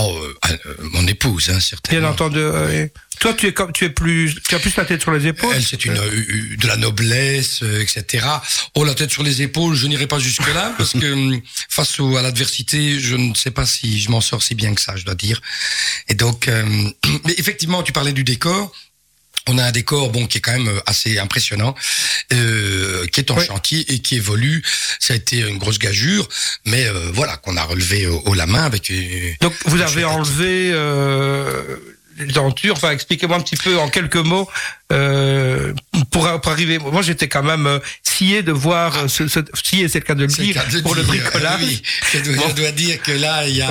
Oh, 0.00 0.16
euh, 0.22 0.34
euh, 0.66 0.74
mon 0.92 1.06
épouse, 1.06 1.50
hein, 1.50 1.60
certainement. 1.60 2.00
Bien 2.00 2.10
entendu. 2.10 2.38
euh, 2.38 2.86
toi, 3.20 3.34
tu 3.34 3.46
es 3.48 3.52
comme, 3.52 3.72
tu 3.72 3.84
es 3.84 3.90
plus, 3.90 4.36
tu 4.48 4.54
as 4.54 4.58
plus 4.60 4.76
la 4.76 4.84
tête 4.84 5.02
sur 5.02 5.10
les 5.10 5.26
épaules. 5.26 5.52
Elle, 5.54 5.64
c'est 5.64 5.84
une 5.84 5.96
euh, 5.96 6.56
de 6.56 6.66
la 6.66 6.76
noblesse, 6.76 7.62
euh, 7.62 7.80
etc. 7.82 8.26
Oh, 8.74 8.84
la 8.84 8.94
tête 8.94 9.10
sur 9.10 9.22
les 9.24 9.42
épaules, 9.42 9.74
je 9.74 9.86
n'irai 9.88 10.06
pas 10.06 10.18
jusque 10.20 10.46
là 10.54 10.72
parce 10.78 10.92
que 10.92 11.12
hum, 11.12 11.40
face 11.68 11.98
au, 11.98 12.16
à 12.16 12.22
l'adversité, 12.22 13.00
je 13.00 13.16
ne 13.16 13.34
sais 13.34 13.50
pas 13.50 13.66
si 13.66 13.98
je 14.00 14.10
m'en 14.10 14.20
sors 14.20 14.42
si 14.42 14.54
bien 14.54 14.74
que 14.74 14.80
ça, 14.80 14.94
je 14.96 15.04
dois 15.04 15.16
dire. 15.16 15.40
Et 16.08 16.14
donc, 16.14 16.46
euh, 16.48 16.64
mais 17.24 17.34
effectivement, 17.38 17.82
tu 17.82 17.92
parlais 17.92 18.12
du 18.12 18.24
décor. 18.24 18.72
On 19.46 19.56
a 19.58 19.64
un 19.64 19.70
décor 19.72 20.10
bon 20.10 20.26
qui 20.26 20.38
est 20.38 20.40
quand 20.40 20.52
même 20.52 20.68
euh, 20.68 20.80
assez 20.86 21.18
impressionnant, 21.18 21.74
euh, 22.32 23.06
qui 23.06 23.20
est 23.20 23.30
en 23.30 23.38
Oui. 23.38 23.46
chantier 23.46 23.84
et 23.92 24.00
qui 24.00 24.16
évolue. 24.16 24.62
Ça 25.00 25.14
a 25.14 25.16
été 25.16 25.38
une 25.40 25.58
grosse 25.58 25.78
gageure, 25.78 26.28
mais 26.66 26.86
euh, 26.86 27.10
voilà 27.14 27.36
qu'on 27.38 27.56
a 27.56 27.62
relevé 27.62 28.06
au, 28.06 28.18
au 28.26 28.34
la 28.34 28.46
main 28.46 28.64
avec. 28.64 28.90
euh, 28.90 29.30
Donc, 29.40 29.54
vous 29.64 29.80
avez 29.80 30.04
enlevé 30.04 30.70
euh, 30.72 31.76
les 32.18 32.26
dentures. 32.32 32.74
Enfin, 32.76 32.90
expliquez-moi 32.90 33.36
un 33.36 33.40
petit 33.40 33.56
peu 33.56 33.78
en 33.78 33.88
quelques 33.88 34.16
mots 34.16 34.48
euh, 34.92 35.72
pour, 36.10 36.28
pour 36.40 36.52
arriver. 36.52 36.78
Moi, 36.78 37.02
j'étais 37.02 37.28
quand 37.28 37.42
même 37.42 37.66
euh, 37.66 37.78
scié 38.02 38.42
de 38.42 38.52
voir 38.52 38.96
euh, 38.96 39.08
ce, 39.08 39.28
ce 39.28 39.40
scié, 39.62 39.88
c'est 39.88 40.00
le 40.00 40.04
cas 40.04 40.14
de 40.14 40.22
le 40.22 40.26
dire 40.28 40.54
cas 40.54 40.64
de 40.64 40.80
pour 40.80 40.94
le 40.94 41.02
bricolage. 41.02 41.60
oui, 41.62 41.82
je 42.12 42.18
dois, 42.32 42.44
je 42.48 42.54
dois 42.54 42.70
dire 42.72 43.00
que 43.02 43.12
là, 43.12 43.46
il 43.46 43.56
y 43.56 43.62
a. 43.62 43.68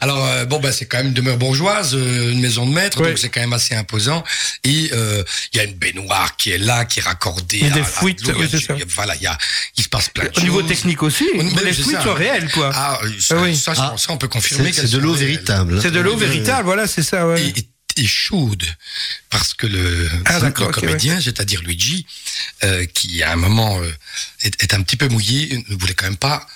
Alors 0.00 0.24
euh, 0.26 0.44
bon, 0.44 0.58
bah 0.58 0.72
c'est 0.72 0.86
quand 0.86 0.98
même 0.98 1.08
une 1.08 1.12
demeure 1.14 1.36
bourgeoise, 1.36 1.92
une 1.94 2.40
maison 2.40 2.66
de 2.66 2.72
maître, 2.72 3.02
donc 3.02 3.18
c'est 3.18 3.28
quand 3.28 3.40
même 3.40 3.52
assez 3.52 3.74
imposant. 3.74 4.24
Et 4.64 4.90
euh, 4.92 5.22
il 5.52 5.58
y 5.58 5.60
a 5.60 5.64
une 5.64 5.74
baignoire 5.74 6.36
qui 6.36 6.50
est 6.50 6.58
là, 6.58 6.84
qui 6.84 6.98
est 6.98 7.02
raccordée. 7.02 7.58
Il 7.58 7.66
y 7.68 7.70
a 7.70 7.74
à- 7.74 7.78
des 7.78 8.60
ça. 8.60 8.74
Voilà, 8.94 9.14
il 9.16 9.22
y 9.22 9.26
a, 9.26 9.38
il 9.76 9.84
se 9.84 9.88
passe 9.88 10.08
plein 10.08 10.24
de 10.24 10.30
Au 10.38 10.42
niveau 10.42 10.60
choses. 10.60 10.68
technique 10.68 11.02
aussi, 11.02 11.24
mais 11.34 11.44
les 11.62 11.72
fuites 11.72 11.90
ça. 11.92 12.02
sont 12.02 12.14
réelles, 12.14 12.50
quoi. 12.50 12.70
Ah, 12.74 12.98
euh, 13.04 13.08
ça, 13.20 13.34
Ah 13.38 13.42
oui. 13.42 13.56
ça, 13.56 13.72
Ah. 13.76 13.94
ça, 13.96 14.12
on 14.12 14.16
peut 14.18 14.28
confirmer. 14.28 14.72
C'est 14.72 14.90
de 14.90 14.98
l'eau 14.98 15.14
véritable. 15.14 15.80
c'est 15.80 15.90
de 15.90 16.00
l'eau 16.00 16.16
véritable, 16.16 16.64
voilà, 16.64 16.86
c'est 16.86 17.02
ça. 17.02 17.26
Ouais. 17.26 17.40
Et, 17.42 17.48
et- 17.60 17.68
et 17.96 18.06
chaude, 18.06 18.64
parce 19.30 19.54
que 19.54 19.66
le, 19.66 20.08
Ah, 20.26 20.38
le 20.40 20.50
comédien, 20.50 21.20
c'est-à-dire 21.20 21.62
Luigi, 21.62 22.06
euh, 22.64 22.84
qui 22.86 23.22
à 23.22 23.32
un 23.32 23.36
moment 23.36 23.80
euh, 23.80 23.90
est, 24.42 24.62
est 24.62 24.74
un 24.74 24.82
petit 24.82 24.96
peu 24.96 25.08
mouillé, 25.08 25.64
ne 25.68 25.76
voulait 25.76 25.94
quand 25.94 26.06
même 26.06 26.16
pas 26.16 26.46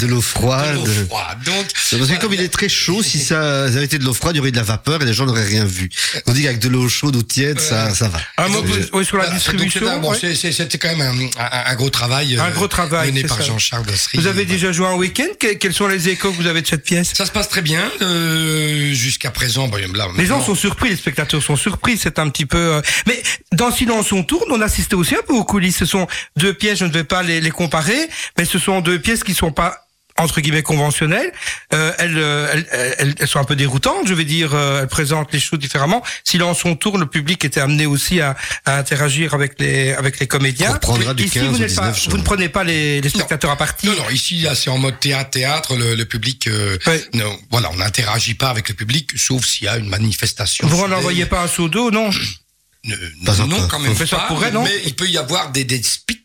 De 0.00 0.06
l'eau 0.06 0.20
froide. 0.20 0.72
de 0.74 0.76
l'eau 0.78 1.06
froide. 1.08 1.38
Donc, 1.44 1.66
Parce 1.98 2.10
que 2.10 2.20
comme 2.20 2.34
il 2.34 2.40
est 2.40 2.48
très 2.52 2.68
chaud, 2.68 3.02
si 3.02 3.18
ça 3.18 3.64
avait 3.64 3.84
été 3.84 3.98
de 3.98 4.04
l'eau 4.04 4.12
froide, 4.12 4.34
il 4.34 4.38
y 4.38 4.40
aurait 4.40 4.50
de 4.50 4.56
la 4.56 4.62
vapeur 4.62 5.00
et 5.02 5.04
les 5.06 5.14
gens 5.14 5.24
n'auraient 5.26 5.44
rien 5.44 5.64
vu. 5.64 5.88
On 6.26 6.32
dit 6.32 6.42
qu'avec 6.42 6.58
de 6.58 6.68
l'eau 6.68 6.88
chaude 6.88 7.16
ou 7.16 7.22
tiède, 7.22 7.58
ça, 7.60 7.94
ça 7.94 8.08
va. 8.08 8.20
Un 8.38 8.48
mot 8.48 8.60
Donc, 8.62 8.70
oui, 8.92 9.04
sur 9.04 9.16
la 9.16 9.28
distribution. 9.30 9.80
c'est 9.82 9.88
un- 9.88 9.98
bon, 9.98 10.10
ouais. 10.12 10.34
C'était 10.34 10.78
quand 10.78 10.94
même 10.96 11.00
un, 11.38 11.42
un- 11.42 11.70
un 11.72 11.74
gros 11.74 11.90
travail. 11.90 12.36
Un 12.38 12.44
euh, 12.46 12.50
gros 12.50 12.68
travail, 12.68 13.08
Mené 13.12 13.24
par. 13.24 13.40
Jean-Charles. 13.42 13.84
Vous 14.14 14.26
avez 14.26 14.44
déjà 14.44 14.70
joué 14.72 14.86
un 14.86 14.94
week-end? 14.96 15.26
Que- 15.40 15.54
Quels 15.54 15.72
sont 15.74 15.86
les 15.88 16.08
échos 16.08 16.30
que 16.32 16.36
vous 16.36 16.46
avez 16.46 16.62
de 16.62 16.66
cette 16.66 16.84
pièce? 16.84 17.12
Ça 17.14 17.24
se 17.26 17.32
passe 17.32 17.48
très 17.48 17.62
bien. 17.62 17.90
euh, 18.02 18.92
Jusqu'à 18.92 19.30
présent, 19.30 19.68
bon, 19.68 19.76
là, 19.94 20.08
Les 20.18 20.26
gens 20.26 20.44
sont 20.44 20.54
surpris, 20.54 20.90
les 20.90 20.96
spectateurs 20.96 21.42
sont 21.42 21.56
surpris, 21.56 21.96
c'est 21.98 22.18
un 22.18 22.28
petit 22.28 22.46
peu... 22.46 22.58
euh, 22.58 22.82
Mais 23.06 23.22
dans 23.52 23.70
Silence 23.72 24.12
on 24.12 24.22
tourne, 24.24 24.50
on 24.50 24.60
assistait 24.60 24.94
aussi 24.94 25.14
un 25.14 25.22
peu 25.26 25.34
aux 25.34 25.44
coulisses. 25.44 25.78
Ce 25.78 25.86
sont 25.86 26.06
deux 26.36 26.52
pièces, 26.54 26.78
je 26.78 26.84
ne 26.84 26.92
vais 26.92 27.04
pas 27.04 27.22
les, 27.22 27.40
les 27.40 27.50
comparer, 27.50 28.08
mais 28.38 28.44
ce 28.44 28.58
sont 28.58 28.80
deux 28.80 28.98
pièces 28.98 29.21
qui 29.24 29.34
sont 29.34 29.52
pas 29.52 29.78
entre 30.18 30.42
guillemets 30.42 30.62
conventionnelles. 30.62 31.32
Euh, 31.72 31.90
elles, 31.98 32.18
euh, 32.18 32.46
elles, 32.52 32.94
elles, 32.98 33.14
elles 33.18 33.26
sont 33.28 33.38
un 33.40 33.44
peu 33.44 33.56
déroutantes, 33.56 34.06
je 34.06 34.12
vais 34.12 34.26
dire. 34.26 34.50
euh, 34.54 34.82
elles 34.82 34.86
présentent 34.88 35.32
les 35.32 35.40
choses 35.40 35.58
différemment. 35.58 36.02
Silence 36.22 36.66
on 36.66 36.76
tourne, 36.76 37.00
le 37.00 37.06
public 37.06 37.42
était 37.46 37.60
amené 37.60 37.86
aussi 37.86 38.20
à, 38.20 38.36
à 38.66 38.76
interagir 38.76 39.32
avec 39.32 39.58
les 39.58 39.92
avec 39.94 40.20
les 40.20 40.26
comédiens. 40.26 40.68
On 40.68 40.74
reprendra 40.74 41.14
du 41.14 41.24
Ici, 41.24 41.38
15 41.38 41.48
vous, 41.48 41.54
au 41.54 41.58
n'êtes 41.58 41.74
pas, 41.74 41.90
19 41.90 42.10
vous 42.10 42.18
ne 42.18 42.22
prenez 42.24 42.50
pas 42.50 42.62
les, 42.62 43.00
les 43.00 43.08
spectateurs 43.08 43.50
à 43.52 43.56
partie. 43.56 43.86
Non, 43.86 43.94
non, 43.96 44.10
ici, 44.10 44.36
là, 44.42 44.54
c'est 44.54 44.68
en 44.68 44.76
mode 44.78 45.00
théâtre-théâtre. 45.00 45.76
Le, 45.76 45.94
le 45.94 46.04
public, 46.04 46.46
euh, 46.46 46.76
Ouais. 46.86 47.02
non, 47.14 47.34
voilà, 47.50 47.70
on 47.72 47.76
n'interagit 47.76 48.34
pas 48.34 48.50
avec 48.50 48.68
le 48.68 48.74
public, 48.74 49.12
sauf 49.16 49.46
s'il 49.46 49.64
y 49.64 49.68
a 49.68 49.78
une 49.78 49.88
manifestation. 49.88 50.66
Vous 50.68 50.76
n'en 50.76 50.82
soudaine. 50.82 50.98
envoyez 50.98 51.24
pas 51.26 51.42
un 51.42 51.48
seau 51.48 51.70
d'eau, 51.70 51.90
non? 51.90 52.10
Ne- 52.10 52.18
Pas 53.24 53.36
non, 53.36 53.56
encore. 53.56 53.68
quand 53.68 53.78
même 53.78 53.94
Mais 53.96 54.06
ça 54.06 54.16
pas. 54.16 54.26
pourrait, 54.26 54.50
non 54.50 54.64
mais 54.64 54.82
il 54.84 54.96
peut 54.96 55.06
y 55.08 55.16
avoir 55.16 55.50
des, 55.52 55.64
des 55.64 55.80
spits 55.82 56.18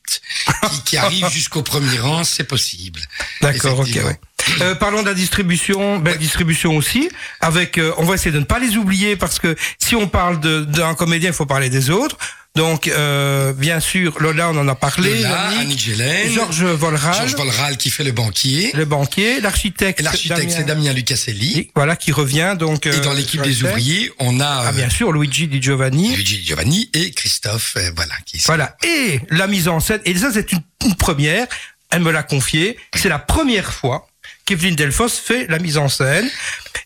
qui, 0.72 0.82
qui 0.84 0.98
arrivent 0.98 1.30
jusqu'au 1.30 1.62
premier 1.62 2.00
rang, 2.00 2.24
c'est 2.24 2.46
possible. 2.46 3.00
D'accord, 3.41 3.80
ok, 3.80 4.00
ouais. 4.04 4.20
Euh, 4.62 4.76
parlons 4.76 5.02
de 5.02 5.08
la 5.08 5.13
distribution, 5.13 6.00
belle 6.00 6.17
distribution 6.17 6.76
aussi. 6.76 7.10
Avec, 7.41 7.78
euh, 7.78 7.93
on 7.98 8.06
va 8.06 8.15
essayer 8.15 8.32
de 8.32 8.39
ne 8.39 8.46
pas 8.46 8.60
les 8.60 8.78
oublier 8.78 9.15
parce 9.15 9.39
que 9.39 9.56
si 9.78 9.96
on 9.96 10.08
parle 10.08 10.39
d'un 10.39 10.96
comédien, 10.96 11.30
il 11.30 11.36
faut 11.36 11.46
parler 11.46 11.70
des 11.70 11.89
autres. 11.89 12.17
Donc, 12.58 12.88
euh, 12.88 13.54
bien 13.54 13.80
sûr, 13.80 14.15
Lola, 14.20 14.50
on 14.50 14.58
en 14.58 14.67
a 14.67 14.76
parlé. 14.76 15.22
Lola, 15.22 15.52
Gélène, 15.78 16.32
Georges 16.32 16.63
Volral, 16.63 17.13
Georges 17.15 17.36
Volral 17.36 17.78
qui 17.78 17.91
fait 17.91 18.04
le 18.04 18.12
banquier, 18.12 18.72
le 18.74 18.86
banquier, 18.86 19.39
l'architecte. 19.41 20.02
l'architecte 20.02 20.52
c'est 20.52 20.65
Damien 20.65 20.91
Lucaselli. 20.91 21.70
Voilà, 21.76 21.96
qui 21.96 22.12
revient 22.12 22.56
donc. 22.58 22.88
Et 22.88 22.89
euh, 22.89 23.00
dans 23.00 23.13
l'équipe 23.13 23.41
sur 23.41 23.43
des 23.43 23.63
ouvriers, 23.63 24.12
on 24.20 24.39
a 24.39 24.46
Ah, 24.46 24.70
euh, 24.70 24.72
bien 24.72 24.89
sûr, 24.89 25.12
Luigi 25.12 25.48
Di 25.48 25.62
Giovanni. 25.62 26.15
Luigi 26.15 26.43
Giovanni 26.43 26.89
et 26.93 27.12
Christophe, 27.12 27.76
euh, 27.78 27.91
voilà, 27.96 28.15
qui 28.26 28.39
Voilà. 28.46 28.76
Et 28.84 29.20
la 29.30 29.46
mise 29.48 29.67
en 29.67 29.80
scène, 29.80 30.02
et 30.06 30.15
ça 30.15 30.32
c'est 30.34 30.52
une, 30.52 30.62
une 30.86 30.96
première, 30.96 31.46
elle 31.91 32.02
me 32.02 32.12
l'a 32.12 32.24
confié, 32.24 32.78
c'est 32.96 33.10
la 33.10 33.20
première 33.20 33.72
fois 33.72 34.08
qu'Evelyne 34.46 34.76
Delfos 34.76 35.10
fait 35.10 35.46
la 35.48 35.60
mise 35.60 35.78
en 35.78 35.89
scène. 35.89 36.28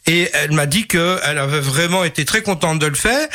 Et 0.07 0.29
elle 0.33 0.51
m'a 0.51 0.65
dit 0.65 0.87
qu'elle 0.87 1.37
avait 1.37 1.59
vraiment 1.59 2.03
été 2.03 2.25
très 2.25 2.41
contente 2.41 2.79
de 2.79 2.87
le 2.87 2.95
faire. 2.95 3.27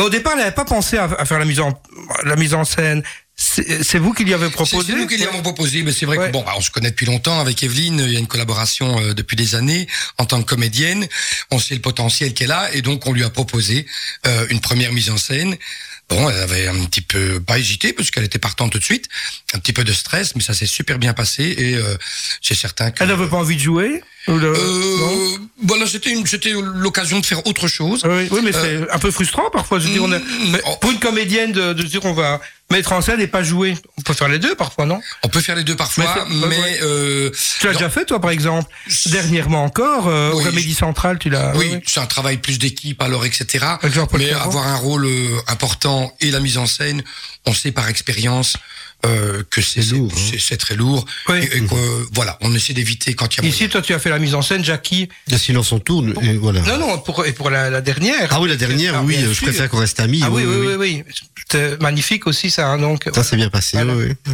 Mais 0.00 0.06
au 0.06 0.10
départ, 0.10 0.32
elle 0.32 0.38
n'avait 0.38 0.50
pas 0.52 0.64
pensé 0.64 0.96
à, 0.96 1.04
à 1.04 1.24
faire 1.26 1.38
la 1.38 1.44
mise 1.44 1.60
en, 1.60 1.78
la 2.24 2.36
mise 2.36 2.54
en 2.54 2.64
scène. 2.64 3.02
C'est 3.36 3.98
vous 3.98 4.12
qui 4.12 4.24
lui 4.24 4.34
avez 4.34 4.50
proposé 4.50 4.92
c'est 4.92 4.98
nous 4.98 5.06
qui 5.06 5.16
lui 5.16 5.24
avons 5.24 5.40
proposé, 5.42 5.82
mais 5.82 5.92
c'est 5.92 6.04
vrai 6.06 6.18
Ouais. 6.18 6.26
que 6.26 6.32
bon, 6.32 6.42
bah, 6.42 6.52
on 6.56 6.60
se 6.60 6.70
connaît 6.70 6.90
depuis 6.90 7.06
longtemps 7.06 7.38
avec 7.40 7.62
Evelyne. 7.62 8.02
Il 8.06 8.12
y 8.12 8.16
a 8.16 8.18
une 8.18 8.26
collaboration 8.26 8.98
euh, 9.00 9.14
depuis 9.14 9.36
des 9.36 9.54
années 9.54 9.86
en 10.18 10.26
tant 10.26 10.42
que 10.42 10.46
comédienne. 10.48 11.06
On 11.50 11.58
sait 11.58 11.74
le 11.74 11.80
potentiel 11.80 12.34
qu'elle 12.34 12.52
a, 12.52 12.72
et 12.74 12.82
donc 12.82 13.06
on 13.06 13.12
lui 13.12 13.24
a 13.24 13.30
proposé 13.30 13.86
euh, 14.26 14.46
une 14.50 14.60
première 14.60 14.92
mise 14.92 15.08
en 15.10 15.16
scène. 15.16 15.56
Bon, 16.10 16.28
elle 16.28 16.40
avait 16.40 16.66
un 16.66 16.84
petit 16.86 17.02
peu 17.02 17.40
pas 17.40 17.58
hésité 17.58 17.92
parce 17.92 18.10
qu'elle 18.10 18.24
était 18.24 18.40
partante 18.40 18.72
tout 18.72 18.78
de 18.78 18.84
suite, 18.84 19.06
un 19.54 19.58
petit 19.58 19.72
peu 19.72 19.84
de 19.84 19.92
stress, 19.92 20.34
mais 20.34 20.42
ça 20.42 20.52
s'est 20.54 20.66
super 20.66 20.98
bien 20.98 21.12
passé 21.14 21.54
et 21.56 21.74
euh, 21.76 21.96
c'est 22.42 22.56
certain 22.56 22.90
que 22.90 23.02
Elle 23.02 23.10
n'avait 23.10 23.28
pas 23.28 23.36
envie 23.36 23.54
de 23.56 23.60
jouer? 23.62 24.02
Ou 24.19 24.19
le- 24.38 24.52
non 24.52 24.56
Euh, 24.56 25.36
voilà, 25.62 25.86
c'était 25.86 26.10
une, 26.10 26.26
c'était 26.26 26.52
l'occasion 26.52 27.20
de 27.20 27.26
faire 27.26 27.46
autre 27.46 27.68
chose. 27.68 28.02
oui, 28.04 28.28
oui, 28.30 28.40
mais 28.42 28.52
c'est 28.52 28.90
un 28.90 28.98
peu 28.98 29.10
frustrant 29.10 29.50
parfois. 29.52 29.78
Je 29.78 29.86
veux 29.86 29.92
dire, 29.92 30.02
on 30.04 30.12
a- 30.12 30.18
Mm, 30.18 30.58
oh. 30.66 30.76
pour 30.80 30.90
une 30.90 30.98
comédienne 30.98 31.52
de, 31.52 31.72
de 31.72 31.82
dire 31.82 32.04
on 32.04 32.12
va 32.12 32.40
mettre 32.70 32.92
en 32.92 33.00
scène 33.02 33.20
et 33.20 33.26
pas 33.26 33.42
jouer. 33.42 33.76
On 33.98 34.02
peut 34.02 34.14
faire 34.14 34.28
les 34.28 34.38
deux 34.38 34.54
parfois, 34.54 34.86
non? 34.86 35.00
On 35.24 35.28
peut 35.28 35.40
faire 35.40 35.56
les 35.56 35.64
deux 35.64 35.76
parfois, 35.76 36.26
Mais 36.30 36.46
mais, 36.46 36.54
c'est- 36.56 36.60
ouais, 36.62 36.70
ouais. 36.70 36.78
euh, 36.82 37.30
Tu 37.60 37.66
l'as 37.66 37.72
déjà 37.74 37.90
fait 37.90 38.04
toi 38.04 38.20
par 38.20 38.30
exemple? 38.30 38.70
Dernièrement 39.06 39.64
encore, 39.64 40.06
euh, 40.08 40.32
Oui, 40.34 40.44
Comédie 40.44 40.74
Centrale, 40.74 41.18
tu 41.18 41.30
l'as. 41.30 41.52
oui, 41.56 41.68
oui. 41.72 41.80
c'est 41.86 42.00
un 42.00 42.06
travail 42.06 42.36
plus 42.38 42.58
d'équipe 42.58 43.00
alors, 43.02 43.24
etc. 43.26 43.64
Avec 43.82 43.94
Mais 44.14 44.30
avoir 44.32 44.66
un 44.66 44.76
rôle 44.76 45.04
euh, 45.06 45.36
important 45.48 46.14
et 46.20 46.30
la 46.30 46.40
mise 46.40 46.58
en 46.58 46.66
scène, 46.66 47.02
on 47.46 47.52
sait 47.52 47.72
par 47.72 47.88
expérience 47.88 48.56
euh, 49.06 49.42
que 49.50 49.60
c'est 49.62 49.82
lourd, 49.90 50.12
hein. 50.14 50.36
c'est- 50.38 50.56
très 50.56 50.74
lourd. 50.76 51.04
Oui. 51.28 51.38
Et, 51.38 51.56
et 51.56 51.60
que, 51.66 52.06
voilà, 52.12 52.36
on 52.42 52.54
essaie 52.54 52.72
d'éviter 52.74 53.14
quand 53.14 53.34
il 53.36 53.42
y 53.42 53.46
a 53.46 53.48
Ici, 53.48 53.68
toi, 53.68 53.80
tu 53.82 53.94
as 53.94 53.98
fait 53.98 54.10
la 54.10 54.18
mise 54.18 54.34
en 54.34 54.42
scène, 54.42 54.64
Jackie. 54.64 55.08
Le 55.30 55.38
silence 55.38 55.72
on 55.72 55.78
tourne, 55.78 56.14
et 56.22 56.34
voilà. 56.36 56.60
Non, 56.62 56.78
non, 56.78 56.98
pour, 56.98 57.24
et 57.24 57.32
pour 57.32 57.50
la, 57.50 57.70
la 57.70 57.80
dernière. 57.80 58.28
Ah 58.30 58.40
oui, 58.40 58.48
la 58.48 58.56
dernière, 58.56 58.94
Ah, 58.96 59.02
oui, 59.02 59.16
euh, 59.16 59.28
je 59.28 59.32
sûr. 59.34 59.44
préfère 59.46 59.68
qu'on 59.70 59.78
reste 59.78 60.00
amis. 60.00 60.20
Ah 60.22 60.30
oui, 60.30 60.44
oui, 60.46 60.66
oui, 60.66 60.74
oui. 60.74 61.04
C'était 61.38 61.76
magnifique 61.78 62.26
aussi, 62.26 62.50
ça. 62.50 62.68
hein, 62.68 62.78
donc, 62.78 63.08
Ça 63.14 63.22
s'est 63.24 63.36
bien 63.36 63.48
passé, 63.50 63.76
Voilà. 63.78 63.94
oui, 63.94 64.12
oui. 64.26 64.32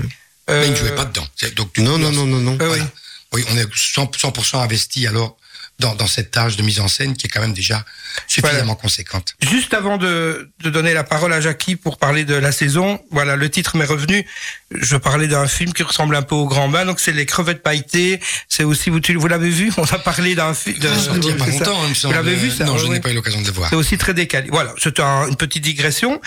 euh, 0.51 0.61
Mais 0.61 0.67
il 0.67 0.71
ne 0.73 0.77
jouait 0.77 0.95
pas 0.95 1.05
dedans. 1.05 1.27
Donc, 1.57 1.77
Non, 1.79 1.99
non, 1.99 2.11
non, 2.13 2.27
non, 2.27 2.41
non. 2.41 2.59
euh, 2.61 2.67
Voilà. 2.67 2.83
oui. 2.85 2.89
Oui, 3.33 3.45
on 3.53 3.57
est 3.59 3.67
100%, 3.75 4.17
100% 4.33 4.61
investi 4.63 5.07
alors 5.07 5.37
dans, 5.79 5.95
dans 5.95 6.07
cette 6.07 6.31
tâche 6.31 6.57
de 6.57 6.63
mise 6.63 6.81
en 6.81 6.89
scène 6.89 7.17
qui 7.17 7.27
est 7.27 7.31
quand 7.31 7.41
même 7.41 7.53
déjà 7.53 7.85
suffisamment 8.27 8.75
conséquente. 8.77 9.35
Juste 9.51 9.75
avant 9.75 9.99
de, 9.99 10.51
de 10.61 10.71
donner 10.71 10.95
la 10.95 11.05
parole 11.05 11.33
à 11.33 11.41
Jackie 11.41 11.77
pour 11.77 11.99
parler 11.99 12.25
de 12.25 12.35
la 12.35 12.53
saison, 12.53 12.99
voilà, 13.11 13.37
le 13.37 13.51
titre 13.51 13.77
m'est 13.77 13.85
revenu. 13.85 14.27
Je 14.75 14.97
parlais 14.97 15.29
d'un 15.29 15.47
film 15.47 15.73
qui 15.73 15.85
ressemble 15.85 16.17
un 16.17 16.23
peu 16.23 16.35
au 16.35 16.47
Grand 16.47 16.69
Bain, 16.69 16.85
donc 16.85 16.99
c'est 16.99 17.13
Les 17.13 17.25
Crevettes 17.25 17.63
Pailletées. 17.63 18.19
C'est 18.49 18.65
aussi, 18.65 18.91
vous, 18.91 18.99
vous 19.17 19.29
l'avez 19.29 19.49
vu? 19.51 19.71
On 19.77 19.85
a 19.85 19.99
parlé 19.99 20.35
d'un 20.35 20.55
film. 20.55 20.75
Il 20.77 20.83
n'y 21.21 21.31
a 21.31 21.35
pas 21.37 21.45
c'est 21.45 21.53
longtemps, 21.61 21.89
me 21.89 21.95
semble. 21.95 22.15
l'avez 22.15 22.35
vu, 22.35 22.51
ça? 22.51 22.65
Non, 22.65 22.77
je 22.77 22.89
n'ai 22.89 22.99
pas 22.99 23.11
eu 23.11 23.15
l'occasion 23.15 23.41
de 23.41 23.47
le 23.47 23.53
voir. 23.53 23.71
C'est 23.71 23.77
aussi 23.77 23.97
très 23.97 24.13
décalé. 24.13 24.49
Voilà, 24.51 24.75
un- 24.99 25.29
une 25.29 25.37
petite 25.37 25.63
digression. 25.63 26.21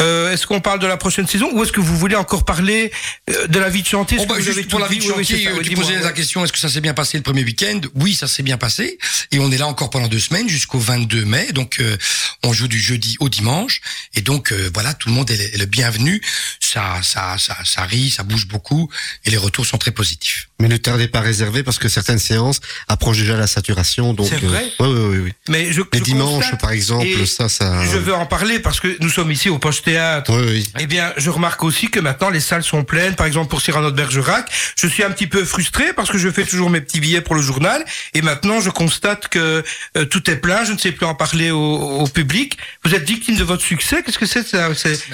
Euh, 0.00 0.32
est-ce 0.32 0.44
qu'on 0.46 0.60
parle 0.60 0.80
de 0.80 0.88
la 0.88 0.96
prochaine 0.96 1.28
saison 1.28 1.50
ou 1.52 1.62
est-ce 1.62 1.70
que 1.70 1.80
vous 1.80 1.96
voulez 1.96 2.16
encore 2.16 2.44
parler 2.44 2.90
euh, 3.30 3.46
de 3.46 3.58
la 3.60 3.68
vie 3.70 3.82
de 3.82 3.86
chantier? 3.86 4.18
Que 4.18 4.26
bah, 4.26 4.34
vous 4.38 4.40
juste 4.42 4.68
pour 4.68 4.80
la 4.80 4.88
vie 4.88 4.98
de 4.98 5.02
chantier, 5.04 5.44
c'est 5.44 5.52
oui, 5.52 5.62
tu 5.68 5.74
posais 5.76 6.00
la 6.00 6.12
question, 6.12 6.44
est-ce 6.44 6.52
que 6.52 6.58
ça 6.58 6.68
s'est 6.68 6.80
bien 6.80 6.94
passé 6.94 7.16
le 7.16 7.22
premier 7.22 7.44
week-end? 7.44 7.80
Oui, 7.94 8.14
ça 8.16 8.26
s'est 8.26 8.42
bien 8.42 8.56
passé. 8.58 8.98
Et 9.30 9.38
on 9.38 9.52
est 9.52 9.58
là 9.58 9.68
encore 9.68 9.90
pendant 9.90 10.08
deux 10.08 10.18
semaines, 10.18 10.48
jusqu'au 10.48 10.80
22 10.80 11.24
mai. 11.24 11.52
Donc, 11.52 11.76
euh, 11.78 11.96
on 12.42 12.52
joue 12.52 12.66
du 12.66 12.80
jeudi 12.80 13.16
au 13.20 13.28
dimanche. 13.28 13.80
Et 14.14 14.20
donc, 14.20 14.50
euh, 14.50 14.68
voilà, 14.74 14.94
tout 14.94 15.08
le 15.10 15.14
monde 15.14 15.30
est 15.30 15.56
le 15.56 15.66
bienvenu. 15.66 16.20
Ça, 16.58 16.98
ça, 17.02 17.36
ça, 17.38 17.56
ça 17.64 17.83
rit, 17.84 18.10
ça 18.10 18.22
bouge 18.22 18.48
beaucoup. 18.48 18.90
Et 19.24 19.30
les 19.30 19.36
retours 19.36 19.66
sont 19.66 19.78
très 19.78 19.90
positifs. 19.92 20.48
Mais 20.60 20.68
ne 20.68 20.76
tardez 20.76 21.08
pas 21.08 21.18
à 21.18 21.22
réserver 21.22 21.62
parce 21.64 21.78
que 21.78 21.88
certaines 21.88 22.18
séances 22.20 22.60
approchent 22.86 23.18
déjà 23.18 23.36
la 23.36 23.46
saturation. 23.48 24.14
Donc, 24.14 24.28
C'est 24.28 24.40
vrai 24.40 24.64
oui, 24.78 24.88
oui, 24.88 25.00
oui, 25.10 25.18
oui. 25.24 25.32
Mais 25.48 25.72
je, 25.72 25.82
Les 25.92 25.98
je 25.98 26.04
dimanches, 26.04 26.56
par 26.60 26.70
exemple, 26.70 27.26
ça, 27.26 27.48
ça. 27.48 27.84
Je 27.84 27.98
veux 27.98 28.14
en 28.14 28.24
parler 28.26 28.60
parce 28.60 28.78
que 28.78 28.96
nous 29.00 29.08
sommes 29.08 29.32
ici 29.32 29.48
au 29.50 29.58
Poche 29.58 29.82
Théâtre. 29.82 30.32
Oui, 30.32 30.44
oui. 30.48 30.72
Eh 30.78 30.86
bien, 30.86 31.12
je 31.16 31.28
remarque 31.30 31.64
aussi 31.64 31.90
que 31.90 31.98
maintenant 31.98 32.30
les 32.30 32.40
salles 32.40 32.62
sont 32.62 32.84
pleines. 32.84 33.14
Par 33.16 33.26
exemple, 33.26 33.48
pour 33.48 33.60
Cyrano 33.60 33.90
de 33.90 33.96
Bergerac, 33.96 34.48
je 34.76 34.86
suis 34.86 35.02
un 35.02 35.10
petit 35.10 35.26
peu 35.26 35.44
frustré 35.44 35.92
parce 35.92 36.10
que 36.10 36.18
je 36.18 36.30
fais 36.30 36.44
toujours 36.44 36.70
mes 36.70 36.80
petits 36.80 37.00
billets 37.00 37.20
pour 37.20 37.34
le 37.34 37.42
journal 37.42 37.84
et 38.14 38.22
maintenant 38.22 38.60
je 38.60 38.70
constate 38.70 39.28
que 39.28 39.64
euh, 39.96 40.04
tout 40.04 40.30
est 40.30 40.36
plein. 40.36 40.64
Je 40.64 40.72
ne 40.72 40.78
sais 40.78 40.92
plus 40.92 41.04
en 41.06 41.14
parler 41.16 41.50
au, 41.50 41.58
au 42.00 42.06
public. 42.06 42.58
Vous 42.84 42.94
êtes 42.94 43.06
victime 43.08 43.36
de 43.36 43.44
votre 43.44 43.62
succès. 43.64 44.02
Qu'est-ce 44.04 44.18
que 44.18 44.26
c'est 44.26 44.46
ça? 44.46 44.68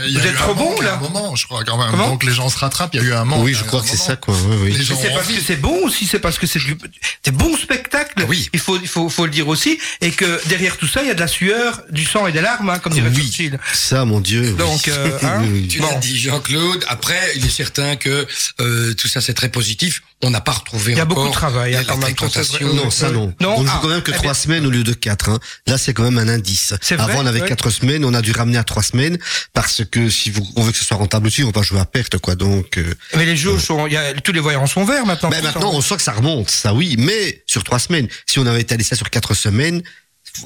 Il 0.04 0.10
y 0.10 0.14
Vous 0.14 0.20
a 0.20 0.24
êtes 0.26 0.32
eu 0.32 0.36
trop 0.36 0.52
un 0.52 0.54
bon 0.54 0.70
manque 0.70 0.80
à 0.80 0.84
là 0.84 0.94
un 0.94 1.00
moment, 1.00 1.34
je 1.34 1.46
crois 1.46 1.64
quand 1.64 1.78
même. 1.78 1.96
Donc 1.96 2.24
les 2.24 2.32
gens 2.32 2.48
se 2.50 2.58
rattrapent. 2.58 2.90
Il 2.94 3.00
y 3.00 3.04
a 3.04 3.06
eu 3.06 3.12
un 3.14 3.24
manque. 3.24 3.42
Oui, 3.44 3.54
je 3.54 3.64
crois 3.64 3.80
que 3.80 3.86
c'est 3.88 3.94
moment. 3.96 4.06
ça, 4.06 4.16
quoi. 4.16 4.34
Oui, 4.48 4.56
oui. 4.64 4.72
Les 4.72 4.84
gens 4.84 4.96
parce 5.30 5.34
que 5.34 5.38
envie. 5.38 5.46
c'est 5.46 5.60
bon 5.60 5.84
aussi, 5.86 6.06
c'est 6.06 6.18
parce 6.18 6.38
que 6.38 6.46
c'est 6.46 6.58
du 6.58 6.76
des 7.24 7.30
bons 7.30 7.56
spectacles. 7.56 8.12
Ah 8.18 8.24
oui. 8.28 8.48
Il 8.52 8.60
faut 8.60 8.78
il 8.80 8.88
faut 8.88 9.08
faut 9.08 9.24
le 9.26 9.30
dire 9.30 9.48
aussi 9.48 9.78
et 10.00 10.10
que 10.10 10.40
derrière 10.48 10.76
tout 10.76 10.86
ça 10.86 11.02
il 11.02 11.08
y 11.08 11.10
a 11.10 11.14
de 11.14 11.20
la 11.20 11.26
sueur, 11.28 11.82
du 11.90 12.04
sang 12.04 12.26
et 12.26 12.32
des 12.32 12.40
larmes, 12.40 12.70
hein, 12.70 12.78
comme 12.78 12.92
dirait 12.92 13.08
Oui. 13.14 13.22
Churchill. 13.22 13.58
Ça, 13.72 14.04
mon 14.04 14.20
Dieu. 14.20 14.42
oui. 14.50 14.56
Donc, 14.56 14.88
euh, 14.88 15.18
hein, 15.22 15.40
Oui, 15.42 15.48
oui. 15.52 15.68
Tu 15.68 15.80
Bon. 15.80 15.88
l'as 15.88 15.96
dit, 15.96 16.18
Jean-Claude. 16.18 16.84
Après, 16.88 17.20
il 17.36 17.44
est 17.46 17.50
certain 17.50 17.96
que 17.96 18.26
euh, 18.60 18.94
tout 18.94 19.08
ça, 19.08 19.20
c'est 19.20 19.34
très 19.34 19.48
positif. 19.48 20.02
On 20.22 20.30
n'a 20.30 20.40
pas 20.42 20.52
retrouvé 20.52 20.92
Il 20.92 20.98
y 20.98 21.00
a 21.00 21.06
beaucoup 21.06 21.28
de 21.28 21.32
travail, 21.32 21.74
hein, 21.74 21.82
la 21.86 21.94
c'est 21.94 22.00
fréquentation. 22.00 22.66
vrai. 22.68 22.76
Non, 22.76 22.90
ça 22.90 23.10
non. 23.10 23.32
Non, 23.40 23.54
on 23.56 23.62
ne 23.62 23.68
ah, 23.68 23.72
joue 23.72 23.78
quand 23.80 23.88
même 23.88 24.02
que 24.02 24.10
eh 24.10 24.14
trois 24.14 24.34
semaines 24.34 24.66
au 24.66 24.70
lieu 24.70 24.82
de 24.84 24.92
quatre. 24.92 25.30
Hein. 25.30 25.38
Là, 25.66 25.78
c'est 25.78 25.94
quand 25.94 26.02
même 26.02 26.18
un 26.18 26.28
indice. 26.28 26.74
C'est 26.82 26.96
vrai, 26.96 27.12
Avant, 27.12 27.22
on 27.22 27.26
avait 27.26 27.40
ouais. 27.40 27.48
quatre 27.48 27.70
semaines, 27.70 28.04
on 28.04 28.12
a 28.12 28.20
dû 28.20 28.32
ramener 28.32 28.58
à 28.58 28.64
trois 28.64 28.82
semaines 28.82 29.18
parce 29.54 29.82
que 29.90 30.10
si 30.10 30.28
vous, 30.30 30.46
on 30.56 30.62
veut 30.62 30.72
que 30.72 30.78
ce 30.78 30.84
soit 30.84 30.98
rentable 30.98 31.26
aussi, 31.28 31.42
on 31.42 31.50
va 31.50 31.62
jouer 31.62 31.80
à 31.80 31.86
perte, 31.86 32.18
quoi. 32.18 32.34
Donc, 32.34 32.76
euh, 32.76 32.94
Mais 33.16 33.24
les 33.24 33.36
jeux 33.36 33.58
sont, 33.58 33.86
il 33.86 33.94
y 33.94 33.96
a, 33.96 34.12
tous 34.14 34.32
les 34.32 34.40
voyants 34.40 34.66
sont 34.66 34.84
verts 34.84 35.06
maintenant. 35.06 35.19
Ben 35.22 35.42
maintenant, 35.42 35.72
on 35.74 35.80
sent 35.80 35.96
que 35.96 36.02
ça 36.02 36.12
remonte, 36.12 36.50
ça 36.50 36.72
oui, 36.72 36.96
mais 36.98 37.42
sur 37.46 37.64
trois 37.64 37.78
semaines. 37.78 38.08
Si 38.26 38.38
on 38.38 38.46
avait 38.46 38.60
étalé 38.60 38.84
ça 38.84 38.96
sur 38.96 39.10
quatre 39.10 39.34
semaines, 39.34 39.82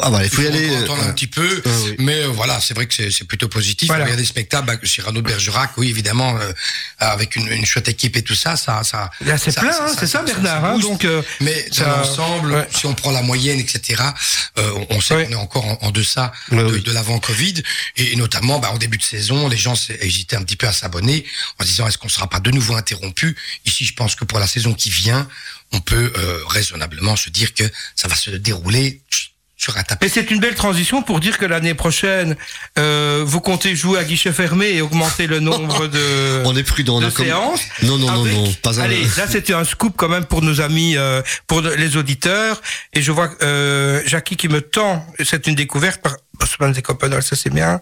ah 0.00 0.10
voilà, 0.10 0.24
il 0.24 0.30
faut 0.30 0.42
y 0.42 0.46
aller. 0.46 0.68
euh, 0.70 0.86
un 1.08 1.12
petit 1.12 1.26
peu, 1.26 1.62
ah 1.64 1.68
oui. 1.84 1.94
mais 1.98 2.22
euh, 2.22 2.28
voilà, 2.28 2.60
c'est 2.60 2.74
vrai 2.74 2.86
que 2.86 2.94
c'est 2.94 3.10
c'est 3.10 3.24
plutôt 3.24 3.48
positif. 3.48 3.88
Voilà. 3.88 4.06
Il 4.06 4.10
y 4.10 4.12
a 4.12 4.16
des 4.16 4.24
spectacles, 4.24 4.66
bah, 4.66 4.76
Cyrano 4.82 5.20
de 5.20 5.26
Bergerac, 5.26 5.72
oui, 5.76 5.88
évidemment, 5.90 6.36
euh, 6.38 6.52
avec 6.98 7.36
une, 7.36 7.48
une 7.48 7.64
chouette 7.66 7.88
équipe 7.88 8.16
et 8.16 8.22
tout 8.22 8.34
ça, 8.34 8.56
ça, 8.56 8.82
ça. 8.84 9.10
Là, 9.20 9.38
c'est 9.38 9.50
ça- 9.50 9.60
plein, 9.60 9.70
hein, 9.72 9.86
c'est 9.98 10.06
ça, 10.06 10.18
ça- 10.18 10.22
Bernard. 10.24 10.60
ça 10.62 10.68
hein, 10.72 10.78
donc, 10.78 11.04
euh, 11.04 11.22
Mais 11.40 11.66
dans 11.70 11.74
ça- 11.76 11.96
l'ensemble, 11.98 12.52
ouais. 12.52 12.68
si 12.74 12.86
on 12.86 12.94
prend 12.94 13.10
la 13.10 13.22
moyenne, 13.22 13.58
etc., 13.60 14.02
euh, 14.58 14.72
on 14.90 15.00
sait 15.00 15.14
Ouais. 15.14 15.26
qu'on 15.26 15.32
est 15.32 15.36
encore 15.36 15.64
en, 15.66 15.78
en 15.82 15.90
deçà 15.90 16.32
Ouais, 16.50 16.58
de, 16.58 16.64
oui. 16.64 16.82
de 16.82 16.92
l'avant-Covid. 16.92 17.62
Et, 17.96 18.12
et 18.12 18.16
notamment, 18.16 18.58
bah, 18.58 18.70
en 18.72 18.78
début 18.78 18.98
de 18.98 19.02
saison, 19.02 19.48
les 19.48 19.56
gens 19.56 19.74
hésitaient 20.00 20.36
un 20.36 20.42
petit 20.42 20.56
peu 20.56 20.66
à 20.66 20.72
s'abonner 20.72 21.24
en 21.58 21.64
se 21.64 21.68
disant 21.68 21.86
est-ce 21.86 21.98
qu'on 21.98 22.08
sera 22.08 22.28
pas 22.28 22.40
de 22.40 22.50
nouveau 22.50 22.74
interrompu? 22.74 23.36
Ici, 23.66 23.84
je 23.84 23.94
pense 23.94 24.14
que 24.14 24.24
pour 24.24 24.38
la 24.38 24.46
saison 24.46 24.74
qui 24.74 24.90
vient, 24.90 25.28
on 25.72 25.80
peut 25.80 26.12
euh, 26.16 26.40
raisonnablement 26.46 27.16
se 27.16 27.30
dire 27.30 27.52
que 27.54 27.64
ça 27.96 28.06
va 28.08 28.14
se 28.16 28.30
dérouler 28.30 29.00
tapis. 29.56 30.06
Et 30.06 30.08
c'est 30.08 30.30
une 30.30 30.40
belle 30.40 30.54
transition 30.54 31.02
pour 31.02 31.20
dire 31.20 31.38
que 31.38 31.44
l'année 31.46 31.74
prochaine, 31.74 32.36
euh, 32.78 33.22
vous 33.26 33.40
comptez 33.40 33.74
jouer 33.76 33.98
à 33.98 34.04
guichet 34.04 34.32
fermé 34.32 34.66
et 34.70 34.82
augmenter 34.82 35.26
le 35.26 35.40
nombre 35.40 35.86
de, 35.86 36.42
on 36.44 36.56
est 36.56 36.62
prudent. 36.62 37.00
de 37.00 37.08
comme- 37.10 37.24
séances. 37.26 37.60
Non, 37.82 37.96
non, 37.98 38.10
non, 38.12 38.22
avec- 38.22 38.34
non, 38.34 38.52
pas 38.62 38.80
un. 38.80 38.84
Allez, 38.84 39.02
là 39.16 39.26
c'était 39.28 39.54
un 39.54 39.64
scoop 39.64 39.94
quand 39.96 40.08
même 40.08 40.24
pour 40.24 40.42
nos 40.42 40.60
amis, 40.60 40.96
euh, 40.96 41.22
pour 41.46 41.60
les 41.62 41.96
auditeurs. 41.96 42.60
Et 42.92 43.02
je 43.02 43.12
vois 43.12 43.30
euh, 43.42 44.02
Jackie 44.06 44.36
qui 44.36 44.48
me 44.48 44.60
tend, 44.60 45.06
c'est 45.24 45.46
une 45.46 45.54
découverte 45.54 46.02
par 46.02 46.16
Osman 46.40 46.74
Zekoppenol, 46.74 47.22
ça 47.22 47.36
c'est 47.36 47.50
bien. 47.50 47.80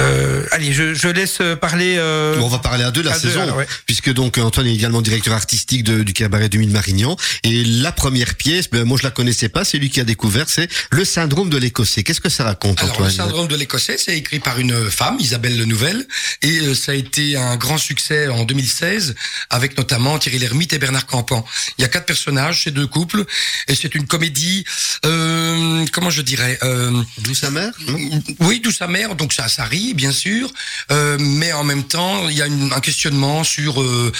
Euh, 0.00 0.44
allez, 0.50 0.72
je, 0.72 0.94
je 0.94 1.08
laisse 1.08 1.38
parler. 1.60 1.96
Euh, 1.98 2.36
on 2.40 2.48
va 2.48 2.58
parler 2.58 2.82
à 2.84 2.90
deux 2.90 3.02
la 3.02 3.12
à 3.12 3.18
deux, 3.18 3.28
saison, 3.28 3.42
alors, 3.42 3.56
ouais. 3.58 3.66
puisque 3.86 4.12
donc 4.12 4.38
Antoine 4.38 4.66
est 4.66 4.74
également 4.74 5.02
directeur 5.02 5.34
artistique 5.34 5.84
de- 5.84 6.02
du 6.02 6.12
cabaret 6.12 6.48
du 6.48 6.58
Mille 6.58 6.70
Marignan. 6.70 7.16
Et 7.44 7.64
la 7.64 7.92
première 7.92 8.34
pièce, 8.34 8.68
ben, 8.70 8.84
moi 8.84 8.98
je 8.98 9.04
la 9.04 9.10
connaissais 9.10 9.48
pas, 9.48 9.64
c'est 9.64 9.78
lui 9.78 9.90
qui 9.90 10.00
a 10.00 10.04
découvert, 10.04 10.48
c'est 10.48 10.68
le 10.90 11.04
syndrome 11.04 11.48
de 11.50 11.56
l'Écossais. 11.58 12.02
Qu'est-ce 12.02 12.20
que 12.20 12.28
ça 12.28 12.44
raconte, 12.44 12.80
Alors, 12.80 12.92
Antoine 12.94 13.08
le 13.08 13.14
syndrome 13.14 13.48
de 13.48 13.56
l'Écossais, 13.56 13.96
c'est 13.98 14.16
écrit 14.16 14.40
par 14.40 14.58
une 14.58 14.90
femme, 14.90 15.16
Isabelle 15.20 15.56
Lenouvelle, 15.58 16.06
et 16.42 16.58
euh, 16.60 16.74
ça 16.74 16.92
a 16.92 16.94
été 16.96 17.36
un 17.36 17.56
grand 17.56 17.78
succès 17.78 18.26
en 18.28 18.44
2016, 18.44 19.14
avec 19.50 19.78
notamment 19.78 20.18
Thierry 20.18 20.38
Lhermitte 20.38 20.72
et 20.72 20.78
Bernard 20.78 21.06
Campan. 21.06 21.44
Il 21.78 21.82
y 21.82 21.84
a 21.84 21.88
quatre 21.88 22.06
personnages, 22.06 22.62
c'est 22.64 22.70
deux 22.72 22.86
couples, 22.88 23.24
et 23.68 23.74
c'est 23.74 23.94
une 23.94 24.06
comédie, 24.06 24.64
euh, 25.06 25.84
comment 25.92 26.10
je 26.10 26.22
dirais, 26.22 26.58
euh, 26.62 26.90
D'où 27.18 27.34
sa 27.34 27.50
mère 27.50 27.72
non 27.86 27.98
oui, 28.40 28.60
d'où 28.62 28.70
sa 28.72 28.86
mère, 28.86 29.14
donc 29.14 29.32
ça, 29.32 29.48
ça 29.48 29.64
bien 29.92 30.12
sûr, 30.12 30.50
euh, 30.90 31.18
mais 31.20 31.52
en 31.52 31.64
même 31.64 31.84
temps, 31.84 32.28
il 32.30 32.36
y 32.38 32.42
a 32.42 32.46
une- 32.46 32.72
un 32.72 32.80
questionnement 32.80 33.44
sur 33.44 33.82
euh, 33.82 34.10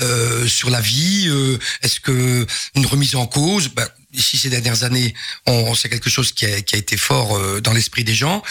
euh, 0.00 0.46
sur 0.48 0.70
la 0.70 0.80
vie. 0.80 1.26
euh, 1.28 1.58
Est-ce 1.82 2.00
que 2.00 2.46
une 2.76 2.86
remise 2.86 3.14
en 3.16 3.26
cause 3.26 3.68
ben, 3.68 3.86
Ici, 4.12 4.38
ces 4.38 4.48
dernières 4.50 4.82
années, 4.82 5.14
on, 5.46 5.72
c'est 5.76 5.88
quelque 5.88 6.10
chose 6.10 6.32
qui 6.32 6.44
a, 6.44 6.60
qui 6.62 6.74
a 6.74 6.78
été 6.78 6.96
fort 6.96 7.36
euh, 7.36 7.60
dans 7.60 7.72
l'esprit 7.72 8.02
des 8.02 8.14
gens. 8.14 8.42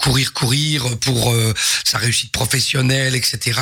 Courir, 0.00 0.32
courir 0.32 0.98
pour 0.98 1.32
sa 1.84 1.98
réussite 1.98 2.32
professionnelle, 2.32 3.14
etc. 3.14 3.60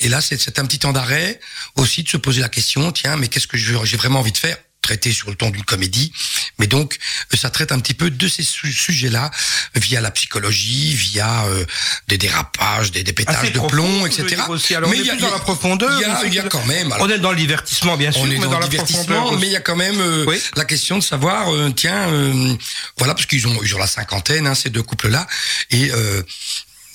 Et 0.00 0.08
là, 0.10 0.20
c'est 0.20 0.58
un 0.58 0.66
petit 0.66 0.78
temps 0.80 0.92
d'arrêt 0.92 1.40
aussi 1.76 2.02
de 2.02 2.08
se 2.10 2.18
poser 2.18 2.42
la 2.42 2.50
question 2.50 2.92
tiens, 2.92 3.16
mais 3.16 3.28
qu'est-ce 3.28 3.46
que 3.46 3.56
j'ai 3.56 3.96
vraiment 3.96 4.20
envie 4.20 4.32
de 4.32 4.36
faire 4.38 4.58
traité 4.82 5.12
sur 5.12 5.28
le 5.28 5.34
ton 5.36 5.50
d'une 5.50 5.64
comédie, 5.64 6.12
mais 6.58 6.66
donc 6.66 6.96
euh, 7.34 7.36
ça 7.36 7.50
traite 7.50 7.72
un 7.72 7.80
petit 7.80 7.94
peu 7.94 8.10
de 8.10 8.28
ces 8.28 8.42
su- 8.42 8.72
sujets-là 8.72 9.30
via 9.74 10.00
la 10.00 10.10
psychologie, 10.10 10.94
via 10.94 11.44
euh, 11.46 11.64
des 12.06 12.16
dérapages, 12.16 12.90
des, 12.92 13.02
des 13.02 13.12
pétages 13.12 13.36
assez 13.36 13.50
de 13.50 13.58
plomb, 13.60 14.06
etc. 14.06 14.42
aussi. 14.48 14.74
Alors, 14.74 14.88
on 14.90 14.92
il 14.92 15.04
y 15.04 15.10
a- 15.10 15.16
dans 15.16 15.30
la 15.30 15.38
profondeur. 15.40 15.90
Il 16.00 16.28
y 16.28 16.30
mais 16.30 16.34
y 16.36 16.38
a 16.38 16.44
quand 16.44 16.64
même. 16.66 16.92
alors, 16.92 17.06
On 17.06 17.10
est 17.10 17.18
dans 17.18 17.32
le 17.32 17.36
divertissement, 17.36 17.96
bien 17.96 18.12
sûr, 18.12 18.22
on 18.22 18.26
est 18.26 18.38
mais 18.38 18.44
dans, 18.44 18.50
dans 18.50 18.58
le 18.58 18.62
la 18.62 18.68
divertissement, 18.68 19.32
mais 19.36 19.46
il 19.48 19.52
y 19.52 19.56
a 19.56 19.60
quand 19.60 19.76
même 19.76 20.00
euh, 20.00 20.24
Oui. 20.26 20.40
la 20.56 20.64
question 20.64 20.96
de 20.98 21.02
savoir, 21.02 21.52
euh, 21.52 21.70
tiens, 21.76 22.08
euh, 22.10 22.56
voilà, 22.98 23.14
parce 23.14 23.26
qu'ils 23.26 23.46
ont, 23.48 23.60
ils 23.62 23.74
ont 23.74 23.78
la 23.78 23.86
cinquantaine, 23.86 24.46
hein, 24.46 24.54
ces 24.54 24.70
deux 24.70 24.82
couples-là, 24.82 25.26
et, 25.70 25.90
euh, 25.90 26.22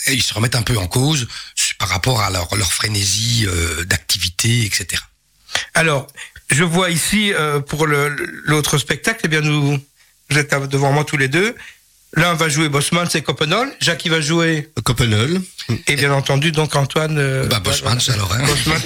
et 0.07 0.13
ils 0.13 0.23
se 0.23 0.33
remettent 0.33 0.55
un 0.55 0.61
peu 0.63 0.77
en 0.77 0.87
cause 0.87 1.27
par 1.79 1.89
rapport 1.89 2.21
à 2.21 2.29
leur, 2.29 2.53
leur 2.55 2.71
frénésie 2.73 3.45
euh, 3.47 3.83
d'activité, 3.85 4.65
etc. 4.65 5.01
Alors, 5.75 6.07
je 6.49 6.63
vois 6.63 6.89
ici, 6.89 7.33
euh, 7.33 7.59
pour 7.59 7.87
l'autre 7.87 8.77
spectacle, 8.77 9.21
eh 9.23 9.27
bien, 9.27 9.41
vous 9.41 9.79
êtes 10.37 10.53
devant 10.69 10.91
moi 10.91 11.03
tous 11.03 11.17
les 11.17 11.27
deux. 11.27 11.55
L'un 12.15 12.33
va 12.35 12.47
jouer 12.49 12.69
Bosman, 12.69 13.07
c'est. 13.09 13.23
Jacques, 13.79 14.05
il 14.05 14.11
va 14.11 14.21
jouer. 14.21 14.69
Copenhague. 14.83 15.41
Et 15.87 15.95
bien 15.95 16.11
entendu, 16.11 16.51
donc 16.51 16.75
Antoine. 16.75 17.17
euh, 17.17 17.47
Bah, 17.47 17.59
Bosman, 17.59 17.99
c'est 17.99 18.11
alors, 18.11 18.31
hein. 18.33 18.43
Bosman. 18.45 18.81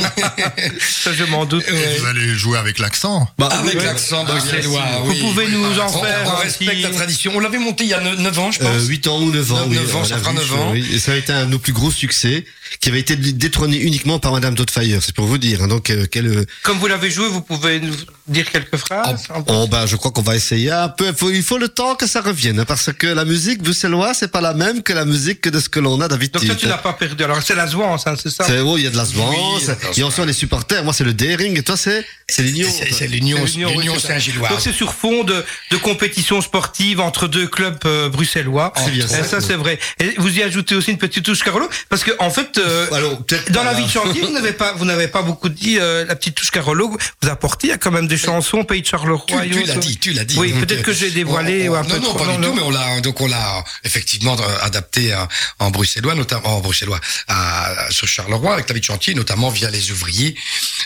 ça, 0.80 1.12
je 1.12 1.24
m'en 1.26 1.46
doute. 1.46 1.64
Vous 1.70 2.06
allez 2.06 2.30
jouer 2.36 2.58
avec 2.58 2.80
l'accent. 2.80 3.28
Bah, 3.38 3.48
Avec 3.48 3.76
oui, 3.80 3.84
l'accent 3.84 4.24
Ah, 4.28 4.32
bruxellois, 4.32 4.84
Vous 5.04 5.10
oui. 5.12 5.20
pouvez 5.22 5.48
nous 5.50 5.80
en 5.80 5.88
On- 5.88 6.04
faire 6.04 6.22
On 6.26 6.32
un 6.32 6.36
respecte 6.36 6.72
petit- 6.72 6.82
la 6.84 6.90
tradition. 6.90 7.32
On 7.36 7.40
l'avait 7.40 7.58
monté 7.58 7.84
il 7.84 7.90
y 7.90 7.94
a 7.94 8.00
9 8.00 8.40
ans, 8.40 8.52
je 8.52 8.60
pense. 8.60 8.68
Euh, 8.68 8.86
8 8.88 9.08
ans 9.08 9.20
ou 9.22 9.32
9 9.32 9.52
ans. 9.52 9.56
Neuf- 9.58 9.68
oui, 9.70 9.76
neuf 9.78 9.96
ans, 9.96 10.00
on 10.02 10.06
ça 10.06 10.18
fera 10.20 10.32
vu, 10.32 10.38
neuf 10.38 10.48
je- 10.48 10.54
ans. 10.54 10.72
oui. 10.72 10.88
Et 10.94 11.00
ça 11.00 11.14
a 11.14 11.16
été 11.16 11.34
un 11.34 11.46
de 11.46 11.52
nos 11.52 11.60
plus 11.60 11.74
gros 11.74 11.92
succès, 11.92 12.46
qui 12.80 12.90
avait 12.90 13.00
été 13.00 13.16
détrôné 13.16 13.78
uniquement 13.78 14.20
par 14.20 14.32
Madame 14.32 14.54
Dotfire, 14.56 15.02
c'est 15.04 15.16
pour 15.16 15.26
vous 15.26 15.38
dire. 15.40 15.64
hein. 15.64 15.68
Donc, 15.68 15.90
euh, 15.90 16.06
quel, 16.10 16.28
euh, 16.28 16.46
Comme 16.64 16.78
vous 16.78 16.88
l'avez 16.88 17.10
joué, 17.10 17.28
vous 17.28 17.42
pouvez 17.42 17.80
nous 17.80 17.96
dire 18.28 18.50
quelques 18.52 18.78
phrases. 18.78 19.24
oh, 19.48 19.68
bah, 19.68 19.86
je 19.88 19.96
crois 19.96 20.12
qu'on 20.12 20.22
va 20.22 20.36
essayer 20.36 20.72
un 20.72 20.90
peu. 20.90 21.08
Il 21.08 21.14
faut, 21.16 21.32
il 21.32 21.44
faut 21.44 21.58
le 21.58 21.70
temps 21.70 21.96
que 21.96 22.06
ça 22.08 22.22
revienne, 22.22 22.60
hein, 22.60 22.66
parce 22.66 22.92
que 22.94 23.08
la 23.18 23.26
musique 23.26 23.62
bruxelloise, 23.62 24.18
c'est 24.20 24.32
pas 24.32 24.42
la 24.42 24.54
même 24.54 24.82
que 24.84 24.94
la 24.94 25.06
musique 25.06 25.42
que 25.42 25.50
de 25.50 25.60
ce 25.60 25.68
que 25.70 25.80
l'on 25.80 26.00
a 26.02 26.08
d'habitude. 26.08 26.34
Donc 26.36 26.46
toi, 26.46 26.56
tu 26.56 26.68
n'as 26.68 26.78
pas 26.78 26.94
perdu. 26.94 27.24
Alors 27.24 27.42
c'est 27.44 27.56
la 27.56 27.68
Zwans, 27.68 27.96
hein, 28.06 28.16
c'est 28.22 28.30
ça 28.30 28.46
C'est, 28.46 28.60
oh, 28.60 28.78
il 28.78 28.84
y 28.84 28.88
a 28.88 28.90
de 28.90 28.96
la 28.98 29.04
Oui, 29.04 29.10
Zwans, 29.14 29.32
il 29.60 29.68
y 29.68 29.70
a 29.70 29.76
de 29.76 29.82
la 29.84 29.90
il 29.94 30.00
y 30.00 30.02
a 30.04 30.08
aussi 30.08 30.22
les 30.26 30.34
supporters. 30.34 30.84
Moi, 30.84 30.94
c'est 30.94 31.04
le 31.04 31.14
Daring, 31.14 31.58
et 31.58 31.64
toi, 31.64 31.76
c'est, 31.78 32.06
c'est 32.30 32.44
l'Union. 32.44 32.70
C'est 32.72 32.94
c'est 32.94 33.08
l'Union 33.08 33.44
l'Union, 33.44 33.72
oui. 33.76 34.00
Saint-Gilloise. 34.00 34.50
Donc 34.52 34.60
c'est 34.62 34.72
sur 34.74 34.94
fond 34.94 35.24
de, 35.24 35.44
de 35.72 35.78
compétition 35.78 36.42
sportive 36.42 37.00
entre 37.00 37.28
deux 37.28 37.48
clubs 37.48 37.78
euh, 37.86 38.10
bruxellois. 38.10 38.72
C'est 38.78 38.92
bien 38.92 39.06
Et 39.06 39.10
ça. 39.10 39.24
ça, 39.24 39.42
c'est 39.42 39.56
vrai. 39.56 39.80
Et 40.00 40.14
vous 40.18 40.38
y 40.38 40.44
ajoutez 40.44 40.76
aussi 40.76 40.92
une 40.92 40.98
petite 40.98 41.26
touche 41.26 41.44
Carolo, 41.44 41.68
parce 41.90 42.04
que 42.04 42.12
en 42.20 42.30
fait, 42.30 42.58
euh, 42.58 42.88
Alors, 42.94 43.20
dans 43.52 43.64
la 43.64 43.74
vie 43.74 43.86
de 43.86 43.90
chantier, 43.90 44.22
vous 44.22 44.32
n'avez 44.32 44.54
pas, 44.54 44.74
vous 44.74 44.86
n'avez 44.86 45.08
pas 45.08 45.22
beaucoup 45.24 45.50
dit 45.50 45.78
euh, 45.80 46.06
la 46.06 46.16
petite 46.16 46.36
touche 46.36 46.52
Carolo. 46.52 46.96
Vous 47.22 47.30
apportez, 47.30 47.68
il 47.68 47.70
y 47.72 47.74
a 47.74 47.78
quand 47.78 47.92
même 47.92 48.08
des 48.08 48.18
chansons 48.18 48.64
Pays 48.64 48.82
de 48.82 48.88
Charleroi. 48.88 49.24
Tu, 49.28 49.36
et 49.36 49.50
tu 49.50 49.64
l'as 49.64 49.76
dit, 49.76 49.98
tu 49.98 50.12
l'as 50.14 50.26
dit. 50.26 50.38
Oui, 50.38 50.54
peut-être 50.54 50.84
que 50.84 50.94
j'ai 50.94 51.10
dévoilé 51.12 51.70
on- 51.70 51.74
on- 51.74 51.76
un 51.76 51.84
peu 51.84 51.96
Non, 51.98 52.02
non, 52.02 52.10
trop. 52.10 52.20
pas 52.20 52.26
Non, 52.26 52.36
du 52.36 52.42
tout, 52.42 52.50
non. 52.50 52.56
mais 52.56 52.62
on 52.64 52.72
l'a, 52.72 53.02
donc 53.08 53.22
on 53.22 53.28
l'a 53.28 53.64
effectivement 53.86 54.36
euh, 54.40 54.58
adapté 54.70 55.14
à- 55.14 55.28
en 55.60 55.72
bruxellois, 55.72 56.14
notamment 56.16 56.58
en 56.58 56.60
bruxellois, 56.60 57.00
à, 57.30 57.88
sur 57.90 58.08
Charleroi 58.08 58.54
avec 58.54 58.68
la 58.70 58.74
vie 58.74 58.82
de 58.82 58.86
chantier, 58.86 59.14
notamment 59.14 59.50
via 59.50 59.70
les 59.72 59.92
ouvriers, 59.92 60.36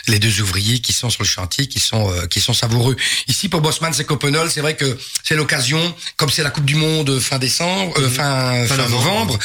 les 0.06 0.18
deux 0.20 0.40
ouvriers 0.40 0.78
qui 0.80 0.92
sont 0.92 1.10
sur 1.10 1.22
le 1.24 1.28
chantier, 1.28 1.66
qui 1.66 1.80
sont 1.80 2.04
euh, 2.12 2.26
qui 2.32 2.40
sont 2.40 2.54
savoureux. 2.54 2.96
Ici 3.26 3.48
pour 3.48 3.60
Bosman, 3.60 3.92
c'est 3.92 4.04
Copenhague, 4.04 4.48
c'est 4.54 4.60
vrai 4.60 4.76
que 4.76 4.96
c'est 5.24 5.34
l'occasion, 5.34 5.82
comme 6.16 6.30
c'est 6.30 6.44
la 6.44 6.50
Coupe 6.50 6.64
du 6.64 6.76
Monde 6.76 7.10
euh, 7.10 7.20
fin 7.20 7.38
décembre, 7.38 7.92
euh, 7.98 8.08
fin, 8.08 8.66
fin, 8.66 8.76
novembre. 8.76 9.02
novembre, 9.04 9.38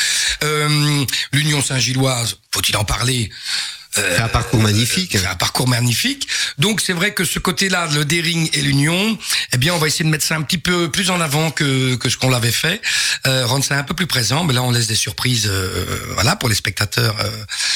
euh, 0.43 1.05
l'Union 1.31 1.61
Saint-Gilloise, 1.63 2.37
faut-il 2.53 2.75
en 2.77 2.85
parler 2.85 3.29
euh, 3.31 3.76
C'est 3.97 4.21
un 4.21 4.27
parcours 4.27 4.61
magnifique. 4.61 5.11
c'est 5.19 5.25
un 5.27 5.35
parcours 5.35 5.67
magnifique. 5.67 6.27
Donc 6.57 6.81
c'est 6.81 6.93
vrai 6.93 7.13
que 7.13 7.23
ce 7.25 7.39
côté-là, 7.39 7.87
le 7.93 8.05
daring 8.05 8.49
et 8.53 8.61
l'union, 8.61 9.17
eh 9.53 9.57
bien 9.57 9.73
on 9.73 9.77
va 9.77 9.87
essayer 9.87 10.05
de 10.05 10.09
mettre 10.09 10.25
ça 10.25 10.35
un 10.35 10.41
petit 10.41 10.57
peu 10.57 10.89
plus 10.91 11.09
en 11.09 11.19
avant 11.21 11.51
que, 11.51 11.95
que 11.95 12.09
ce 12.09 12.17
qu'on 12.17 12.29
l'avait 12.29 12.51
fait, 12.51 12.81
euh, 13.25 13.45
rendre 13.45 13.63
ça 13.63 13.77
un 13.77 13.83
peu 13.83 13.93
plus 13.93 14.07
présent. 14.07 14.43
Mais 14.43 14.53
là 14.53 14.63
on 14.63 14.71
laisse 14.71 14.87
des 14.87 14.95
surprises, 14.95 15.47
euh, 15.49 15.85
voilà, 16.13 16.35
pour 16.35 16.49
les 16.49 16.55
spectateurs 16.55 17.15
euh, 17.19 17.29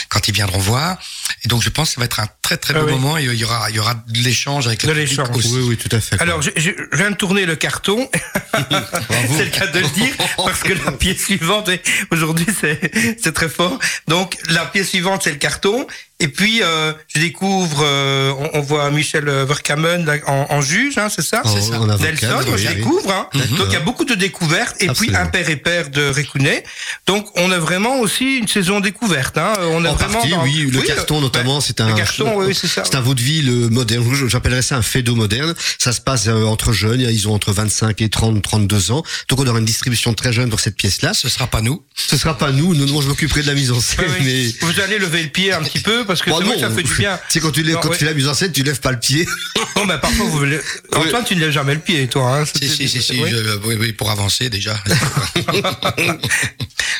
quand 0.09 0.27
ils 0.27 0.33
viendront 0.33 0.59
voir. 0.59 0.97
Et 1.43 1.47
donc 1.47 1.61
je 1.63 1.69
pense 1.69 1.89
que 1.89 1.95
ça 1.95 2.01
va 2.01 2.05
être 2.05 2.19
un 2.19 2.27
très 2.41 2.57
très 2.57 2.73
beau 2.73 2.81
Ah 2.81 2.85
oui. 2.85 2.91
moment 2.93 3.17
et 3.17 3.23
il 3.25 3.33
y 3.33 3.43
aura 3.43 3.69
il 3.69 3.75
y 3.75 3.79
aura 3.79 3.93
de 3.95 4.19
l'échange 4.19 4.67
avec 4.67 4.81
De 4.85 4.87
le 4.91 4.93
public 4.93 5.09
l'échange. 5.17 5.35
aussi. 5.37 5.53
Oui, 5.53 5.61
oui, 5.69 5.77
tout 5.77 5.95
à 5.95 5.99
fait. 6.01 6.19
Alors, 6.21 6.41
je, 6.41 6.49
je- 6.55 6.69
je 6.91 6.97
viens 6.97 7.11
de 7.11 7.15
tourner 7.15 7.45
le 7.45 7.55
carton. 7.55 8.09
c'est 8.53 9.45
le 9.45 9.49
cas 9.51 9.67
de 9.67 9.79
le 9.79 9.87
dire, 9.89 10.13
parce 10.37 10.59
que 10.61 10.73
la 10.73 10.91
pièce 10.91 11.23
suivante, 11.25 11.69
aujourd'hui, 12.11 12.45
c'est, 12.59 12.91
c'est 13.21 13.33
très 13.33 13.49
fort. 13.49 13.79
Donc, 14.07 14.37
la 14.49 14.65
pièce 14.65 14.89
suivante, 14.89 15.21
c'est 15.23 15.31
le 15.31 15.37
carton. 15.37 15.87
Et 16.21 16.27
puis, 16.27 16.61
euh, 16.63 16.93
je 17.13 17.19
découvre, 17.19 17.81
euh, 17.83 18.31
on, 18.39 18.59
on 18.59 18.61
voit 18.61 18.89
Michel 18.91 19.25
Verkamen 19.25 20.05
là, 20.05 20.13
en, 20.27 20.45
en 20.49 20.61
juge, 20.61 20.97
hein, 20.97 21.07
c'est 21.09 21.21
ça 21.23 21.41
C'est 21.45 21.61
ça. 21.61 21.75
avocat, 21.75 21.97
Nelson, 22.11 22.27
oui, 22.47 22.53
je 22.57 22.67
oui. 22.69 22.75
découvre. 22.75 23.11
Hein. 23.11 23.27
Donc, 23.57 23.67
il 23.69 23.73
y 23.73 23.75
a 23.75 23.79
beaucoup 23.81 24.05
de 24.05 24.13
découvertes. 24.15 24.75
Et 24.81 24.89
Absolument. 24.89 25.17
puis, 25.17 25.23
un 25.23 25.25
père 25.29 25.49
et 25.49 25.55
père 25.55 25.89
de 25.89 26.03
Récounet. 26.03 26.63
Donc, 27.07 27.27
on 27.35 27.51
a 27.51 27.57
vraiment 27.59 27.99
aussi 27.99 28.37
une 28.37 28.47
saison 28.47 28.79
découverte. 28.79 29.37
Hein. 29.37 29.53
On 29.71 29.83
est 29.83 29.87
En 29.89 29.95
vraiment 29.95 30.13
partie, 30.13 30.29
dans- 30.29 30.43
oui, 30.43 30.69
le 30.71 30.79
Oui, 30.79 30.85
carton 30.87 31.21
notamment, 31.21 31.55
ben, 31.55 31.61
c'est 31.61 31.81
un. 31.81 31.89
Le 31.89 31.95
carton, 31.95 32.33
oui, 32.37 32.45
oui, 32.49 32.55
c'est 32.59 32.67
ça. 32.67 32.83
C'est 32.85 32.95
un 32.95 33.01
vaudeville 33.01 33.49
euh, 33.49 33.69
moderne. 33.69 34.05
J'appellerais 34.27 34.61
ça 34.61 34.77
un 34.77 34.81
fédo 34.81 35.15
moderne. 35.15 35.53
Ça 35.79 35.91
se 35.91 36.01
passe 36.01 36.27
euh, 36.27 36.43
entre 36.45 36.71
jeunes. 36.71 37.01
Ils 37.01 37.27
ont 37.27 37.33
entre 37.33 37.51
25 37.51 38.01
et 38.01 38.09
30, 38.09 38.41
32 38.41 38.91
ans. 38.91 39.03
Donc 39.29 39.39
on 39.39 39.47
aura 39.47 39.59
une 39.59 39.65
distribution 39.65 40.13
très 40.13 40.31
jeune 40.33 40.49
pour 40.49 40.59
cette 40.59 40.75
pièce-là. 40.75 41.13
Ce 41.13 41.29
sera 41.29 41.47
pas 41.47 41.61
nous. 41.61 41.81
Ce 41.95 42.15
sera 42.17 42.37
pas 42.37 42.51
nous. 42.51 42.75
Nous, 42.75 42.87
moi, 42.87 43.01
je 43.01 43.07
m'occuperai 43.07 43.41
de 43.41 43.47
la 43.47 43.53
mise 43.53 43.71
en 43.71 43.79
scène. 43.79 44.05
Oui, 44.07 44.15
oui. 44.19 44.55
Mais 44.61 44.67
Vous 44.67 44.79
allez 44.79 44.99
lever 44.99 45.23
le 45.23 45.29
pied 45.29 45.51
un 45.53 45.61
petit 45.63 45.79
peu 45.79 46.05
parce 46.11 46.21
que 46.21 46.29
Bon, 46.29 46.37
c'est 46.37 46.43
vrai 46.45 46.55
non, 46.55 46.61
que 46.61 46.67
ça 46.67 46.75
fait 46.75 46.83
du 46.83 46.93
bien. 46.95 47.19
Sais, 47.29 47.39
quand 47.39 47.51
tu, 47.51 47.63
lèves, 47.63 47.75
Non, 47.75 47.81
quand 47.81 47.89
ouais. 47.89 47.95
tu 47.97 47.99
fais 48.03 48.09
la 48.09 48.13
mise 48.15 48.27
en 48.27 48.33
scène, 48.33 48.51
tu 48.51 48.63
lèves 48.63 48.79
pas 48.79 48.91
le 48.91 48.99
pied. 48.99 49.25
Bon, 49.75 49.85
ben, 49.85 49.97
parfois, 49.97 50.25
vous 50.25 50.37
voulez... 50.37 50.59
Antoine, 50.93 51.23
tu 51.23 51.35
ne 51.35 51.39
lèves 51.41 51.51
jamais 51.51 51.73
le 51.73 51.79
pied, 51.79 52.07
toi. 52.07 52.39
Hein, 52.39 52.45
Si, 52.45 52.67
si, 52.69 52.87
si, 52.89 53.01
si, 53.01 53.19
Oui. 53.21 53.29
je- 53.31 53.57
oui, 53.65 53.75
oui, 53.79 53.93
pour 53.93 54.11
avancer 54.11 54.49
déjà. 54.49 54.75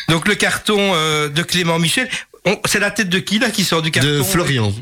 Donc, 0.10 0.28
le 0.28 0.36
carton 0.36 0.94
euh, 0.96 1.30
de 1.30 1.44
Clément 1.44 1.80
Michel, 1.80 2.10
c'est 2.66 2.80
la 2.80 2.92
tête 2.92 3.10
de 3.10 3.20
qui, 3.20 3.40
là, 3.40 3.50
qui 3.50 3.64
sort 3.64 3.82
du 3.82 3.92
carton 3.92 4.10
De 4.10 4.24
Florian. 4.24 4.74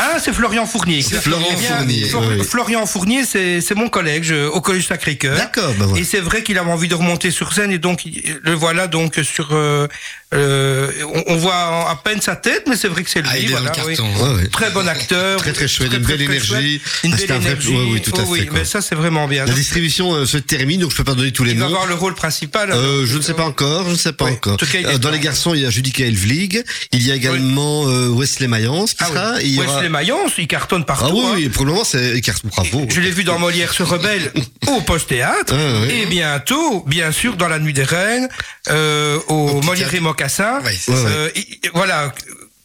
Ah, 0.00 0.18
c'est 0.22 0.32
Florian 0.32 0.64
Fournier. 0.66 1.02
Florian 1.02 1.46
Eh 1.52 1.56
bien, 1.56 1.76
Fournier, 1.78 2.04
Flor- 2.08 2.24
oui. 2.38 2.44
Florian 2.44 2.86
Fournier, 2.86 3.24
c'est 3.24 3.74
mon 3.74 3.88
collègue 3.88 4.22
je- 4.24 4.46
au 4.48 4.60
Collège 4.60 4.86
Sacré-Cœur. 4.86 5.36
D'accord, 5.36 5.74
bah 5.78 5.86
voilà. 5.86 6.00
Et 6.00 6.04
c'est 6.04 6.20
vrai 6.20 6.42
qu'il 6.42 6.56
avait 6.58 6.70
envie 6.70 6.88
de 6.88 6.94
remonter 6.94 7.30
sur 7.30 7.52
scène 7.52 7.72
et 7.72 7.78
donc 7.78 8.02
le 8.42 8.54
voilà 8.54 8.86
donc 8.86 9.18
sur. 9.22 9.48
euh, 9.52 9.86
euh, 10.34 10.90
on, 11.14 11.24
on 11.34 11.36
voit 11.36 11.54
à 11.90 11.98
peine 12.04 12.20
sa 12.20 12.36
tête, 12.36 12.64
mais 12.68 12.76
c'est 12.76 12.88
vrai 12.88 13.02
que 13.02 13.08
c'est 13.10 13.22
lui. 13.22 13.28
Ah, 13.32 13.38
il 13.38 13.44
est 13.50 13.54
dans 13.54 13.60
voilà, 13.60 13.72
oui. 13.86 13.96
carton. 13.96 14.24
Ouais, 14.34 14.34
ouais. 14.42 14.46
Très 14.48 14.70
bon 14.70 14.86
acteur. 14.86 15.40
Très, 15.40 15.52
très 15.54 15.66
chouette, 15.68 15.92
une 15.92 16.00
belle 16.04 16.20
énergie. 16.20 16.46
chouette, 16.80 16.80
Une 17.04 17.14
Ah, 17.14 17.16
belle 17.16 17.26
vrai- 17.26 17.36
énergie. 17.50 17.68
ouais, 17.74 17.86
oui, 17.92 18.00
tout 18.02 18.12
à 18.16 18.24
Oh 18.26 18.34
fait, 18.34 18.46
quoi. 18.46 18.58
mais 18.58 18.64
ça 18.66 18.80
c'est 18.82 18.94
vraiment 18.94 19.26
bien. 19.26 19.46
La 19.46 19.54
distribution 19.54 20.12
euh, 20.14 20.26
se 20.26 20.36
termine, 20.36 20.80
donc 20.80 20.90
je 20.92 20.96
peux 20.96 21.04
pas 21.04 21.14
donner 21.14 21.32
tous 21.32 21.44
les 21.44 21.52
il 21.52 21.58
va 21.58 21.64
noms. 21.64 21.70
avoir 21.72 21.86
le 21.86 21.94
rôle 21.94 22.14
principal. 22.14 22.70
Euh, 22.72 23.06
je 23.06 23.16
ne 23.16 23.22
sais 23.22 23.32
pas 23.34 23.44
encore, 23.46 23.86
je 23.86 23.92
ne 23.92 23.96
sais 23.96 24.12
pas 24.12 24.26
Oui, 24.26 24.32
encore. 24.32 24.58
Euh, 24.74 24.98
dans 24.98 25.10
les 25.10 25.18
garçons, 25.18 25.54
il 25.54 25.62
y 25.62 25.66
a 25.66 25.70
Judica 25.70 26.04
Elvlig, 26.04 26.62
il 26.92 27.06
y 27.06 27.10
a 27.10 27.14
également 27.14 27.84
Wesley 28.10 28.48
Mayence 28.48 28.92
qui 28.94 29.04
Ah 29.04 29.06
sera. 29.08 29.42
Et 29.88 29.90
Mayence, 29.90 30.32
il 30.38 30.46
cartonne 30.46 30.84
partout. 30.84 31.06
Ah 31.08 31.12
oui, 31.14 31.22
hein. 31.24 31.32
oui, 31.34 31.48
pour 31.48 31.64
le 31.64 31.72
moment, 31.72 31.84
c'est 31.84 32.20
carte 32.20 32.44
bravo. 32.46 32.86
Je 32.88 33.00
l'ai 33.00 33.10
vu 33.10 33.24
dans 33.24 33.38
Molière 33.38 33.72
se 33.72 33.82
rebelle 33.82 34.30
au 34.68 34.80
post 34.82 35.08
théâtre 35.08 35.54
Ah, 35.56 35.80
oui. 35.82 35.92
et 36.02 36.06
bientôt, 36.06 36.84
bien 36.86 37.10
sûr, 37.10 37.36
dans 37.36 37.48
la 37.48 37.58
nuit 37.58 37.72
des 37.72 37.82
reines, 37.84 38.28
euh, 38.68 39.18
au, 39.28 39.60
Molière 39.62 39.92
et. 39.94 40.00
Mocassin. 40.00 40.60
Ouais. 40.62 40.76
Euh, 40.90 41.30
il- 41.34 41.58
voilà. 41.74 42.12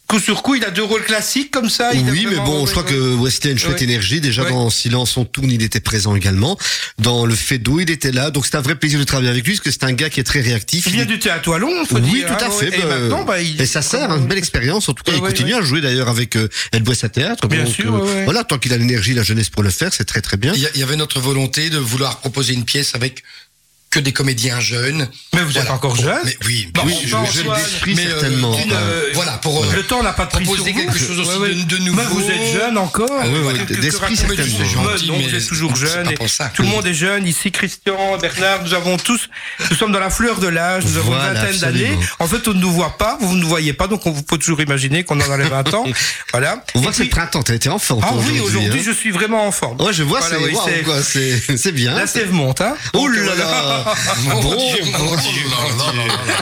Coup 0.06 0.18
sur 0.20 0.42
coup, 0.42 0.54
il 0.54 0.64
a 0.64 0.70
deux 0.70 0.82
rôles 0.82 1.02
classiques 1.02 1.50
comme 1.50 1.70
ça. 1.70 1.92
il 1.94 2.06
a 2.06 2.12
Oui, 2.12 2.26
mais 2.28 2.36
bon, 2.36 2.66
je 2.66 2.72
crois 2.72 2.82
que 2.82 3.14
Wesley 3.14 3.48
a 3.48 3.52
une 3.52 3.58
chouette 3.58 3.78
Ouais. 3.78 3.84
énergie. 3.84 4.20
Déjà 4.20 4.42
Ouais. 4.44 4.50
dans 4.50 4.68
Silence 4.68 5.16
on 5.16 5.24
tourne, 5.24 5.50
il 5.50 5.62
était 5.62 5.80
présent 5.80 6.14
également. 6.14 6.58
Dans 6.98 7.24
le 7.24 7.34
fait 7.34 7.56
d'eau, 7.58 7.80
il 7.80 7.90
était 7.90 8.12
là. 8.12 8.30
Donc 8.30 8.44
c'est 8.44 8.54
un 8.56 8.60
vrai 8.60 8.74
plaisir 8.74 8.98
de 8.98 9.04
travailler 9.04 9.30
avec 9.30 9.46
lui, 9.46 9.54
parce 9.54 9.64
que 9.64 9.70
c'est 9.70 9.84
un 9.84 9.92
gars 9.94 10.10
qui 10.10 10.20
est 10.20 10.24
très 10.24 10.42
réactif. 10.42 10.84
Il 10.86 10.92
vient 10.92 11.02
est- 11.04 11.06
du 11.06 11.18
théâtre 11.18 11.48
Wallon, 11.48 11.86
faut 11.86 11.96
Oui, 11.96 12.02
dire, 12.02 12.26
tout 12.26 12.44
à 12.44 12.48
hein, 12.48 12.50
fait. 12.50 12.68
Et 12.68 12.82
bah, 12.82 12.98
maintenant, 12.98 13.24
bah, 13.24 13.40
il... 13.40 13.58
et 13.60 13.64
ça 13.66 13.80
sert, 13.80 14.10
hein, 14.10 14.18
une 14.18 14.26
belle 14.26 14.36
expérience. 14.38 14.88
En 14.90 14.92
tout 14.92 15.02
cas, 15.04 15.12
Ouais, 15.12 15.18
il 15.18 15.22
continue 15.22 15.54
ouais. 15.54 15.60
à 15.60 15.62
jouer 15.62 15.80
d'ailleurs 15.80 16.08
avec 16.08 16.36
euh, 16.36 16.48
El 16.72 16.82
Boissa 16.82 17.08
Théâtre. 17.08 17.48
Bien 17.48 17.64
Donc, 17.64 17.74
sûr, 17.74 17.94
euh. 17.94 18.22
Voilà, 18.24 18.44
tant 18.44 18.58
qu'il 18.58 18.74
a 18.74 18.76
l'énergie, 18.76 19.14
la 19.14 19.22
jeunesse 19.22 19.48
pour 19.48 19.62
le 19.62 19.70
faire, 19.70 19.94
c'est 19.94 20.04
très 20.04 20.20
très 20.20 20.36
bien. 20.36 20.52
Il 20.54 20.60
y, 20.62 20.68
il 20.74 20.80
y 20.80 20.82
avait 20.82 20.96
notre 20.96 21.18
volonté 21.18 21.70
de 21.70 21.78
vouloir 21.78 22.18
proposer 22.18 22.52
une 22.52 22.66
pièce 22.66 22.94
avec 22.94 23.22
que 23.94 24.00
des 24.00 24.12
comédiens 24.12 24.58
jeunes. 24.58 25.06
Mais 25.34 25.42
vous 25.42 25.56
êtes 25.56 25.70
encore 25.70 25.94
Pour- 25.94 26.02
jeune. 26.04 26.18
Mais 26.24 26.36
oui, 26.46 26.68
Bon, 26.74 26.82
bien 26.84 26.96
Oui, 27.04 27.14
Antoine, 27.14 27.56
d'esprit, 27.62 27.94
mais, 27.94 28.06
euh, 28.06 28.10
certainement. 28.10 28.58
Une, 28.58 28.72
Enfin, 28.72 28.80
euh, 28.82 29.10
Voilà, 29.14 29.32
pour 29.34 29.62
euh, 29.62 29.66
Le 29.72 29.82
temps 29.84 30.02
n'a 30.02 30.12
pas 30.12 30.24
de 30.24 30.30
proposer 30.30 30.72
vous. 30.72 30.78
quelque 30.80 30.98
chose 30.98 31.20
aussi 31.20 31.30
Ouais, 31.30 31.36
ouais. 31.50 31.54
de, 31.54 31.62
de 31.62 31.78
nouveau. 31.78 32.00
Mais 32.00 32.06
vous 32.08 32.28
êtes 32.28 32.52
jeune 32.52 32.76
encore. 32.76 33.08
Ah 33.20 33.26
oui, 33.28 33.38
oui, 33.68 33.76
d'esprit, 33.76 34.16
certainement. 34.16 34.64
gentil, 34.64 35.06
donc 35.06 35.18
mais 35.18 35.28
vous 35.28 35.34
êtes 35.36 35.46
toujours 35.46 35.76
jeune. 35.76 36.10
et. 36.10 36.14
Tout 36.54 36.62
le 36.62 36.68
monde 36.68 36.86
est 36.86 36.94
jeune. 36.94 37.24
Ici, 37.26 37.52
Christian, 37.52 38.18
Bernard, 38.20 38.64
nous 38.64 38.74
avons 38.74 38.96
tous, 38.96 39.28
nous 39.70 39.76
sommes 39.76 39.92
dans 39.92 40.00
la 40.00 40.10
fleur 40.10 40.40
de 40.40 40.48
l'âge. 40.48 40.84
Nous 40.86 40.96
avons 40.96 41.10
Voilà, 41.12 41.28
une 41.28 41.34
vingtaine 41.36 41.58
d'années. 41.60 41.98
En 42.18 42.26
fait, 42.26 42.48
on 42.48 42.54
ne 42.54 42.58
nous 42.60 42.72
voit 42.72 42.96
pas, 42.98 43.16
vous 43.20 43.34
ne 43.36 43.40
nous 43.42 43.48
voyez 43.48 43.72
pas, 43.74 43.86
donc 43.86 44.04
on 44.06 44.10
vous 44.10 44.22
peut 44.24 44.38
toujours 44.38 44.60
imaginer 44.60 45.04
qu'on 45.04 45.20
est 45.20 45.28
dans 45.28 45.36
les 45.36 45.48
20 45.48 45.72
ans. 45.74 45.84
Voilà. 46.32 46.64
On 46.74 46.80
voit 46.80 46.90
que 46.90 46.96
c'est 46.96 47.04
printemps, 47.04 47.44
t'as 47.44 47.54
été 47.54 47.68
en 47.68 47.78
forme. 47.78 48.02
Ah 48.04 48.10
oui, 48.14 48.40
aujourd'hui, 48.40 48.80
hein. 48.80 48.84
je 48.84 48.90
suis 48.90 49.12
vraiment 49.12 49.46
en 49.46 49.52
forme. 49.52 49.80
Ouais, 49.80 49.92
je 49.92 50.02
vois, 50.02 50.20
c'est 51.56 51.72
bien. 51.72 51.94
La 51.94 52.06
sève 52.08 52.32
monte, 52.32 52.60
hein. 52.60 52.74
Oh 52.92 53.06
là 53.06 53.34
là 53.36 53.83
Mon 54.24 54.56
Dieu, 54.56 54.84
mon. 54.98 55.14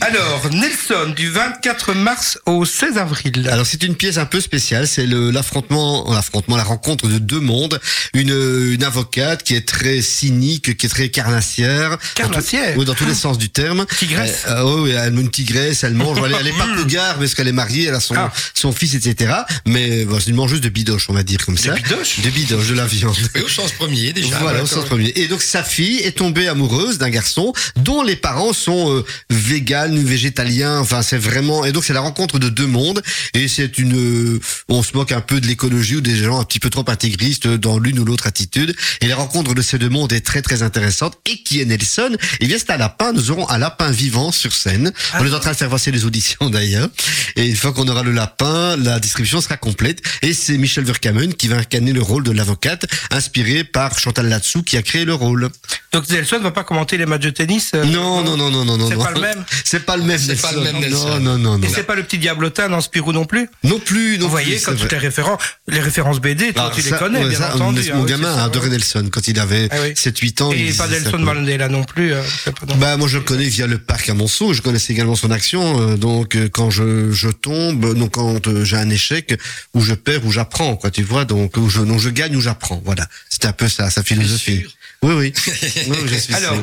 Alors, 0.00 0.48
Nelson, 0.50 1.12
du 1.16 1.30
24 1.30 1.94
mars 1.94 2.38
au 2.46 2.64
16 2.64 2.98
avril. 2.98 3.48
Alors 3.50 3.66
c'est 3.66 3.82
une 3.82 3.94
pièce 3.94 4.18
un 4.18 4.26
peu 4.26 4.40
spéciale, 4.40 4.86
c'est 4.88 5.06
l'affrontement, 5.06 6.12
l'affrontement, 6.12 6.56
la 6.56 6.64
rencontre 6.64 7.08
de 7.08 7.18
deux 7.18 7.40
mondes. 7.40 7.80
Une, 8.14 8.30
une 8.72 8.84
avocate 8.84 9.42
qui 9.42 9.54
est 9.54 9.66
très 9.66 10.00
cynique, 10.02 10.76
qui 10.76 10.86
est 10.86 10.88
très 10.88 11.08
carnassière. 11.10 11.98
Carnassière 12.14 12.68
Dans 12.68 12.72
tout- 12.74 12.78
Oui, 12.80 12.84
dans 12.86 12.94
tous 12.94 13.06
les 13.06 13.14
sens 13.14 13.38
du 13.38 13.50
terme. 13.50 13.86
Tigresse 13.98 14.44
Euh, 14.48 14.62
euh, 14.62 14.82
oui, 14.82 14.90
elle 14.90 14.98
a 14.98 15.06
une 15.08 15.30
tigresse, 15.30 15.84
elle 15.84 15.94
mange. 15.94 16.18
Elle, 16.24 16.36
elle 16.38 16.46
est 16.48 16.56
pas 16.58 16.66
cougar 16.76 17.16
parce 17.18 17.34
qu'elle 17.34 17.48
est 17.48 17.52
mariée, 17.52 17.86
elle 17.86 17.94
a 17.94 18.00
son 18.00 18.14
Ah. 18.16 18.32
son 18.54 18.72
fils, 18.72 18.94
etc. 18.94 19.32
Mais 19.66 20.04
bon, 20.04 20.18
c'est 20.20 20.30
une 20.30 20.36
mangeuse 20.36 20.60
de 20.60 20.68
bidoche, 20.68 21.06
on 21.08 21.14
va 21.14 21.22
dire 21.22 21.44
comme 21.44 21.58
ça. 21.58 21.74
bidoche 21.74 22.20
De 22.20 22.30
bidoche, 22.30 22.68
de 22.68 22.74
la 22.74 22.86
viande. 22.86 23.16
Oui, 23.34 23.42
au 23.42 23.48
sens 23.48 23.72
premier 23.72 24.12
déjà. 24.12 24.38
Voilà, 24.40 24.62
au 24.62 24.66
sens 24.66 24.84
premier. 24.84 25.12
Et 25.16 25.28
donc 25.28 25.42
sa 25.42 25.62
fille 25.62 25.91
est 25.98 26.18
tombée 26.18 26.48
amoureuse 26.48 26.98
d'un 26.98 27.10
garçon 27.10 27.52
dont 27.76 28.02
les 28.02 28.16
parents 28.16 28.52
sont 28.52 28.92
euh, 28.92 29.04
véganes, 29.30 30.02
végétaliens. 30.02 30.80
Enfin, 30.80 31.02
c'est 31.02 31.18
vraiment 31.18 31.64
et 31.64 31.72
donc 31.72 31.84
c'est 31.84 31.92
la 31.92 32.00
rencontre 32.00 32.38
de 32.38 32.48
deux 32.48 32.66
mondes 32.66 33.02
et 33.34 33.48
c'est 33.48 33.78
une. 33.78 33.96
euh, 33.96 34.40
on 34.68 34.82
se 34.82 34.94
moque 34.94 35.12
un 35.12 35.20
peu 35.20 35.40
de 35.40 35.46
l'écologie 35.46 35.96
ou 35.96 36.00
des 36.00 36.16
gens 36.16 36.40
un 36.40 36.44
petit 36.44 36.60
peu 36.60 36.70
trop 36.70 36.84
intégristes 36.88 37.46
dans 37.46 37.78
l'une 37.78 37.98
ou 37.98 38.04
l'autre 38.04 38.26
attitude. 38.26 38.74
Et 39.00 39.06
la 39.06 39.16
rencontre 39.16 39.54
de 39.54 39.62
ces 39.62 39.78
deux 39.78 39.88
mondes 39.88 40.12
est 40.12 40.20
très 40.20 40.42
très 40.42 40.62
intéressante. 40.62 41.18
Et 41.26 41.42
qui 41.42 41.60
est 41.60 41.64
Nelson? 41.64 42.16
Eh 42.40 42.46
bien, 42.46 42.56
c'est 42.58 42.70
un 42.70 42.76
lapin. 42.76 43.12
Nous 43.12 43.30
aurons 43.30 43.48
un 43.48 43.58
lapin 43.58 43.90
vivant 43.90 44.32
sur 44.32 44.52
scène. 44.52 44.92
On 45.18 45.26
est 45.26 45.34
en 45.34 45.40
train 45.40 45.52
de 45.52 45.56
faire 45.56 45.70
passer 45.70 45.90
les 45.90 46.04
auditions 46.04 46.50
d'ailleurs. 46.50 46.88
Et 47.36 47.46
une 47.46 47.56
fois 47.56 47.72
qu'on 47.72 47.88
aura 47.88 48.02
le 48.02 48.12
lapin, 48.12 48.76
la 48.76 49.00
distribution 49.00 49.40
sera 49.40 49.56
complète. 49.56 50.02
Et 50.22 50.32
c'est 50.34 50.56
Michel 50.58 50.84
Verkamen 50.84 51.34
qui 51.34 51.48
va 51.48 51.56
incarner 51.56 51.92
le 51.92 52.02
rôle 52.02 52.24
de 52.24 52.32
l'avocate, 52.32 52.86
inspiré 53.10 53.64
par 53.64 53.98
Chantal 53.98 54.28
Latsou 54.28 54.62
qui 54.62 54.76
a 54.76 54.82
créé 54.82 55.04
le 55.04 55.14
rôle. 55.14 55.50
Donc 55.92 56.08
Nelson 56.08 56.38
ne 56.38 56.42
va 56.44 56.50
pas 56.52 56.64
commenter 56.64 56.96
les 56.96 57.04
matchs 57.06 57.22
de 57.22 57.30
tennis 57.30 57.72
euh, 57.74 57.84
Non, 57.84 58.22
non, 58.24 58.36
non, 58.36 58.50
non, 58.50 58.64
non, 58.64 58.78
non. 58.78 58.88
C'est 58.88 58.96
non. 58.96 59.04
pas 59.04 59.10
le 59.12 59.20
même 59.20 59.44
C'est 59.64 59.84
pas 59.84 59.96
le 59.96 60.02
même. 60.04 60.18
C'est 60.18 60.40
pas 60.40 60.52
le 60.52 60.60
même 60.60 60.78
Nelson. 60.80 61.08
Non, 61.08 61.20
non, 61.20 61.38
non, 61.38 61.58
non. 61.58 61.66
Et 61.66 61.68
c'est 61.68 61.82
pas 61.82 61.94
le 61.94 62.02
petit 62.02 62.18
diablotin 62.18 62.68
dans 62.70 62.80
Spirou 62.80 63.12
non 63.12 63.24
plus 63.26 63.48
Non 63.64 63.78
plus, 63.78 64.16
non 64.18 64.24
Vous 64.26 64.30
voyez, 64.30 64.56
plus, 64.56 64.64
toutes 64.64 64.78
vrai. 64.78 64.88
les 64.92 64.98
références, 64.98 65.40
les 65.68 65.80
références 65.80 66.20
BD, 66.20 66.52
toi 66.52 66.62
Alors, 66.64 66.74
tu 66.74 66.80
les 66.82 66.90
connais, 66.92 67.22
ouais, 67.22 67.28
bien 67.28 67.38
ça, 67.38 67.54
entendu. 67.54 67.92
Mon 67.92 68.02
hein, 68.02 68.06
gamin 68.06 68.34
a 68.38 68.44
adoré. 68.44 68.70
Nelson 68.70 69.08
quand 69.12 69.28
il 69.28 69.38
avait 69.38 69.68
Ah 69.70 69.76
oui. 69.82 69.92
7-8 69.92 70.42
ans. 70.42 70.52
il 70.52 70.70
Et 70.70 70.72
pas 70.72 70.88
Nelson. 70.88 71.18
Mandela 71.18 71.68
non 71.68 71.84
plus. 71.84 72.14
euh, 72.14 72.22
non. 72.68 72.76
Bah 72.76 72.96
moi 72.96 73.06
je 73.08 73.18
le 73.18 73.24
connais 73.24 73.44
via 73.48 73.66
le 73.66 73.76
parc 73.78 74.08
à 74.08 74.14
Monceau, 74.14 74.52
je 74.54 74.62
connaissais 74.62 74.92
également 74.94 75.14
son 75.16 75.30
action, 75.30 75.80
euh, 75.90 75.96
donc 75.96 76.36
euh, 76.36 76.48
quand 76.48 76.70
je, 76.70 77.10
je 77.12 77.28
tombe, 77.28 77.94
donc 77.94 78.12
quand 78.14 78.40
j'ai 78.64 78.76
un 78.76 78.88
échec, 78.88 79.38
où 79.74 79.80
je 79.82 79.94
perds, 79.94 80.24
où 80.24 80.30
j'apprends, 80.32 80.76
quoi, 80.76 80.90
tu 80.90 81.02
vois, 81.02 81.24
donc 81.24 81.56
où 81.56 81.68
je, 81.68 81.80
donc 81.82 82.00
je 82.00 82.08
gagne, 82.08 82.34
où 82.36 82.40
j'apprends, 82.40 82.80
voilà, 82.84 83.06
c'était 83.28 83.48
un 83.48 83.52
peu 83.52 83.68
ça, 83.68 83.90
sa 83.90 84.02
philosophie. 84.02 84.64
Oui, 85.02 85.14
oui, 85.14 85.32
oui, 85.88 85.96
je 86.06 86.14
suis 86.16 86.34
Alors, 86.34 86.54
sûr. 86.54 86.62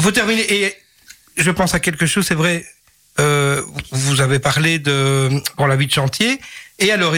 faut 0.00 0.10
terminer. 0.12 0.42
Et 0.52 0.74
je 1.36 1.50
pense 1.50 1.74
à 1.74 1.80
quelque 1.80 2.06
chose, 2.06 2.24
c'est 2.26 2.34
vrai. 2.34 2.64
Euh, 3.20 3.62
vous 3.90 4.20
avez 4.20 4.38
parlé 4.38 4.78
de 4.78 5.28
pour 5.56 5.66
la 5.66 5.76
vie 5.76 5.86
de 5.86 5.92
chantier. 5.92 6.40
Et 6.78 6.90
alors, 6.92 7.14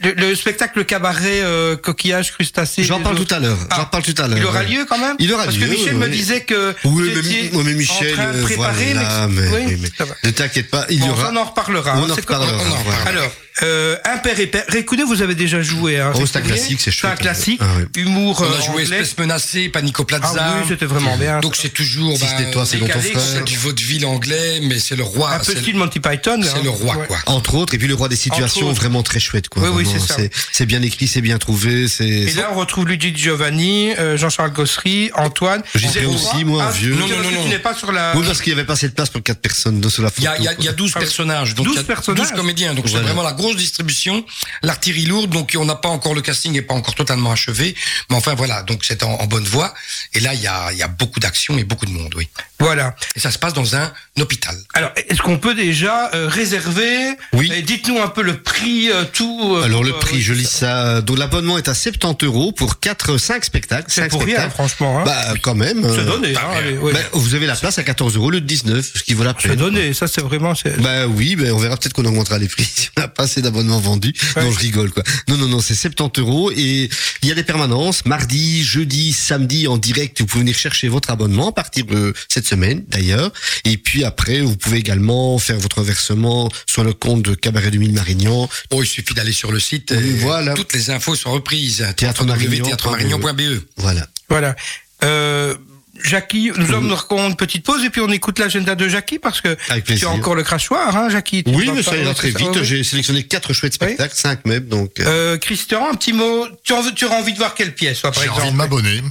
le, 0.00 0.12
le 0.12 0.34
spectacle 0.34 0.84
cabaret 0.84 1.40
euh, 1.42 1.76
coquillage 1.76 2.32
crustacé. 2.32 2.82
J'en 2.84 3.00
parle 3.00 3.14
autres- 3.16 3.26
tout 3.26 3.34
à 3.34 3.38
l'heure, 3.38 3.58
Ah, 3.70 3.76
j'en 3.76 3.84
parle 3.86 4.02
tout 4.02 4.14
à 4.18 4.26
l'heure. 4.26 4.38
Il 4.38 4.44
aura 4.44 4.62
lieu 4.64 4.84
quand 4.88 4.98
même. 4.98 5.16
Il 5.20 5.32
aura 5.32 5.44
Parce 5.44 5.56
lieu, 5.56 5.66
que 5.66 5.70
Michel 5.70 5.94
oui, 5.94 6.00
me 6.00 6.08
disait 6.08 6.40
que 6.42 6.74
Oui, 6.84 7.10
vous 7.12 7.22
mais, 7.22 7.50
oui, 7.52 7.62
mais 7.64 7.74
Michel, 7.74 8.12
en 8.12 8.16
train 8.16 8.32
de 8.32 8.42
préparer. 8.42 8.92
voilà, 8.94 9.28
mais- 9.28 9.78
ne 10.24 10.30
t'inquiète 10.30 10.70
pas, 10.70 10.86
il 10.90 11.04
y 11.04 11.08
aura. 11.08 11.30
on 11.32 11.36
en 11.36 11.44
reparlera. 11.44 11.96
On 11.98 12.04
hein, 12.04 12.10
en 12.10 12.14
reparlera. 12.14 13.08
Alors, 13.08 13.30
euh, 13.62 13.96
un 14.04 14.18
père 14.18 14.38
et 14.40 14.46
père. 14.48 14.64
Récoudé, 14.68 15.04
vous 15.04 15.22
avez 15.22 15.34
déjà 15.34 15.62
joué. 15.62 16.00
Hein, 16.00 16.12
Oh, 16.16 16.26
c'est 16.26 16.38
un 16.38 16.40
classique, 16.40 16.80
c'est 16.80 16.90
C'est 16.90 17.06
un 17.06 17.10
chouette. 17.10 17.20
classique. 17.20 17.60
Ah 17.62 17.66
oui. 17.78 18.02
Humour. 18.02 18.40
On 18.40 18.44
euh, 18.44 18.56
a 18.58 18.60
joué 18.60 18.68
anglais. 18.82 18.82
Espèce 19.00 19.18
menacée, 19.18 19.68
Panico 19.68 20.04
Plaza. 20.04 20.28
Ah 20.38 20.54
oui, 20.60 20.66
c'était 20.68 20.86
vraiment 20.86 21.16
bien. 21.16 21.38
Donc 21.40 21.54
c'est 21.56 21.68
toujours. 21.68 22.16
Si 22.16 22.24
bah, 22.24 22.30
c'était 22.36 22.50
toi, 22.50 22.66
c'est 22.66 22.78
ton 22.78 22.86
frère. 22.88 23.02
c'est 23.20 23.44
du 23.44 23.56
vaudeville 23.56 24.06
anglais, 24.06 24.60
mais 24.62 24.78
c'est 24.78 24.96
le 24.96 25.04
roi. 25.04 25.34
un 25.34 25.38
peu 25.38 25.54
style 25.54 25.76
Monty 25.76 26.00
Python. 26.00 26.40
c'est 26.42 26.50
hein. 26.50 26.60
le 26.64 26.70
roi, 26.70 26.96
Ouais. 26.96 27.06
quoi. 27.06 27.18
Entre 27.26 27.54
autres, 27.54 27.74
et 27.74 27.78
puis 27.78 27.86
le 27.88 27.94
roi 27.94 28.08
des 28.08 28.16
situations, 28.16 28.72
vraiment 28.72 29.02
très 29.02 29.20
chouette, 29.20 29.48
quoi. 29.48 29.62
Oui, 29.62 29.84
oui, 29.84 29.88
c'est 29.90 30.00
ça. 30.00 30.16
C'est 30.52 30.66
bien 30.66 30.82
écrit, 30.82 31.06
c'est 31.06 31.20
bien 31.20 31.38
trouvé, 31.38 31.86
c'est. 31.88 32.04
Et 32.08 32.32
là, 32.34 32.50
on 32.52 32.58
retrouve 32.58 32.88
Luigi 32.88 33.14
Giovanni, 33.16 33.92
euh, 33.98 34.16
Jean-Charles 34.16 34.52
Gossery, 34.52 35.10
Antoine. 35.14 35.62
Êtes 35.74 36.04
aussi, 36.06 36.44
moi, 36.44 36.66
Ah, 36.68 36.72
vieux. 36.72 36.94
Non, 36.94 37.06
Non, 37.06 37.18
non, 37.30 37.42
Tu 37.44 37.48
n'es 37.50 37.58
pas 37.58 37.74
sur 37.74 37.92
la. 37.92 38.16
Oui, 38.16 38.24
parce 38.26 38.40
qu'il 38.40 38.52
n'y 38.52 38.58
avait 38.58 38.66
pas 38.66 38.72
assez 38.74 38.88
de 38.88 38.94
place 38.94 39.10
pour 39.10 39.22
quatre 39.22 39.40
personnes 39.40 39.80
dans- 39.80 39.88
sur 39.90 40.02
la 40.02 40.10
Il 40.18 40.24
y 40.24 40.26
photo. 40.26 40.36
a, 40.36 40.38
il 40.40 40.44
y 40.44 40.48
a- 40.48 40.54
il 40.58 40.64
y 40.64 40.68
a 40.68 40.72
12 40.72 40.92
Ah 40.96 41.00
personnages, 41.00 41.54
donc 41.54 41.66
12 41.66 41.74
il 41.76 41.78
y 41.78 41.80
a 41.80 41.84
personnages. 41.84 42.28
12 42.28 42.36
comédiens, 42.36 42.74
donc 42.74 42.88
c'est 42.88 42.98
vraiment 42.98 43.22
la 43.22 43.32
grosse 43.44 43.56
distribution, 43.56 44.24
l'artillerie 44.62 45.06
lourde, 45.06 45.30
donc 45.30 45.54
on 45.58 45.64
n'a 45.64 45.74
pas 45.76 45.88
encore 45.88 46.14
le 46.14 46.22
casting 46.22 46.52
n'est 46.52 46.62
pas 46.62 46.74
encore 46.74 46.94
totalement 46.94 47.32
achevé, 47.32 47.74
mais 48.10 48.16
enfin 48.16 48.34
voilà, 48.34 48.62
donc 48.62 48.84
c'est 48.84 49.02
en, 49.02 49.12
en 49.14 49.26
bonne 49.26 49.44
voie. 49.44 49.74
Et 50.12 50.20
là 50.20 50.34
il 50.34 50.40
y 50.40 50.46
a, 50.46 50.72
il 50.72 50.78
y 50.78 50.82
a 50.82 50.88
beaucoup 50.88 51.20
d'action 51.20 51.58
et 51.58 51.64
beaucoup 51.64 51.86
de 51.86 51.90
monde, 51.90 52.14
oui. 52.16 52.28
Voilà. 52.60 52.94
Et 53.16 53.20
ça 53.20 53.30
se 53.30 53.38
passe 53.38 53.52
dans 53.52 53.76
un 53.76 53.92
hôpital. 54.20 54.56
Alors, 54.74 54.90
est-ce 54.96 55.20
qu'on 55.20 55.38
peut 55.38 55.54
déjà 55.54 56.10
euh, 56.14 56.28
réserver? 56.28 57.14
Oui. 57.34 57.52
Et 57.54 57.62
dites-nous 57.62 58.00
un 58.00 58.08
peu 58.08 58.22
le 58.22 58.40
prix, 58.40 58.90
euh, 58.90 59.04
tout. 59.12 59.56
euh, 59.56 59.62
Alors 59.64 59.82
le 59.84 59.92
prix, 59.92 60.18
euh, 60.18 60.22
je 60.22 60.32
lis 60.32 60.46
ça. 60.48 61.00
Donc 61.02 61.18
l'abonnement 61.18 61.58
est 61.58 61.68
à 61.68 61.74
70 61.74 62.24
euros 62.24 62.52
pour 62.52 62.80
4, 62.80 63.18
5 63.18 63.44
spectacles. 63.44 63.86
C'est 63.88 64.08
pour 64.08 64.20
rien, 64.22 64.28
spectacles. 64.36 64.54
franchement. 64.54 65.00
Hein. 65.00 65.04
Bah 65.04 65.34
quand 65.42 65.54
même. 65.54 65.84
euh. 65.84 66.20
Hein, 66.36 66.40
allez, 66.56 66.78
ouais. 66.78 66.92
bah, 66.92 67.00
vous 67.12 67.34
avez 67.34 67.46
la 67.46 67.56
place 67.56 67.78
à 67.78 67.82
14 67.82 68.16
euros 68.16 68.30
le 68.30 68.40
19, 68.40 68.92
ce 68.94 69.02
qui 69.02 69.12
vaut 69.14 69.24
la 69.24 69.34
c'est 69.38 69.48
peine. 69.48 69.58
donné. 69.58 69.92
Ça, 69.92 70.06
c'est 70.06 70.22
vraiment. 70.22 70.54
c'est- 70.54 70.80
Bah 70.80 71.06
oui, 71.06 71.36
ben 71.36 71.52
on 71.52 71.58
verra 71.58 71.76
peut-être 71.76 71.92
qu'on 71.92 72.04
augmentera 72.04 72.38
les 72.38 72.48
prix 72.48 72.64
si 72.74 72.88
on 72.96 73.00
n'a 73.00 73.08
pas 73.08 73.26
assez 73.34 73.42
d'abonnements 73.42 73.80
vendus. 73.80 74.12
Ouais. 74.36 74.44
Non, 74.44 74.52
je 74.52 74.58
rigole 74.58 74.90
quoi. 74.90 75.02
Non, 75.28 75.36
non, 75.36 75.48
non, 75.48 75.60
c'est 75.60 75.74
70 75.74 76.20
euros 76.20 76.50
et 76.52 76.88
il 77.22 77.28
y 77.28 77.32
a 77.32 77.34
des 77.34 77.42
permanences 77.42 78.04
mardi, 78.04 78.62
jeudi, 78.62 79.12
samedi 79.12 79.66
en 79.66 79.76
direct. 79.76 80.20
Vous 80.20 80.26
pouvez 80.26 80.42
venir 80.42 80.56
chercher 80.56 80.88
votre 80.88 81.10
abonnement 81.10 81.48
à 81.48 81.52
partir 81.52 81.84
de 81.86 82.14
cette 82.28 82.46
semaine 82.46 82.84
d'ailleurs. 82.88 83.32
Et 83.64 83.76
puis 83.76 84.04
après, 84.04 84.40
vous 84.40 84.56
pouvez 84.56 84.78
également 84.78 85.38
faire 85.38 85.58
votre 85.58 85.82
versement 85.82 86.48
sur 86.66 86.84
le 86.84 86.92
compte 86.92 87.22
de 87.22 87.34
Cabaret 87.34 87.70
du 87.70 87.78
Mille 87.78 87.92
Marignan. 87.92 88.48
Oh, 88.70 88.82
il 88.82 88.86
suffit 88.86 89.14
d'aller 89.14 89.32
sur 89.32 89.50
le 89.50 89.58
site. 89.60 89.92
Et 89.92 90.14
voilà. 90.18 90.54
Toutes 90.54 90.72
les 90.72 90.90
infos 90.90 91.16
sont 91.16 91.32
reprises. 91.32 91.84
Théâtre 91.96 92.24
Marignan. 92.24 92.64
www.théâtremarignan.be. 92.64 93.62
Voilà. 93.76 94.06
Voilà. 94.28 94.54
Euh, 95.02 95.54
Jackie, 96.02 96.50
nous 96.56 96.66
allons 96.70 96.80
nous 96.82 96.94
reprendre 96.96 97.26
une 97.28 97.36
petite 97.36 97.64
pause 97.64 97.84
et 97.84 97.90
puis 97.90 98.00
on 98.00 98.08
écoute 98.10 98.38
l'agenda 98.38 98.74
de 98.74 98.88
Jackie 98.88 99.18
parce 99.18 99.40
que 99.40 99.56
Avec 99.68 99.84
tu 99.84 100.04
as 100.04 100.10
encore 100.10 100.34
le 100.34 100.42
crachoir, 100.42 100.96
hein, 100.96 101.08
Jackie. 101.08 101.44
Tu 101.44 101.50
Oui, 101.54 101.70
mais 101.74 101.82
ça 101.82 101.96
ira 101.96 102.14
très 102.14 102.30
vite. 102.30 102.62
J'ai 102.62 102.82
sélectionné 102.84 103.22
quatre 103.24 103.52
chouettes 103.52 103.74
spectacles, 103.74 104.14
cinq 104.16 104.44
même, 104.44 104.66
donc. 104.66 104.98
euh, 105.00 105.04
Euh, 105.34 105.38
Christian, 105.38 105.88
un 105.90 105.94
petit 105.94 106.12
mot. 106.12 106.46
Tu, 106.64 106.72
en 106.72 106.82
veux- 106.82 106.92
tu 106.92 107.04
auras 107.04 107.16
envie 107.20 107.32
de 107.32 107.38
voir 107.38 107.54
quelle 107.54 107.74
pièce, 107.74 108.00
toi, 108.00 108.10
par 108.10 108.22
J'ai 108.22 108.28
envie 108.28 108.36
de 108.40 108.42
exemple 108.46 108.56
m'abonner. 108.58 109.02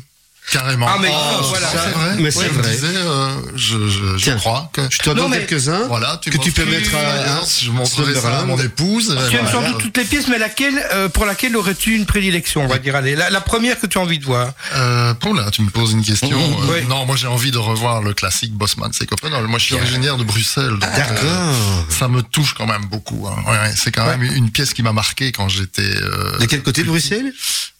Carrément. 0.51 0.87
Ah, 0.89 0.97
mais 1.01 1.09
Oh, 1.11 1.43
voilà. 1.45 1.67
c'est 1.71 1.77
vrai. 1.91 2.15
Mais 2.19 2.29
c'est 2.31 2.39
Ouais, 2.39 2.47
vrai. 2.49 2.71
disais, 2.71 2.87
euh, 2.95 3.29
je, 3.55 3.87
je, 3.87 4.17
je 4.17 4.23
Tiens. 4.23 4.35
crois 4.35 4.69
que. 4.73 4.81
Je 4.89 4.97
t'en 4.99 5.11
Non, 5.15 5.23
donne 5.23 5.31
mais- 5.31 5.45
quelques-uns. 5.45 5.87
Voilà, 5.87 6.19
tu 6.21 6.29
que 6.31 6.37
tu 6.37 6.51
peux 6.51 6.65
mettre 6.65 6.93
à- 6.95 7.37
hein, 7.37 7.41
Je 7.61 7.71
montrerai 7.71 8.13
ça 8.15 8.39
à 8.39 8.43
mon 8.45 8.59
épouse. 8.59 9.17
Tu 9.29 9.35
aimes 9.37 9.47
sans 9.49 9.61
doute 9.61 9.79
toutes 9.79 9.97
les 9.97 10.05
pièces, 10.05 10.27
mais 10.27 10.37
laquelle, 10.37 10.75
euh, 10.93 11.07
pour 11.09 11.25
laquelle 11.25 11.55
aurais-tu 11.55 11.95
une 11.95 12.05
prédilection, 12.05 12.63
on 12.63 12.67
va 12.67 12.77
dire 12.77 12.95
Allez, 12.95 13.15
la, 13.15 13.29
la 13.29 13.41
première 13.41 13.79
que 13.79 13.87
tu 13.87 13.97
as 13.97 14.01
envie 14.01 14.19
de 14.19 14.25
voir. 14.25 14.51
Euh, 14.75 15.13
là, 15.35 15.49
tu 15.51 15.61
me 15.63 15.69
poses 15.69 15.93
une 15.93 16.03
question. 16.03 16.29
Mmh, 16.29 16.53
Euh, 16.69 16.73
oui. 16.81 16.85
Non, 16.87 17.05
moi 17.05 17.15
j'ai 17.15 17.27
envie 17.27 17.49
de 17.51 17.57
revoir 17.57 18.01
le 18.03 18.13
classique 18.13 18.53
Bossman, 18.53 18.91
c'est 18.93 19.05
Copenhague. 19.07 19.45
Moi 19.47 19.57
je 19.59 19.65
suis 19.65 19.75
originaire 19.75 20.17
de 20.17 20.23
Bruxelles, 20.23 20.71
donc 20.77 20.83
euh, 20.83 20.95
D'accord. 20.97 21.85
ça 21.89 22.07
me 22.07 22.21
touche 22.21 22.53
quand 22.53 22.67
même 22.67 22.85
beaucoup. 22.85 23.27
hein. 23.27 23.41
Ouais, 23.49 23.71
c'est 23.75 23.91
quand 23.91 24.05
même 24.05 24.21
une 24.23 24.51
pièce 24.51 24.73
qui 24.73 24.83
m'a 24.83 24.93
marqué 24.93 25.31
quand 25.31 25.47
j'étais. 25.49 25.81
euh, 25.81 26.37
De 26.39 26.45
quel 26.45 26.61
côté 26.61 26.83
de 26.83 26.87
Bruxelles? 26.87 27.33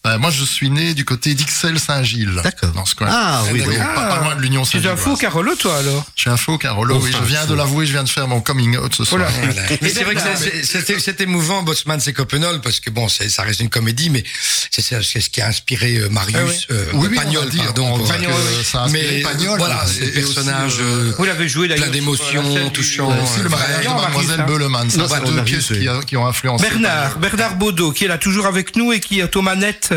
Euh, 0.06 0.18
moi 0.20 0.32
je 0.32 0.43
suis 0.43 0.70
né 0.70 0.93
du 0.93 1.06
côté 1.06 1.34
d'Ixelles-Saint-Gilles. 1.34 2.41
D'accord. 2.43 2.72
Dans 2.72 2.86
ce 2.86 2.95
coin. 2.95 3.08
Ah 3.10 3.43
oui, 3.51 3.62
donc. 3.64 3.78
pas, 3.78 4.08
pas 4.08 4.20
loin 4.20 4.36
de 4.36 4.41
l'Union 4.41 4.64
Tu 4.64 4.78
es 4.78 4.88
un 4.88 4.95
faux 4.95 5.16
Carolo, 5.16 5.56
toi, 5.56 5.78
alors 5.78 6.06
Je 6.16 6.22
suis 6.22 6.30
un 6.30 6.38
faux 6.38 6.58
Carolo, 6.58 6.99
oui, 7.01 7.10
Enfin, 7.14 7.20
je 7.24 7.28
viens 7.30 7.45
de 7.45 7.54
l'avouer, 7.54 7.86
je 7.86 7.91
viens 7.93 8.04
de 8.04 8.10
faire 8.10 8.28
mon 8.28 8.41
coming 8.41 8.78
out 8.78 8.93
ce 8.95 9.06
soir. 9.06 9.22
Voilà. 9.22 9.54
Voilà. 9.54 9.78
Mais 9.82 9.89
c'est 9.89 10.04
vrai 10.04 10.16
que 10.16 10.22
c'est- 10.22 10.49
c'est- 10.51 10.64
c'était 10.64 10.99
c'est 10.99 11.22
émouvant, 11.22 11.64
Botsman, 11.64 11.99
c'est 11.99 12.14
Copenhague, 12.14 12.62
parce 12.62 12.80
que 12.80 12.89
bon, 12.89 13.08
c'est- 13.08 13.30
ça 13.30 13.43
reste 13.43 13.60
une 13.62 13.70
comédie, 13.70 14.10
mais 14.10 14.24
c'est 14.72 14.82
c'est 14.82 15.22
ce 15.22 15.30
qui 15.30 15.41
a 15.41 15.47
inspiré 15.47 15.95
euh, 15.97 16.10
Marius, 16.10 16.36
Ah 16.38 16.43
oui. 16.47 16.66
euh, 16.72 16.86
Oui, 16.93 17.08
oui, 17.12 17.18
Pagnol, 17.18 17.49
pardon. 17.56 17.99
Pagnol, 18.06 18.32
oui. 18.34 18.64
ça 18.66 18.84
a 18.84 18.89
mais 18.89 19.22
Pagnol, 19.22 19.58
voilà, 19.58 19.84
et 19.86 20.22
c'est 20.22 20.47
euh, 20.47 20.70
euh, 20.82 21.14
Vous 21.18 21.26
l'avez 21.26 21.47
joué 21.47 21.68
d'ailleurs. 21.68 21.86
plein 21.86 21.93
d'émotions. 21.93 22.54
Ouais. 22.54 22.72
aussi 22.74 22.99
le 23.41 23.49
mariage 23.49 23.86
de 23.86 23.89
Mademoiselle 23.89 24.39
hein. 24.41 24.45
Beuleman. 24.47 24.89
Ça, 24.89 25.20
deux 25.22 25.43
pièces 25.43 25.70
oui. 25.72 25.88
qui 26.08 26.18
ont 26.18 26.26
influencé. 26.28 26.64
Bernard, 26.70 27.18
Bernard 27.20 27.56
Baudot, 27.56 27.91
qui 27.91 28.06
est 28.06 28.08
là 28.08 28.18
toujours 28.18 28.45
avec 28.47 28.76
nous 28.76 28.91
et 28.93 28.99
qui 28.99 29.20
est 29.20 29.36
aux 29.36 29.41
manettes. 29.41 29.92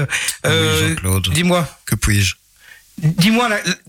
Euh, 0.46 0.88
Jean-Claude. 0.90 1.30
Dis-moi, 1.32 1.68
Que 1.86 1.94
puis-je? 1.96 2.34
Dis-moi, 2.98 3.48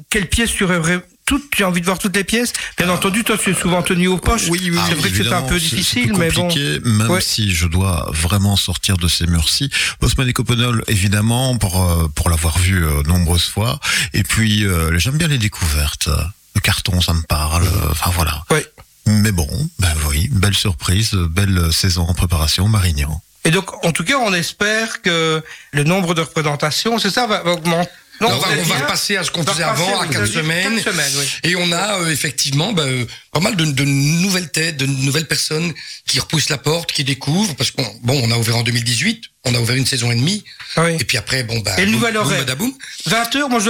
quelle 0.10 0.28
pièce 0.28 0.52
tu 0.52 0.66
aurais 0.66 1.00
toutes, 1.26 1.50
tu 1.52 1.64
as 1.64 1.68
envie 1.68 1.80
de 1.82 1.86
voir 1.86 1.98
toutes 1.98 2.16
les 2.16 2.24
pièces 2.26 2.52
Bien 2.78 2.90
entendu, 2.90 3.24
toi, 3.24 3.38
tu 3.38 3.52
es 3.52 3.54
souvent 3.54 3.82
tenu 3.82 4.08
aux 4.08 4.18
poches. 4.18 4.48
Oui, 4.50 4.70
oui, 4.72 4.78
c'est 4.88 4.96
vrai 4.96 5.10
que 5.12 5.24
c'est 5.24 5.32
un 5.34 5.42
peu 5.44 5.60
difficile, 5.60 6.14
mais 6.18 6.30
bon. 6.32 6.48
même 6.84 7.10
Ouais. 7.12 7.22
si 7.22 7.54
je 7.56 7.68
dois 7.68 8.10
vraiment 8.14 8.56
sortir 8.58 8.98
de 8.98 9.08
ces 9.08 9.26
murs-ci. 9.28 9.70
Bosman 10.02 10.28
et 10.28 10.34
Copenhague, 10.34 10.82
évidemment, 10.88 11.58
pour 11.58 11.82
euh, 11.84 12.08
pour 12.16 12.30
l'avoir 12.30 12.58
vu 12.60 12.86
euh, 12.86 13.02
nombreuses 13.04 13.46
fois. 13.48 13.80
Et 14.14 14.24
puis 14.24 14.66
euh, 14.66 14.98
j'aime 15.00 15.18
bien 15.18 15.28
les 15.30 15.38
découvertes. 15.38 16.10
Le 16.56 16.62
carton, 16.62 17.00
ça 17.02 17.14
me 17.14 17.22
parle. 17.24 17.64
euh, 17.64 17.92
Enfin 17.92 18.12
voilà. 18.14 18.44
Ouais. 18.52 18.66
Mais 19.06 19.32
bon, 19.32 19.48
ben 19.80 19.94
oui, 20.10 20.28
belle 20.34 20.54
surprise, 20.56 21.12
belle 21.14 21.72
saison 21.72 22.04
en 22.04 22.14
préparation, 22.14 22.68
Marignan. 22.68 23.22
Et 23.48 23.52
donc, 23.52 23.84
en 23.86 23.92
tout 23.92 24.04
cas, 24.04 24.18
on 24.20 24.34
espère 24.34 25.02
que 25.02 25.42
le 25.72 25.84
nombre 25.84 26.14
de 26.14 26.22
représentations, 26.22 27.00
c'est 27.00 27.10
ça, 27.10 27.26
va, 27.28 27.42
va 27.44 27.52
augmenter. 27.54 27.90
Non, 28.20 28.30
on 28.30 28.32
va, 28.32 28.38
vous 28.38 28.52
allez 28.52 28.62
on 28.62 28.66
va 28.66 28.76
dire 28.78 28.86
repasser 28.86 29.16
à 29.16 29.24
ce 29.24 29.30
qu'on 29.30 29.44
faisait 29.46 29.62
avant, 29.64 30.00
à 30.02 30.06
vous 30.06 30.12
4 30.12 30.18
avez 30.22 30.28
dit 30.28 30.34
semaines. 30.34 30.82
quatre 30.82 30.92
semaines, 30.92 31.12
oui. 31.20 31.28
Et 31.44 31.56
on 31.56 31.72
a 31.72 32.00
euh, 32.02 32.10
effectivement 32.10 32.74
bah, 32.74 32.82
euh, 32.84 33.06
pas 33.32 33.40
mal 33.40 33.56
de, 33.56 33.64
de 33.66 33.84
nouvelles 33.84 34.50
têtes, 34.50 34.76
de 34.76 34.88
nouvelles 34.88 35.28
personnes 35.28 35.72
qui 36.08 36.20
repoussent 36.20 36.50
la 36.50 36.58
porte, 36.58 36.92
qui 36.92 37.04
découvrent, 37.04 37.56
parce 37.56 37.70
qu'on 37.70 37.86
bon, 38.02 38.20
on 38.24 38.32
a 38.32 38.38
ouvert 38.38 38.58
en 38.58 38.64
2018, 38.64 39.22
on 39.46 39.54
a 39.54 39.60
ouvert 39.60 39.76
une 39.76 39.86
saison 39.86 40.12
et 40.12 40.16
demie, 40.16 40.44
Oui. 40.78 40.96
et 41.00 41.04
puis 41.04 41.18
après, 41.18 41.44
bon, 41.44 41.60
bah, 41.60 41.76
Et 41.78 41.86
le 41.86 41.92
nouvel 41.92 42.18
horaire. 42.18 42.40
badaboum. 42.40 42.74
20h, 43.08 43.50
moi 43.52 43.60
je, 43.60 43.70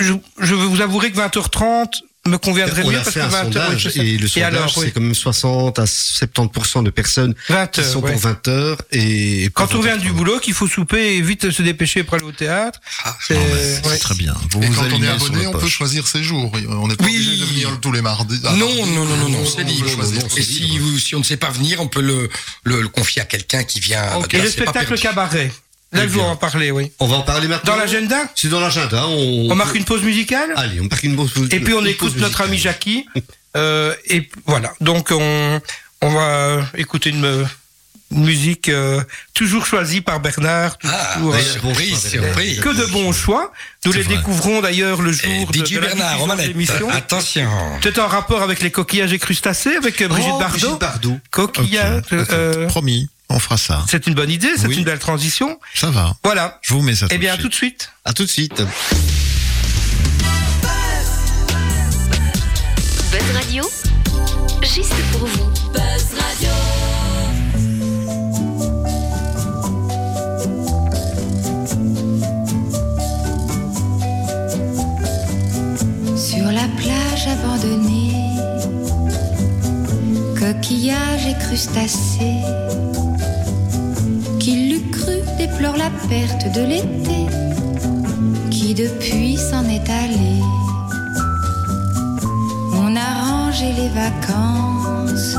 je, 0.00 0.12
je 0.40 0.54
veux 0.56 0.66
vous 0.66 0.80
avouer 0.80 1.12
que 1.12 1.18
20h30, 1.18 2.00
me 2.26 2.38
conviendrait 2.38 2.82
On 2.84 2.90
mieux 2.90 2.96
a 2.98 3.00
parce 3.02 3.14
fait 3.14 3.20
que 3.20 3.24
un 3.24 3.28
20 3.28 3.36
heures. 3.38 3.44
oui, 3.44 3.52
sondage 3.54 3.82
c'est 3.82 3.90
ça. 3.98 4.04
et 4.04 4.16
le 4.16 4.28
sondage, 4.28 4.52
alors, 4.54 4.72
oui. 4.78 4.84
c'est 4.86 4.90
quand 4.92 5.00
même 5.00 5.14
60 5.14 5.78
à 5.80 5.84
70% 5.84 6.84
de 6.84 6.90
personnes 6.90 7.34
20 7.48 7.66
qui 7.66 7.80
heures, 7.80 7.86
sont 7.86 8.00
ouais. 8.00 8.12
pour 8.12 8.20
20 8.20 8.48
heures 8.48 8.78
et 8.92 9.50
Quand 9.54 9.74
on 9.74 9.80
20 9.80 9.82
vient 9.82 9.96
du 9.96 10.12
boulot, 10.12 10.38
qu'il 10.38 10.54
faut 10.54 10.68
souper 10.68 11.16
et 11.16 11.20
vite 11.20 11.50
se 11.50 11.62
dépêcher 11.62 12.04
pour 12.04 12.14
aller 12.14 12.24
au 12.24 12.30
théâtre, 12.32 12.80
c'est 13.26 13.34
mais 13.34 13.80
c'est 13.82 13.88
ouais. 13.88 13.98
très 13.98 14.14
bien. 14.14 14.34
Vous 14.52 14.62
Et 14.62 14.66
vous 14.66 14.74
quand 14.74 14.86
on 14.92 15.02
est 15.02 15.08
abonné, 15.08 15.46
on 15.48 15.52
peut 15.52 15.66
choisir 15.68 16.06
ses 16.06 16.22
jours. 16.22 16.52
On 16.68 16.86
n'est 16.88 16.94
pas 16.96 17.04
Oui. 17.04 17.10
obligé 17.16 17.36
de 17.38 17.44
venir 17.44 17.78
tous 17.80 17.90
les 17.92 18.02
mardis. 18.02 18.40
Ah, 18.44 18.52
Non, 18.52 18.68
non, 18.86 19.04
non, 19.04 19.16
non, 19.16 19.28
non, 19.28 19.38
On 19.40 19.46
c'est 19.46 19.64
libre. 19.64 19.88
choisir. 19.88 20.22
Et 20.36 20.42
si, 20.42 20.78
vous- 20.78 20.98
si 20.98 21.14
on 21.16 21.18
ne 21.18 21.24
sait 21.24 21.36
pas 21.36 21.50
venir, 21.50 21.80
on 21.80 21.88
peut 21.88 22.02
le, 22.02 22.28
le, 22.64 22.82
le 22.82 22.88
confier 22.88 23.22
à 23.22 23.24
quelqu'un 23.24 23.64
qui 23.64 23.80
vient. 23.80 24.04
Et 24.04 24.36
Là, 24.36 24.44
le 24.44 24.50
c'est 24.50 24.50
spectacle 24.52 24.96
cabaret. 24.98 25.50
Là, 25.92 26.02
Eh 26.04 26.08
je 26.08 26.14
vais 26.14 26.20
en 26.22 26.36
parler, 26.36 26.70
oui. 26.70 26.90
On 27.00 27.06
va 27.06 27.16
en 27.16 27.22
parler 27.22 27.48
maintenant. 27.48 27.72
Dans 27.74 27.78
l'agenda, 27.78 28.16
C'est 28.34 28.48
dans 28.48 28.60
l'agenda. 28.60 29.06
On, 29.08 29.48
on 29.50 29.54
marque 29.54 29.74
une 29.74 29.84
pause 29.84 30.02
musicale 30.02 30.50
Allez, 30.56 30.80
on 30.80 30.84
marque 30.84 31.02
une 31.02 31.16
pause. 31.16 31.32
et 31.50 31.60
puis 31.60 31.74
on 31.74 31.84
écoute 31.84 32.16
notre 32.16 32.40
ami 32.42 32.52
musicale. 32.52 32.72
Jackie. 32.74 33.06
Euh, 33.54 33.94
et 34.06 34.30
voilà. 34.46 34.72
Donc 34.80 35.10
on, 35.10 35.60
on 36.00 36.10
va 36.10 36.62
écouter 36.78 37.10
une, 37.10 37.22
euh, 37.26 37.44
une 38.10 38.24
musique 38.24 38.70
euh, 38.70 39.02
toujours 39.34 39.66
choisie 39.66 40.00
par 40.00 40.20
Bernard. 40.20 40.78
Ah, 40.84 41.10
toujours, 41.18 41.34
euh, 41.34 41.38
surprise, 41.38 41.98
surprise. 41.98 42.60
que 42.60 42.70
de 42.70 42.86
bons 42.86 43.12
choix. 43.12 43.52
Nous 43.84 43.92
les 43.92 44.00
vrai. 44.04 44.16
découvrons 44.16 44.62
d'ailleurs 44.62 45.02
le 45.02 45.10
Et 45.10 45.14
jour 45.40 45.50
de, 45.52 45.58
DJ 45.66 45.72
de 45.74 45.80
la 45.80 45.86
Bernard, 45.88 46.14
diffusion 46.16 46.34
de 46.36 46.42
l'émission. 46.48 46.88
Attention. 46.88 47.50
C'est 47.82 47.98
en 47.98 48.06
rapport 48.08 48.40
avec 48.40 48.62
les 48.62 48.70
coquillages 48.70 49.12
et 49.12 49.18
crustacés 49.18 49.76
avec 49.76 50.00
euh, 50.00 50.08
Brigitte 50.08 50.32
Oh, 50.34 50.38
Bardot. 50.38 50.58
Brigitte 50.58 50.80
Bardot. 50.80 51.18
Coquillages. 51.30 52.02
Ok. 52.10 52.26
euh, 52.30 52.66
Promis, 52.68 53.10
on 53.32 53.38
fera 53.38 53.56
ça. 53.56 53.84
c'est 53.88 54.06
une 54.06 54.14
bonne 54.14 54.30
idée, 54.30 54.50
c'est 54.56 54.66
Oui. 54.68 54.76
une 54.78 54.84
belle 54.84 54.98
transition. 54.98 55.58
Ça 55.74 55.90
va. 55.90 56.14
Voilà. 56.24 56.58
Je 56.62 56.74
vous 56.74 56.82
mets 56.82 56.94
ça. 56.94 57.06
Eh 57.10 57.18
bien, 57.18 57.32
à 57.34 57.36
tout 57.36 57.48
de 57.48 57.54
suite. 57.54 57.90
À 58.04 58.12
tout 58.12 58.24
de 58.24 58.28
suite. 58.28 58.62
Buzz 63.10 63.32
Radio, 63.34 63.64
juste 64.62 64.94
pour 65.12 65.26
vous. 65.26 65.50
Sur 76.16 76.44
la 76.46 76.66
plage 76.76 77.26
abandonnée, 77.28 78.12
coquillages 80.38 81.26
et 81.26 81.34
crustacés, 81.44 82.42
déplore 85.46 85.76
la 85.76 85.90
perte 86.08 86.46
de 86.56 86.62
l'été, 86.70 87.20
qui 88.50 88.74
depuis 88.74 89.36
s'en 89.36 89.64
est 89.76 89.88
allé. 90.04 90.34
On 92.84 92.94
a 92.94 93.10
rangé 93.28 93.68
les 93.80 93.90
vacances 94.02 95.34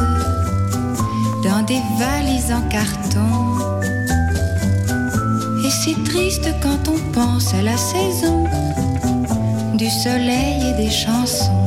dans 1.47 1.64
des 1.72 1.82
valises 2.04 2.51
en 2.60 2.64
carton. 2.78 3.34
Et 5.66 5.72
c'est 5.82 5.99
triste 6.12 6.49
quand 6.62 6.84
on 6.95 6.99
pense 7.14 7.54
à 7.54 7.62
la 7.62 7.78
saison 7.78 8.43
du 9.76 9.89
soleil 9.89 10.58
et 10.70 10.76
des 10.84 10.91
chansons. 10.91 11.62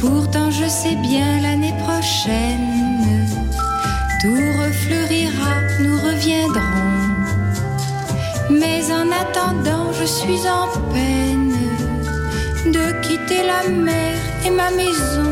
Pourtant 0.00 0.50
je 0.52 0.68
sais 0.68 0.96
bien 1.10 1.30
l'année 1.42 1.74
prochaine, 1.86 2.68
tout 4.20 4.44
refleurira, 4.62 5.03
Mais 8.64 8.90
en 8.90 9.08
attendant, 9.22 9.92
je 9.92 10.06
suis 10.06 10.42
en 10.48 10.66
peine 10.92 11.54
de 12.76 12.84
quitter 13.02 13.42
la 13.52 13.68
mer 13.68 14.16
et 14.46 14.50
ma 14.50 14.70
maison. 14.70 15.28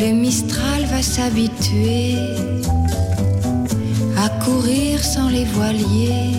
Le 0.00 0.12
Mistral 0.12 0.84
va 0.92 1.02
s'habituer 1.02 2.16
à 4.24 4.28
courir 4.44 5.02
sans 5.02 5.28
les 5.28 5.44
voiliers. 5.44 6.36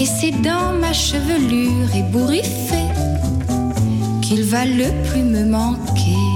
Et 0.00 0.06
c'est 0.06 0.36
dans 0.50 0.72
ma 0.80 0.92
chevelure 0.92 1.88
ébouriffée 1.96 2.92
qu'il 4.22 4.44
va 4.44 4.64
le 4.64 4.88
plus 5.08 5.24
me 5.24 5.44
manquer. 5.44 6.28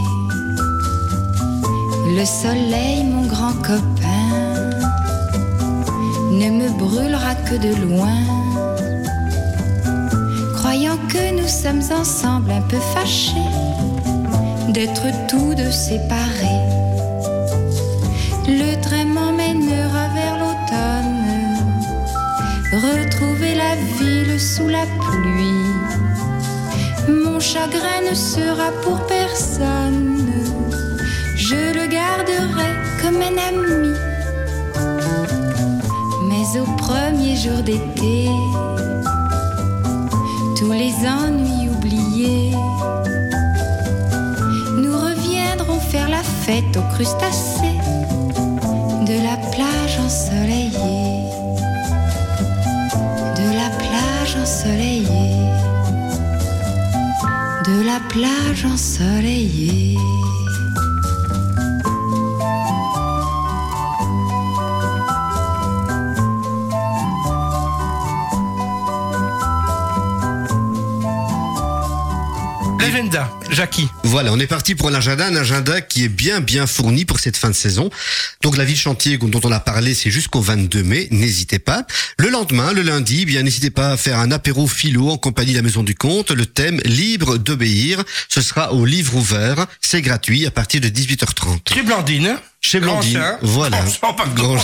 Le 2.19 2.25
soleil, 2.25 3.05
mon 3.05 3.27
grand 3.27 3.55
copain, 3.63 4.06
ne 6.39 6.51
me 6.51 6.69
brûlera 6.79 7.35
que 7.47 7.57
de 7.57 7.73
loin. 7.87 8.21
Croyant 10.57 10.99
que 11.09 11.25
nous 11.39 11.49
sommes 11.49 11.87
ensemble 12.01 12.51
un 12.51 12.63
peu 12.63 12.79
fâchés 12.95 13.53
d'être 14.69 15.07
tous 15.29 15.55
deux 15.55 15.73
séparés. 15.73 16.65
Le 18.47 18.81
train 18.81 19.05
m'emmènera 19.05 20.09
vers 20.15 20.37
l'automne 20.39 21.17
retrouver 22.73 23.55
la 23.55 23.75
ville 23.99 24.39
sous 24.39 24.69
la 24.69 24.85
pluie. 25.01 25.73
Mon 27.09 27.41
chagrin 27.41 28.01
ne 28.09 28.15
sera 28.15 28.71
pour 28.83 29.01
personne, 29.07 30.27
je 31.37 31.73
le 31.79 31.87
garderai 31.87 32.71
comme 33.01 33.21
un 33.23 33.39
ami. 33.51 34.06
Premier 36.87 37.35
jour 37.35 37.65
d'été, 37.65 38.29
tous 40.57 40.71
les 40.71 40.95
ennuis 41.05 41.69
oubliés, 41.69 42.53
nous 44.77 44.97
reviendrons 44.97 45.81
faire 45.81 46.09
la 46.09 46.23
fête 46.23 46.77
aux 46.77 46.95
crustacés 46.95 47.81
de 49.05 49.15
la 49.21 49.37
plage 49.51 49.99
ensoleillée. 49.99 51.25
De 53.35 53.49
la 53.61 53.69
plage 53.81 54.37
ensoleillée, 54.41 55.43
de 57.67 57.85
la 57.85 57.99
plage 58.09 58.65
ensoleillée. 58.65 59.96
Jackie. 73.57 73.89
Voilà, 74.03 74.35
on 74.35 74.39
est 74.39 74.47
parti 74.47 74.75
pour 74.75 74.91
l'agenda, 74.91 75.27
un 75.29 75.35
agenda 75.35 75.81
qui 75.81 76.05
est 76.05 76.11
bien 76.11 76.41
bien 76.41 76.67
fourni 76.67 77.07
pour 77.07 77.21
cette 77.21 77.39
fin 77.39 77.49
de 77.49 77.55
saison. 77.55 77.89
Donc 78.43 78.59
la 78.59 78.67
ville 78.67 78.77
chantier 78.77 79.17
dont 79.17 79.41
on 79.43 79.51
a 79.51 79.61
parlé, 79.61 79.95
c'est 79.95 80.11
jusqu'au 80.11 80.43
22 80.43 80.83
mai, 80.83 81.09
n'hésitez 81.11 81.59
pas. 81.59 81.87
Le 82.19 82.29
lendemain, 82.29 82.75
le 82.75 82.83
lundi, 82.83 83.25
bien 83.25 83.43
n'hésitez 83.43 83.71
pas 83.71 83.93
à 83.93 83.97
faire 83.97 84.19
un 84.19 84.31
apéro 84.31 84.67
philo 84.67 85.09
en 85.09 85.17
compagnie 85.17 85.53
de 85.53 85.57
la 85.57 85.63
Maison 85.63 85.83
du 85.83 85.95
Comte. 85.95 86.33
Le 86.33 86.45
thème 86.45 86.83
libre 86.85 87.39
d'obéir, 87.39 88.05
ce 88.29 88.43
sera 88.43 88.75
au 88.75 88.85
livre 88.85 89.15
ouvert, 89.17 89.65
c'est 89.81 90.03
gratuit 90.03 90.45
à 90.45 90.51
partir 90.51 90.83
de 90.83 90.89
18h30. 90.89 91.73
Chez 91.73 91.81
Blandine. 91.81 92.37
Chez 92.61 92.81
Blandine, 92.81 93.39
voilà. 93.41 93.83
Grand 94.35 94.57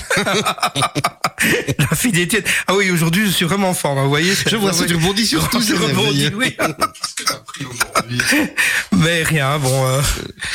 La 1.79 1.97
fidélité. 1.97 2.43
Ah 2.67 2.75
oui, 2.75 2.91
aujourd'hui, 2.91 3.27
je 3.27 3.31
suis 3.31 3.45
vraiment 3.47 3.71
en 3.71 3.75
forme, 3.75 4.01
vous 4.03 4.09
voyez. 4.09 4.35
Je 4.47 4.57
vois 4.57 4.73
ça, 4.73 4.85
tu 4.85 4.97
rebondis 4.97 5.27
sur 5.27 5.49
tout, 5.49 5.63
c'est 5.63 5.79
merveilleux. 5.79 6.33
oui. 8.13 8.49
Mais 9.03 9.25
rien, 9.25 9.59
bon, 9.59 9.87
euh, 9.87 10.01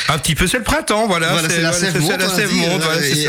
un 0.08 0.18
petit 0.18 0.34
peu, 0.34 0.46
c'est 0.46 0.58
le 0.58 0.64
printemps, 0.64 1.06
voilà. 1.06 1.32
Voilà, 1.32 1.48
c'est 1.50 1.60
la 1.60 1.70
voilà, 1.70 2.28
sève 2.30 2.50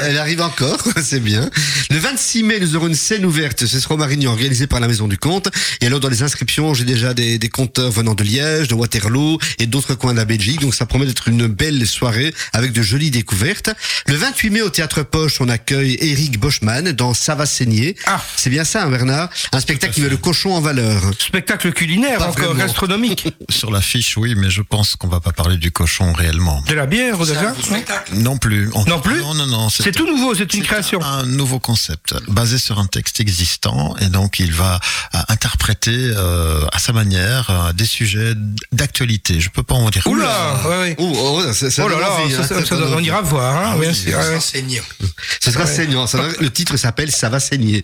elle 0.01 0.17
arrive 0.17 0.41
encore, 0.41 0.79
c'est 1.03 1.19
bien. 1.19 1.49
Le 1.89 1.97
26 1.97 2.43
mai, 2.43 2.59
nous 2.59 2.75
aurons 2.75 2.87
une 2.87 2.95
scène 2.95 3.25
ouverte. 3.25 3.65
Ce 3.65 3.79
sera 3.79 3.95
au 3.95 3.97
Marignan, 3.97 4.31
organisée 4.31 4.65
par 4.65 4.79
la 4.79 4.87
Maison 4.87 5.07
du 5.07 5.17
Comte. 5.17 5.49
Et 5.81 5.87
alors, 5.87 5.99
dans 5.99 6.07
les 6.07 6.23
inscriptions, 6.23 6.73
j'ai 6.73 6.85
déjà 6.85 7.13
des, 7.13 7.37
des 7.37 7.49
compteurs 7.49 7.91
venant 7.91 8.13
de 8.13 8.23
Liège, 8.23 8.69
de 8.69 8.75
Waterloo 8.75 9.39
et 9.57 9.65
d'autres 9.65 9.95
coins 9.95 10.13
de 10.13 10.17
la 10.17 10.25
Belgique. 10.25 10.61
Donc, 10.61 10.73
ça 10.73 10.85
promet 10.85 11.05
d'être 11.05 11.27
une 11.27 11.47
belle 11.47 11.85
soirée 11.85 12.33
avec 12.53 12.71
de 12.71 12.81
jolies 12.81 13.11
découvertes. 13.11 13.71
Le 14.07 14.15
28 14.15 14.49
mai, 14.51 14.61
au 14.61 14.69
Théâtre 14.69 15.03
Poche, 15.03 15.41
on 15.41 15.49
accueille 15.49 15.97
Eric 15.99 16.39
Boschman 16.39 16.93
dans 16.93 17.13
Ça 17.13 17.35
va 17.35 17.45
saigner. 17.45 17.97
Ah. 18.05 18.21
C'est 18.37 18.49
bien 18.49 18.63
ça, 18.63 18.83
hein, 18.83 18.89
Bernard? 18.89 19.29
Un 19.51 19.59
spectacle 19.59 19.93
qui 19.93 20.01
met 20.01 20.09
le 20.09 20.17
cochon 20.17 20.53
en 20.53 20.61
valeur. 20.61 21.01
Spectacle 21.19 21.73
culinaire, 21.73 22.19
Pas 22.19 22.29
encore, 22.29 22.55
gastronomique. 22.55 23.27
Sur 23.49 23.71
l'affiche, 23.71 24.15
oui, 24.15 24.35
mais 24.35 24.49
je 24.49 24.61
pense 24.61 24.95
qu'on 24.95 25.08
va 25.09 25.19
pas 25.19 25.31
parler 25.31 25.57
du 25.57 25.71
cochon 25.71 26.13
réellement. 26.13 26.61
De 26.67 26.73
la 26.73 26.85
bière, 26.85 27.15
C'est 27.19 27.33
déjà 27.33 27.49
un 27.49 27.53
beau 27.53 27.61
spectacle. 27.61 28.13
Non 28.15 28.37
plus. 28.37 28.69
Non 28.87 28.99
plus 28.99 29.19
Non, 29.21 29.33
non, 29.33 29.45
non. 29.47 29.69
C'est 29.69 29.91
tout 29.91 30.05
nouveau, 30.05 30.33
c'est 30.35 30.43
une 30.53 30.61
C'est 30.61 30.67
création. 30.67 31.01
Un 31.03 31.25
nouveau 31.25 31.59
concept 31.59 32.15
basé 32.29 32.57
sur 32.57 32.79
un 32.79 32.85
texte 32.85 33.19
existant 33.19 33.95
et 33.97 34.05
donc 34.07 34.39
il 34.39 34.51
va 34.53 34.79
euh, 35.15 35.19
interpréter 35.29 35.91
euh, 36.15 36.65
à 36.71 36.79
sa 36.79 36.93
manière 36.93 37.49
euh, 37.49 37.73
des 37.73 37.85
sujets 37.85 38.33
d'actualité. 38.71 39.39
Je 39.39 39.49
peux 39.49 39.63
pas 39.63 39.75
en 39.75 39.89
dire. 39.89 40.03
plus. 40.03 40.11
Oula, 40.11 40.61
ouais, 40.65 40.77
ouais. 40.79 40.95
Oh, 40.99 41.11
oh, 41.15 41.41
Oh 41.41 41.87
là 41.87 41.95
donne 41.95 41.99
là, 41.99 42.11
envie, 42.13 42.33
ça, 42.33 42.41
hein, 42.41 42.43
ça, 42.47 42.55
ça 42.59 42.65
ça, 42.65 42.75
donne 42.77 42.93
on 42.93 42.99
ira 42.99 43.21
voir, 43.21 43.55
hein, 43.55 43.71
Ah 43.73 43.77
bien 43.79 43.89
oui, 43.89 43.95
sûr. 43.95 44.11
ça 44.13 44.19
ouais. 44.19 44.25
sera 44.29 45.65
saignant. 45.65 46.07
ça 46.07 46.17
va- 46.21 46.27
le 46.39 46.49
titre 46.49 46.77
s'appelle 46.77 47.11
Ça 47.11 47.29
va 47.29 47.39
saigner. 47.39 47.83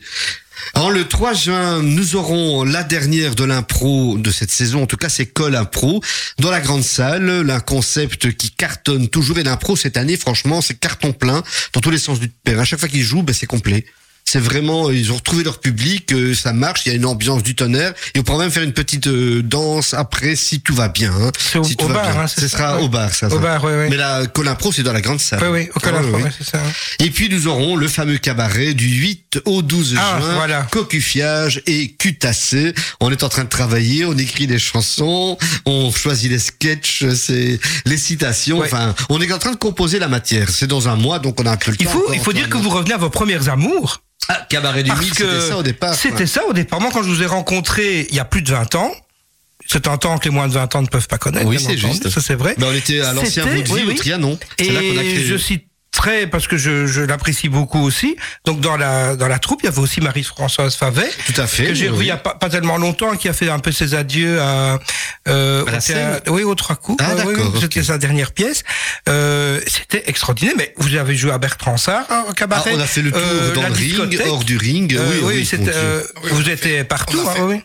Alors 0.74 0.91
le 0.91 1.08
3 1.08 1.34
juin, 1.34 1.82
nous 1.82 2.16
aurons 2.16 2.64
la 2.64 2.84
dernière 2.84 3.36
de 3.36 3.43
l'impro 3.43 4.18
de 4.18 4.32
cette 4.32 4.51
saison. 4.51 4.84
En 4.84 4.88
tout 4.88 4.97
cas, 4.97 5.10
c'est 5.10 5.26
Col 5.26 5.56
Impro 5.56 6.01
dans 6.39 6.51
la 6.51 6.60
grande 6.60 6.84
salle. 6.84 7.49
Un 7.49 7.60
concept 7.60 8.34
qui 8.36 8.51
cartonne 8.51 9.08
toujours. 9.08 9.38
Et 9.38 9.43
l'impro 9.43 9.76
cette 9.76 9.97
année, 9.97 10.18
franchement, 10.18 10.62
c'est 10.62 10.76
carton 10.76 11.14
plein 11.14 11.43
dans 11.74 11.82
tous 11.82 11.91
les 11.91 11.97
sens 11.97 12.20
du 12.20 12.30
terme. 12.30 12.60
À 12.60 12.66
chaque 12.66 12.80
fois 12.80 12.89
qu'ils 12.89 13.03
jouent, 13.03 13.24
ben, 13.24 13.34
c'est 13.34 13.45
complet. 13.45 13.86
C'est 14.36 14.41
vraiment, 14.41 14.89
ils 14.91 15.13
ont 15.13 15.15
retrouvé 15.15 15.45
leur 15.45 15.59
public, 15.59 16.11
euh, 16.11 16.33
ça 16.36 16.51
marche, 16.51 16.81
il 16.86 16.89
y 16.89 16.91
a 16.91 16.95
une 16.95 17.05
ambiance 17.05 17.41
du 17.41 17.55
tonnerre. 17.55 17.93
Et 18.15 18.19
on 18.19 18.23
pourra 18.23 18.39
même 18.39 18.51
faire 18.51 18.63
une 18.63 18.73
petite 18.73 19.07
euh, 19.07 19.41
danse 19.41 19.93
après 19.93 20.36
si 20.36 20.59
tout 20.59 20.75
va 20.75 20.89
bien. 20.89 21.13
Hein. 21.13 21.31
C'est 21.39 21.57
au, 21.57 21.63
si 21.63 21.77
au 21.81 21.88
bar, 21.88 22.11
bien. 22.11 22.21
hein, 22.23 22.27
Ce 22.27 22.41
ça, 22.41 22.49
sera 22.49 22.75
ouais. 22.77 22.83
au 22.83 22.89
bar, 22.89 23.13
ça. 23.13 23.27
Au 23.27 23.29
ça. 23.29 23.38
bar, 23.38 23.63
oui, 23.63 23.71
oui. 23.73 23.86
Mais 23.89 23.95
la 23.95 24.27
Col 24.27 24.49
Impro, 24.49 24.73
c'est 24.73 24.83
dans 24.83 24.91
la 24.91 24.99
grande 24.99 25.21
salle. 25.21 25.39
Oui, 25.41 25.47
oui, 25.61 25.69
au 25.73 25.79
Col 25.79 25.95
Impro, 25.95 26.07
oui, 26.09 26.15
oui. 26.17 26.23
ouais, 26.23 26.31
c'est 26.38 26.43
ça. 26.49 26.59
Et 26.99 27.09
puis 27.11 27.29
nous 27.29 27.47
aurons 27.47 27.77
le 27.77 27.88
fameux 27.88 28.17
cabaret 28.17 28.73
du 28.73 28.88
8 28.89 29.39
au 29.45 29.61
12 29.61 29.95
Ah, 29.97 30.19
juin, 30.19 30.33
voilà. 30.36 30.63
cocufiage 30.69 31.61
et 31.65 31.93
cutassé. 31.93 32.73
On 32.99 33.11
est 33.11 33.23
en 33.23 33.29
train 33.29 33.45
de 33.45 33.49
travailler, 33.49 34.03
on 34.03 34.17
écrit 34.17 34.47
des 34.47 34.59
chansons, 34.59 35.38
on 35.65 35.93
choisit 35.93 36.29
les 36.29 36.39
sketchs, 36.39 37.05
c'est 37.15 37.57
les 37.86 37.97
citations. 37.97 38.57
Ouais. 38.59 38.65
Enfin, 38.67 38.93
on 39.07 39.21
est 39.21 39.31
en 39.31 39.39
train 39.39 39.51
de 39.51 39.55
composer 39.55 39.97
la 39.97 40.09
matière. 40.09 40.49
C'est 40.49 40.67
dans 40.67 40.89
un 40.89 40.97
mois, 40.97 41.19
donc 41.19 41.39
on 41.39 41.45
a 41.45 41.51
un 41.51 41.55
peu 41.57 41.71
le 41.71 41.77
Il 41.79 41.86
temps. 41.86 41.91
faut, 41.93 42.11
il 42.13 42.19
faut 42.19 42.33
dire 42.33 42.49
que 42.49 42.57
vous 42.57 42.69
revenez 42.69 42.95
à 42.95 42.97
vos 42.97 43.09
premières 43.09 43.47
amours. 43.47 44.01
Ah, 44.28 44.45
cabaret 44.49 44.84
du 44.84 44.89
Parce 44.89 45.01
8, 45.01 45.09
que 45.11 45.15
c'était 45.15 45.47
ça 45.49 45.57
au 45.57 45.63
départ. 45.63 45.93
C'était 45.93 46.17
ouais. 46.19 46.26
ça 46.26 46.45
au 46.45 46.53
départ. 46.53 46.82
Moi, 46.82 46.89
quand 46.93 47.03
je 47.03 47.09
vous 47.09 47.21
ai 47.23 47.26
rencontré 47.28 48.07
il 48.09 48.15
y 48.15 48.19
a 48.19 48.26
plus 48.26 48.41
de 48.41 48.49
20 48.51 48.76
ans, 48.76 48.91
c'est 49.67 49.88
un 49.88 49.97
temps 49.97 50.17
que 50.17 50.26
les 50.26 50.32
moins 50.32 50.47
de 50.47 50.53
20 50.53 50.76
ans 50.76 50.82
ne 50.82 50.88
peuvent 50.88 51.07
pas 51.07 51.17
connaître. 51.17 51.45
Oui, 51.47 51.59
c'est 51.59 51.78
juste. 51.78 52.09
Ça, 52.09 52.21
c'est 52.21 52.36
vrai. 52.36 52.55
Ben, 52.57 52.67
on 52.69 52.73
était 52.73 53.01
à 53.01 53.13
l'ancien 53.13 53.43
Vaudeville 53.43 53.71
oui, 53.71 53.84
oui. 53.88 53.93
au 53.93 53.97
Trianon. 53.97 54.38
C'est 54.59 54.71
là 54.71 54.80
qu'on 54.80 54.97
a 54.97 55.03
Et 55.03 55.13
créé. 55.13 55.26
je 55.26 55.38
citerai, 56.06 56.28
parce 56.28 56.47
que 56.47 56.58
je, 56.58 56.86
je 56.88 57.01
l'apprécie 57.01 57.49
beaucoup 57.49 57.82
aussi, 57.82 58.16
donc 58.45 58.60
dans 58.62 58.78
la, 58.78 59.16
dans 59.16 59.28
la 59.28 59.39
troupe, 59.39 59.62
il 59.64 59.66
y 59.66 59.70
avait 59.70 59.80
aussi 59.80 60.01
Marie-Françoise 60.01 60.76
Favet, 60.76 61.10
Tout 61.26 61.39
à 61.41 61.47
fait. 61.47 61.66
que 61.68 61.74
j'ai 61.74 61.86
oui, 61.86 61.89
revu 61.89 61.97
il 61.97 61.99
oui. 62.01 62.08
y 62.08 62.12
a 62.12 62.18
pas, 62.18 62.36
pas 62.36 62.49
tellement 62.49 62.78
longtemps, 62.78 63.16
qui 63.16 63.28
a 63.30 63.34
fait 63.34 63.49
un 63.49 63.60
peu 63.60 63.72
ses 63.72 63.93
adieux 63.95 64.39
à, 64.41 64.80
euh, 65.28 65.66
À 65.66 65.72
la 65.72 65.80
scène 65.82 66.20
oui, 66.28 66.43
aux 66.43 66.56
trois 66.56 66.76
coups. 66.76 67.03
Ah, 67.06 67.16
d'accord, 67.16 67.53
ouais, 67.53 67.60
C'était 67.62 67.84
sa 67.84 67.97
dernière 67.97 68.32
pièce. 68.32 68.64
Euh, 69.10 69.60
c'était 69.68 70.03
extraordinaire, 70.08 70.53
mais 70.58 70.74
vous 70.78 70.95
avez 70.95 71.16
joué 71.16 71.32
à 71.32 71.38
Bertrand 71.38 71.78
Sarr, 71.78 72.06
hein, 72.10 72.24
au 72.28 72.32
Ah, 72.32 72.34
cabaret. 72.34 72.72
on 72.76 72.80
a 72.80 72.86
fait 72.88 73.01
le 73.01 73.12
tour 73.12 73.22
Euh, 73.24 73.53
dans 73.53 73.62
le 73.68 73.74
ring, 73.74 74.20
hors 74.28 74.43
du 74.43 74.58
ring. 74.58 74.93
Euh, 74.95 75.08
oui, 75.12 75.18
oui, 75.24 75.47
oui, 75.53 75.60
euh, 75.74 76.01
Oui, 76.24 76.30
vous 76.34 76.49
étiez 76.49 76.84
partout, 76.84 77.20
hein, 77.28 77.34
oui. 77.41 77.62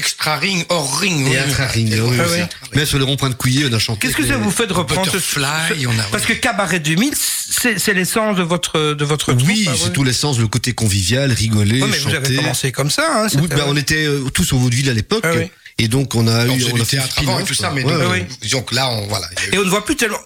Extra 0.00 0.36
ring, 0.36 0.64
hors 0.70 0.98
ring. 0.98 1.26
Et 1.26 1.30
oui, 1.30 1.36
un 1.36 1.44
oui. 1.46 1.54
ring, 1.68 1.88
oui, 1.92 2.16
Ah 2.18 2.24
oui. 2.26 2.38
oui. 2.40 2.68
Mais 2.74 2.86
sur 2.86 2.98
le 2.98 3.04
rond-point 3.04 3.28
de 3.28 3.34
Couillet, 3.34 3.66
on 3.70 3.72
a 3.74 3.78
chanté. 3.78 4.00
Qu'est-ce 4.00 4.16
que 4.16 4.26
ça 4.26 4.38
vous 4.38 4.50
fait 4.50 4.66
de 4.66 4.72
reprendre 4.72 5.06
ce, 5.06 5.16
Butterfly, 5.18 5.80
ce- 5.82 5.86
on 5.86 5.98
a- 5.98 6.02
parce 6.10 6.24
que 6.24 6.32
Cabaret 6.32 6.80
2000, 6.80 7.12
c'est 7.16 7.78
c'est 7.78 7.92
l'essence 7.92 8.36
de 8.36 8.42
votre 8.42 8.94
de 8.94 9.04
votre 9.04 9.34
Oui, 9.34 9.66
hein, 9.68 9.74
c'est 9.76 9.92
tout 9.92 10.02
l'essence, 10.04 10.38
le 10.38 10.48
côté 10.48 10.72
convivial, 10.72 11.30
rigoler, 11.32 11.82
Ouais, 11.82 11.88
mais 11.90 11.98
vous 11.98 12.04
chanter. 12.10 12.16
avez 12.16 12.36
commencé 12.36 12.72
comme 12.72 12.90
ça. 12.90 13.02
Hein, 13.14 13.22
Oui, 13.24 13.30
c'était- 13.42 13.56
ben, 13.56 13.64
on 13.68 13.76
était 13.76 14.06
euh, 14.06 14.24
tous 14.32 14.52
au 14.54 14.58
Vaudeville 14.58 14.88
à 14.88 14.94
l'époque. 14.94 15.20
Ah 15.24 15.32
oui. 15.36 15.50
Et 15.78 15.88
donc, 15.88 16.14
on 16.14 16.26
a 16.28 16.46
On 16.46 16.56
eu. 16.58 16.64
on 16.72 16.80
a 16.80 16.84
fait 16.84 16.98
spin-off, 17.00 17.18
avant 17.18 17.38
et 17.40 17.44
tout 17.44 17.54
ça, 17.54 17.70
mais 17.74 17.82
donc, 17.82 17.92
disons 18.42 18.62
que 18.62 18.74
là, 18.74 18.88
on, 18.90 19.06
voilà. 19.06 19.26
Et 19.52 19.58
on 19.58 19.64
ne 19.64 19.70
voit 19.70 19.84
plus 19.84 19.96
tellement. 19.96 20.18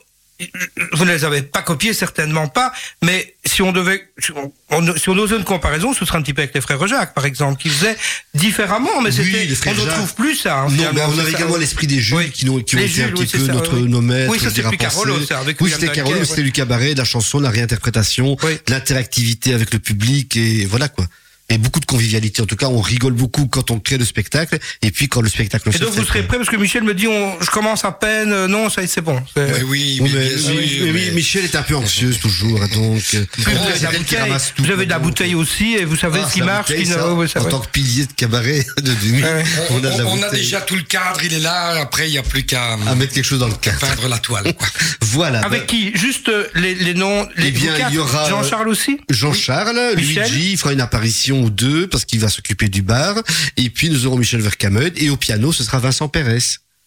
Vous 0.92 1.04
ne 1.04 1.12
les 1.12 1.24
avez 1.24 1.42
pas 1.42 1.62
copiés, 1.62 1.94
certainement 1.94 2.48
pas. 2.48 2.72
Mais 3.02 3.36
si 3.44 3.62
on 3.62 3.70
devait, 3.70 4.08
si 4.18 4.32
on, 4.32 4.52
on- 4.70 4.96
si 4.96 5.08
on 5.08 5.16
osait 5.16 5.36
une 5.36 5.44
comparaison, 5.44 5.94
ce 5.94 6.04
serait 6.04 6.18
un 6.18 6.22
petit 6.22 6.34
peu 6.34 6.42
avec 6.42 6.54
les 6.54 6.60
frères 6.60 6.84
Jacques, 6.88 7.14
par 7.14 7.24
exemple, 7.24 7.60
qui 7.62 7.68
faisaient 7.68 7.96
différemment, 8.34 9.00
mais 9.00 9.10
Oui, 9.18 9.48
c'était. 9.54 9.70
on 9.70 9.74
ne 9.74 9.80
retrouve 9.80 10.14
plus 10.14 10.34
ça. 10.34 10.58
hein, 10.62 10.66
Non, 10.70 10.90
mais 10.92 11.00
on 11.02 11.18
avait 11.18 11.30
également 11.30 11.56
l'esprit 11.56 11.86
des 11.86 12.00
Jules 12.00 12.16
Oui. 12.16 12.30
qui, 12.32 12.46
nous, 12.46 12.62
qui 12.62 12.74
ont 12.76 12.80
été 12.80 13.04
un 13.04 13.08
petit 13.10 13.22
oui, 13.22 13.40
peu 13.40 13.46
ça, 13.46 13.52
notre, 13.52 13.76
nos 13.76 14.00
maîtres. 14.00 14.32
Oui, 14.32 14.38
penser. 14.38 14.62
Carolo, 14.76 15.14
avec 15.30 15.60
Oui, 15.60 15.70
c'était 15.70 15.88
Carolo, 15.92 16.24
c'était 16.24 16.42
du 16.42 16.52
cabaret, 16.52 16.94
de 16.94 16.98
la 16.98 17.04
chanson, 17.04 17.38
de 17.38 17.44
la 17.44 17.50
réinterprétation, 17.50 18.34
de 18.34 18.58
l'interactivité 18.72 19.54
avec 19.54 19.72
le 19.72 19.78
public 19.78 20.36
et 20.36 20.66
voilà 20.66 20.88
quoi. 20.88 21.06
Et 21.50 21.58
beaucoup 21.58 21.78
de 21.78 21.84
convivialité. 21.84 22.40
En 22.40 22.46
tout 22.46 22.56
cas, 22.56 22.68
on 22.68 22.80
rigole 22.80 23.12
beaucoup 23.12 23.46
quand 23.46 23.70
on 23.70 23.78
crée 23.78 23.98
le 23.98 24.06
spectacle 24.06 24.58
et 24.80 24.90
puis 24.90 25.08
quand 25.08 25.20
le 25.20 25.28
spectacle 25.28 25.68
Et 25.74 25.78
donc 25.78 25.90
vous 25.90 26.02
serez 26.04 26.22
prêt 26.22 26.38
parce 26.38 26.48
que 26.48 26.56
Michel 26.56 26.84
me 26.84 26.94
dit, 26.94 27.06
on, 27.06 27.38
je 27.40 27.50
commence 27.50 27.84
à 27.84 27.92
peine. 27.92 28.32
euh, 28.32 28.48
Non, 28.48 28.70
ça, 28.70 28.80
y 28.80 28.84
est, 28.84 28.88
c'est 28.88 29.02
bon. 29.02 29.22
Oui, 29.36 29.42
Oui, 29.68 30.00
mais 30.02 30.08
mais, 30.10 30.28
bien 30.30 30.38
sûr, 30.38 30.54
oui, 30.56 30.78
mais 30.84 30.90
oui, 30.90 31.02
mais- 31.08 31.10
Michel 31.12 31.44
est 31.44 31.54
un 31.54 31.62
peu 31.62 31.76
anxieuse 31.76 32.18
toujours, 32.18 32.60
donc. 32.60 33.02
euh, 33.14 33.26
vous 33.36 33.50
avez 33.50 33.78
de 33.78 33.82
la 33.84 33.90
bouteille, 33.92 34.18
ramasse 34.20 34.52
tout, 34.56 34.64
vous 34.64 34.70
avez 34.70 34.84
de 34.86 34.90
la 34.90 34.96
donc, 34.96 35.04
bouteille 35.04 35.34
aussi, 35.34 35.74
et 35.74 35.84
vous 35.84 35.96
savez 35.96 36.20
Ah, 36.24 36.28
ce 36.28 36.32
qui 36.34 36.40
marche, 36.42 36.72
qui 36.74 36.80
ne. 36.80 36.84
ça. 36.86 36.92
ça, 36.94 37.08
en 37.10 37.16
ouais. 37.18 37.28
tant 37.50 37.60
que 37.60 37.68
pilier 37.68 38.06
de 38.06 38.12
cabaret 38.14 38.64
de 38.82 38.92
nuit, 39.06 39.22
Ouais, 39.22 39.44
on 39.68 39.76
a 39.76 39.80
de 39.80 39.98
la 39.98 40.06
on, 40.06 40.12
on 40.12 40.22
a 40.22 40.24
bouteille. 40.26 40.40
déjà 40.44 40.62
tout 40.62 40.76
le 40.76 40.82
cadre, 40.82 41.22
il 41.24 41.34
est 41.34 41.40
là. 41.40 41.78
Après, 41.82 42.08
il 42.08 42.12
n'y 42.12 42.18
a 42.18 42.22
plus 42.22 42.44
qu'à 42.46 42.72
à 42.72 42.94
mettre 42.94 43.12
quelque 43.12 43.24
chose 43.26 43.40
dans 43.40 43.48
le 43.48 43.54
cadre. 43.54 43.78
peindre 43.80 44.08
la 44.08 44.18
toile. 44.18 44.54
Quoi. 44.54 44.66
Voilà. 45.02 45.40
Avec 45.44 45.60
bah, 45.60 45.66
qui? 45.66 45.92
Juste 45.94 46.28
euh, 46.30 46.46
les, 46.54 46.74
les 46.74 46.94
noms. 46.94 47.28
Les 47.36 47.48
Eh 47.48 47.50
bien, 47.50 47.72
il 47.90 47.94
y 47.94 47.98
aura, 47.98 48.28
Jean-Charles 48.30 48.68
aussi? 48.68 48.98
Jean-Charles, 49.10 49.94
Michel. 49.96 50.22
Luigi, 50.30 50.52
il 50.52 50.56
fera 50.56 50.72
une 50.72 50.80
apparition 50.80 51.33
ou 51.42 51.50
deux 51.50 51.86
parce 51.88 52.04
qu'il 52.04 52.20
va 52.20 52.28
s'occuper 52.28 52.68
du 52.68 52.82
bar. 52.82 53.16
Et 53.56 53.70
puis 53.70 53.90
nous 53.90 54.06
aurons 54.06 54.16
Michel 54.16 54.40
Vercameud 54.40 54.92
et 54.96 55.10
au 55.10 55.16
piano 55.16 55.52
ce 55.52 55.64
sera 55.64 55.78
Vincent 55.78 56.08
Pérez. 56.08 56.38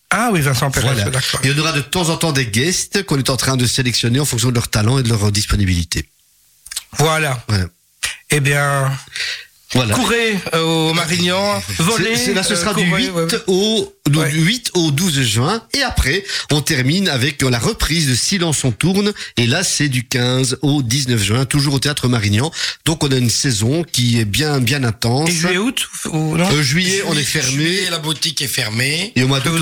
Ah 0.09 0.29
oui, 0.31 0.39
Vincent 0.41 0.69
Voilà. 0.73 1.09
d'accord. 1.09 1.41
Et 1.43 1.51
on 1.51 1.57
aura 1.59 1.73
de 1.73 1.81
temps 1.81 2.09
en 2.09 2.15
temps 2.17 2.31
des 2.31 2.45
guests 2.45 3.03
qu'on 3.03 3.17
est 3.17 3.29
en 3.29 3.35
train 3.37 3.57
de 3.57 3.65
sélectionner 3.67 4.19
en 4.21 4.25
fonction 4.25 4.49
de 4.49 4.55
leur 4.55 4.69
talent 4.69 4.99
et 4.99 5.03
de 5.03 5.09
leur 5.09 5.31
disponibilité. 5.33 6.07
Voilà. 6.97 7.43
Voilà. 7.49 7.65
Eh 8.29 8.39
bien, 8.39 8.89
Voilà. 9.73 9.93
courez 9.95 10.39
euh, 10.53 10.61
au 10.61 10.93
Marignan, 10.93 11.61
volez. 11.79 12.15
C'est- 12.15 12.25
c'est 12.27 12.33
là, 12.33 12.43
ce 12.43 12.53
euh, 12.53 12.55
sera 12.55 12.73
du 12.73 12.85
courez, 12.87 13.03
8 13.03 13.09
ouais, 13.11 13.23
ouais. 13.23 13.39
au 13.47 13.93
du 14.09 14.17
Ouais. 14.19 14.31
8 14.31 14.71
au 14.73 14.91
12 14.91 15.21
juin 15.21 15.61
et 15.73 15.81
après 15.83 16.23
on 16.51 16.61
termine 16.61 17.07
avec 17.09 17.41
la 17.41 17.59
reprise 17.59 18.07
de 18.07 18.15
Silence 18.15 18.63
on 18.63 18.71
tourne 18.71 19.13
et 19.37 19.45
là 19.47 19.63
c'est 19.63 19.89
du 19.89 20.05
15 20.07 20.57
au 20.61 20.81
19 20.81 21.21
juin 21.21 21.45
toujours 21.45 21.75
au 21.75 21.79
théâtre 21.79 22.07
Marignan. 22.07 22.51
Donc 22.85 23.03
on 23.03 23.11
a 23.11 23.15
une 23.17 23.29
saison 23.29 23.83
qui 23.83 24.19
est 24.19 24.25
bien 24.25 24.59
bien 24.59 24.83
intense. 24.83 25.29
Et 25.29 25.33
juillet 25.33 25.57
août 25.57 25.87
ou 26.11 26.37
non 26.37 26.49
Euh, 26.51 26.61
juillet 26.61 27.03
on 27.07 27.17
est 27.17 27.23
fermé 27.23 27.51
Juillet, 27.51 27.89
la 27.89 27.99
boutique 27.99 28.41
est 28.41 28.47
fermée. 28.47 29.11
et 29.15 29.23
au 29.23 29.27
mois 29.27 29.39
d'août 29.39 29.61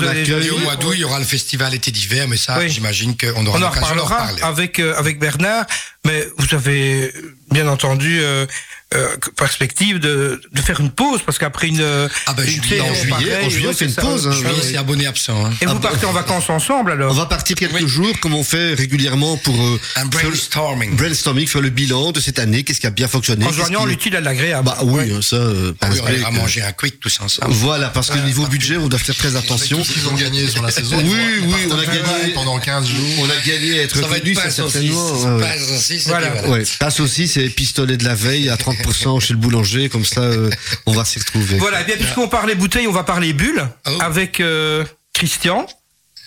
au 0.52 0.58
mois 0.58 0.76
d'août, 0.76 0.92
il 0.94 1.00
y 1.00 1.04
aura 1.04 1.18
le 1.18 1.24
festival 1.24 1.74
été 1.74 1.90
d'hiver, 1.90 2.26
mais 2.28 2.36
ça, 2.36 2.58
Oui. 2.58 2.68
j'imagine 2.68 3.16
qu'on 3.16 3.44
aura 3.46 3.58
On 3.58 3.62
en 3.62 3.66
l'occasion 3.68 3.96
d'en 3.96 4.04
reparler. 4.04 4.42
avec 4.42 4.78
euh, 4.78 4.94
avec 4.96 5.18
Bernard, 5.18 5.66
mais 6.04 6.26
vous 6.38 6.54
avez 6.54 7.04
euh, 7.14 7.34
bien 7.50 7.66
entendu 7.68 8.20
euh, 8.20 8.46
euh, 8.94 9.16
perspective 9.36 9.98
de, 9.98 10.40
de 10.52 10.60
faire 10.60 10.80
une 10.80 10.90
pause 10.90 11.20
parce 11.26 11.38
qu'après 11.38 11.68
une, 11.68 11.80
Ah 12.26 12.32
ben, 12.34 12.44
une 12.44 12.62
juillet, 12.62 12.80
en 12.80 12.94
juillet, 12.94 13.38
en 13.44 13.50
juillet, 13.50 13.66
on 13.66 13.68
ouais, 13.70 13.74
fait 13.74 13.84
une 13.86 13.90
ça, 13.92 14.02
pause, 14.02 14.28
hein. 14.28 14.32
Ouais. 14.38 14.48
Juillet, 14.48 14.62
c'est 14.72 14.76
abonné 14.76 15.06
absent. 15.06 15.46
hein. 15.46 15.50
Et 15.60 15.66
vous 15.66 15.78
partez 15.80 16.06
en 16.06 16.12
vacances 16.12 16.48
ensemble 16.50 16.92
alors 16.92 17.12
On 17.12 17.14
va 17.14 17.26
partir 17.26 17.56
quelques 17.56 17.74
Oui. 17.74 17.88
jours 17.88 18.18
comme 18.20 18.34
on 18.34 18.44
fait 18.44 18.74
régulièrement 18.74 19.36
pour 19.38 19.54
euh, 19.60 19.80
Un 19.96 20.00
faire 20.10 20.24
le- 20.24 20.28
brainstorming. 20.30 20.96
brainstorming, 20.96 21.46
faire 21.46 21.60
le 21.62 21.70
bilan 21.70 22.12
de 22.12 22.20
cette 22.20 22.38
année, 22.38 22.62
qu'est-ce 22.64 22.80
qui 22.80 22.86
a 22.86 22.90
bien 22.90 23.08
fonctionné. 23.08 23.44
En 23.46 23.52
joignant 23.52 23.82
qui- 23.84 23.88
l'utile 23.90 24.16
à 24.16 24.20
l'agréable. 24.20 24.64
Bah 24.66 24.78
oui, 24.82 25.12
ça. 25.22 25.36
euh, 25.36 25.72
Ah 25.80 25.88
oui, 25.90 25.90
passe 25.90 26.00
on 26.00 26.02
break, 26.04 26.18
euh, 26.26 26.30
manger 26.32 26.62
un 26.62 26.72
quick 26.72 27.00
tous 27.00 27.18
ensemble. 27.20 27.52
Voilà, 27.52 27.88
parce 27.88 28.10
que 28.10 28.18
niveau 28.18 28.46
budget, 28.46 28.76
on 28.76 28.88
doit 28.88 28.98
faire 28.98 29.16
très 29.16 29.36
attention. 29.36 29.80
Qu'ils 29.82 30.08
ont 30.08 30.14
gagné 30.14 30.46
sur 30.48 30.62
la 30.62 30.70
saison. 30.70 30.96
Oui, 30.98 31.04
ils 31.40 31.46
oui, 31.46 31.54
on 31.70 31.78
a 31.78 31.84
gagné- 31.86 32.32
pendant 32.34 32.58
15 32.58 32.86
jours. 32.86 32.96
On 33.20 33.24
a 33.30 33.36
gagné 33.46 33.80
à 33.80 33.82
être 33.84 34.00
Ça 34.00 34.06
va 34.06 34.18
connu, 34.18 34.32
être 34.32 34.42
ça 34.42 34.50
certainement. 34.50 35.12
ouais, 35.12 35.42
ouais. 35.42 35.58
Saucisse, 35.58 36.06
et 36.06 36.08
Voilà. 36.10 36.48
Ouais, 36.48 36.62
passe 36.78 37.00
aussi, 37.00 37.28
c'est 37.28 37.48
pistolet 37.48 37.96
de 37.96 38.04
la 38.04 38.14
veille 38.14 38.48
à 38.48 38.56
30% 38.56 39.20
chez 39.20 39.32
le 39.34 39.38
boulanger, 39.38 39.88
comme 39.88 40.04
ça, 40.04 40.20
euh, 40.20 40.50
on 40.86 40.92
va 40.92 41.04
s'y 41.04 41.18
retrouver. 41.18 41.56
Voilà, 41.58 41.80
et 41.82 41.84
bien 41.84 41.96
puisqu'on 41.96 42.28
parlait 42.28 42.54
bouteille, 42.54 42.86
on 42.86 42.92
va 42.92 43.04
parler 43.04 43.32
bulle 43.32 43.66
Oh. 43.88 43.90
Avec 44.26 44.40
euh, 44.40 44.84
Christian, 45.12 45.66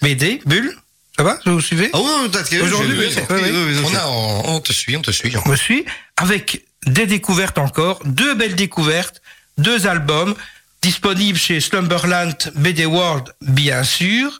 BD, 0.01 0.41
bulle. 0.45 0.73
Ça 1.17 1.23
va 1.23 1.37
Vous 1.45 1.59
suivez 1.59 1.89
Ah 1.91 1.99
oui, 1.99 2.59
Aujourd'hui, 2.61 2.97
oui, 2.97 3.07
oui, 3.09 3.15
oui, 3.17 3.25
oui, 3.29 3.41
oui. 3.43 3.51
oui, 3.51 3.75
oui, 3.75 3.85
On, 3.91 3.95
a, 3.95 4.07
on, 4.07 4.55
on 4.55 4.59
te 4.61 4.71
suit, 4.71 4.95
on 4.95 5.01
te 5.01 5.11
suit. 5.11 5.33
On 5.45 5.49
me 5.49 5.57
suit 5.57 5.83
avec 6.15 6.63
des 6.85 7.05
découvertes 7.05 7.57
encore, 7.57 7.99
deux 8.05 8.35
belles 8.35 8.55
découvertes, 8.55 9.21
deux 9.57 9.85
albums 9.85 10.33
disponibles 10.81 11.37
chez 11.37 11.59
Slumberland 11.59 12.37
BD 12.55 12.85
World, 12.85 13.35
bien 13.41 13.83
sûr, 13.83 14.39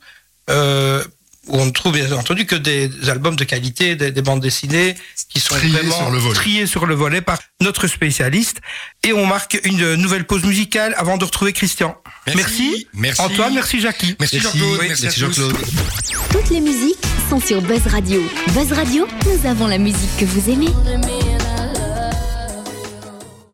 euh, 0.49 1.03
où 1.47 1.57
on 1.57 1.65
ne 1.65 1.71
trouve 1.71 1.93
bien 1.93 2.11
entendu 2.11 2.45
que 2.45 2.55
des 2.55 2.89
albums 3.09 3.35
de 3.35 3.43
qualité, 3.43 3.95
des, 3.95 4.11
des 4.11 4.21
bandes 4.21 4.41
dessinées 4.41 4.95
qui 5.29 5.39
sont 5.39 5.55
Triés 5.55 5.71
vraiment 5.73 5.95
sur 5.97 6.09
le 6.11 6.33
triées 6.33 6.65
sur 6.67 6.85
le 6.85 6.95
volet 6.95 7.21
par 7.21 7.39
notre 7.61 7.87
spécialiste. 7.87 8.57
Et 9.03 9.13
on 9.13 9.25
marque 9.25 9.59
une 9.63 9.95
nouvelle 9.95 10.25
pause 10.25 10.43
musicale 10.43 10.93
avant 10.97 11.17
de 11.17 11.25
retrouver 11.25 11.53
Christian. 11.53 11.95
Merci. 12.35 12.87
Merci. 12.93 13.21
Antoine, 13.21 13.53
merci 13.53 13.79
Jackie. 13.81 14.15
Merci, 14.19 14.39
Merci, 14.41 14.57
Jean-Claude. 14.59 14.79
merci. 14.87 15.19
Jean-Claude. 15.19 15.57
Toutes 16.31 16.49
les 16.49 16.61
musiques 16.61 16.97
sont 17.29 17.39
sur 17.39 17.61
Buzz 17.61 17.87
Radio. 17.87 18.21
Buzz 18.53 18.71
Radio, 18.73 19.07
nous 19.25 19.49
avons 19.49 19.67
la 19.67 19.77
musique 19.77 20.17
que 20.19 20.25
vous 20.25 20.49
aimez. 20.49 20.69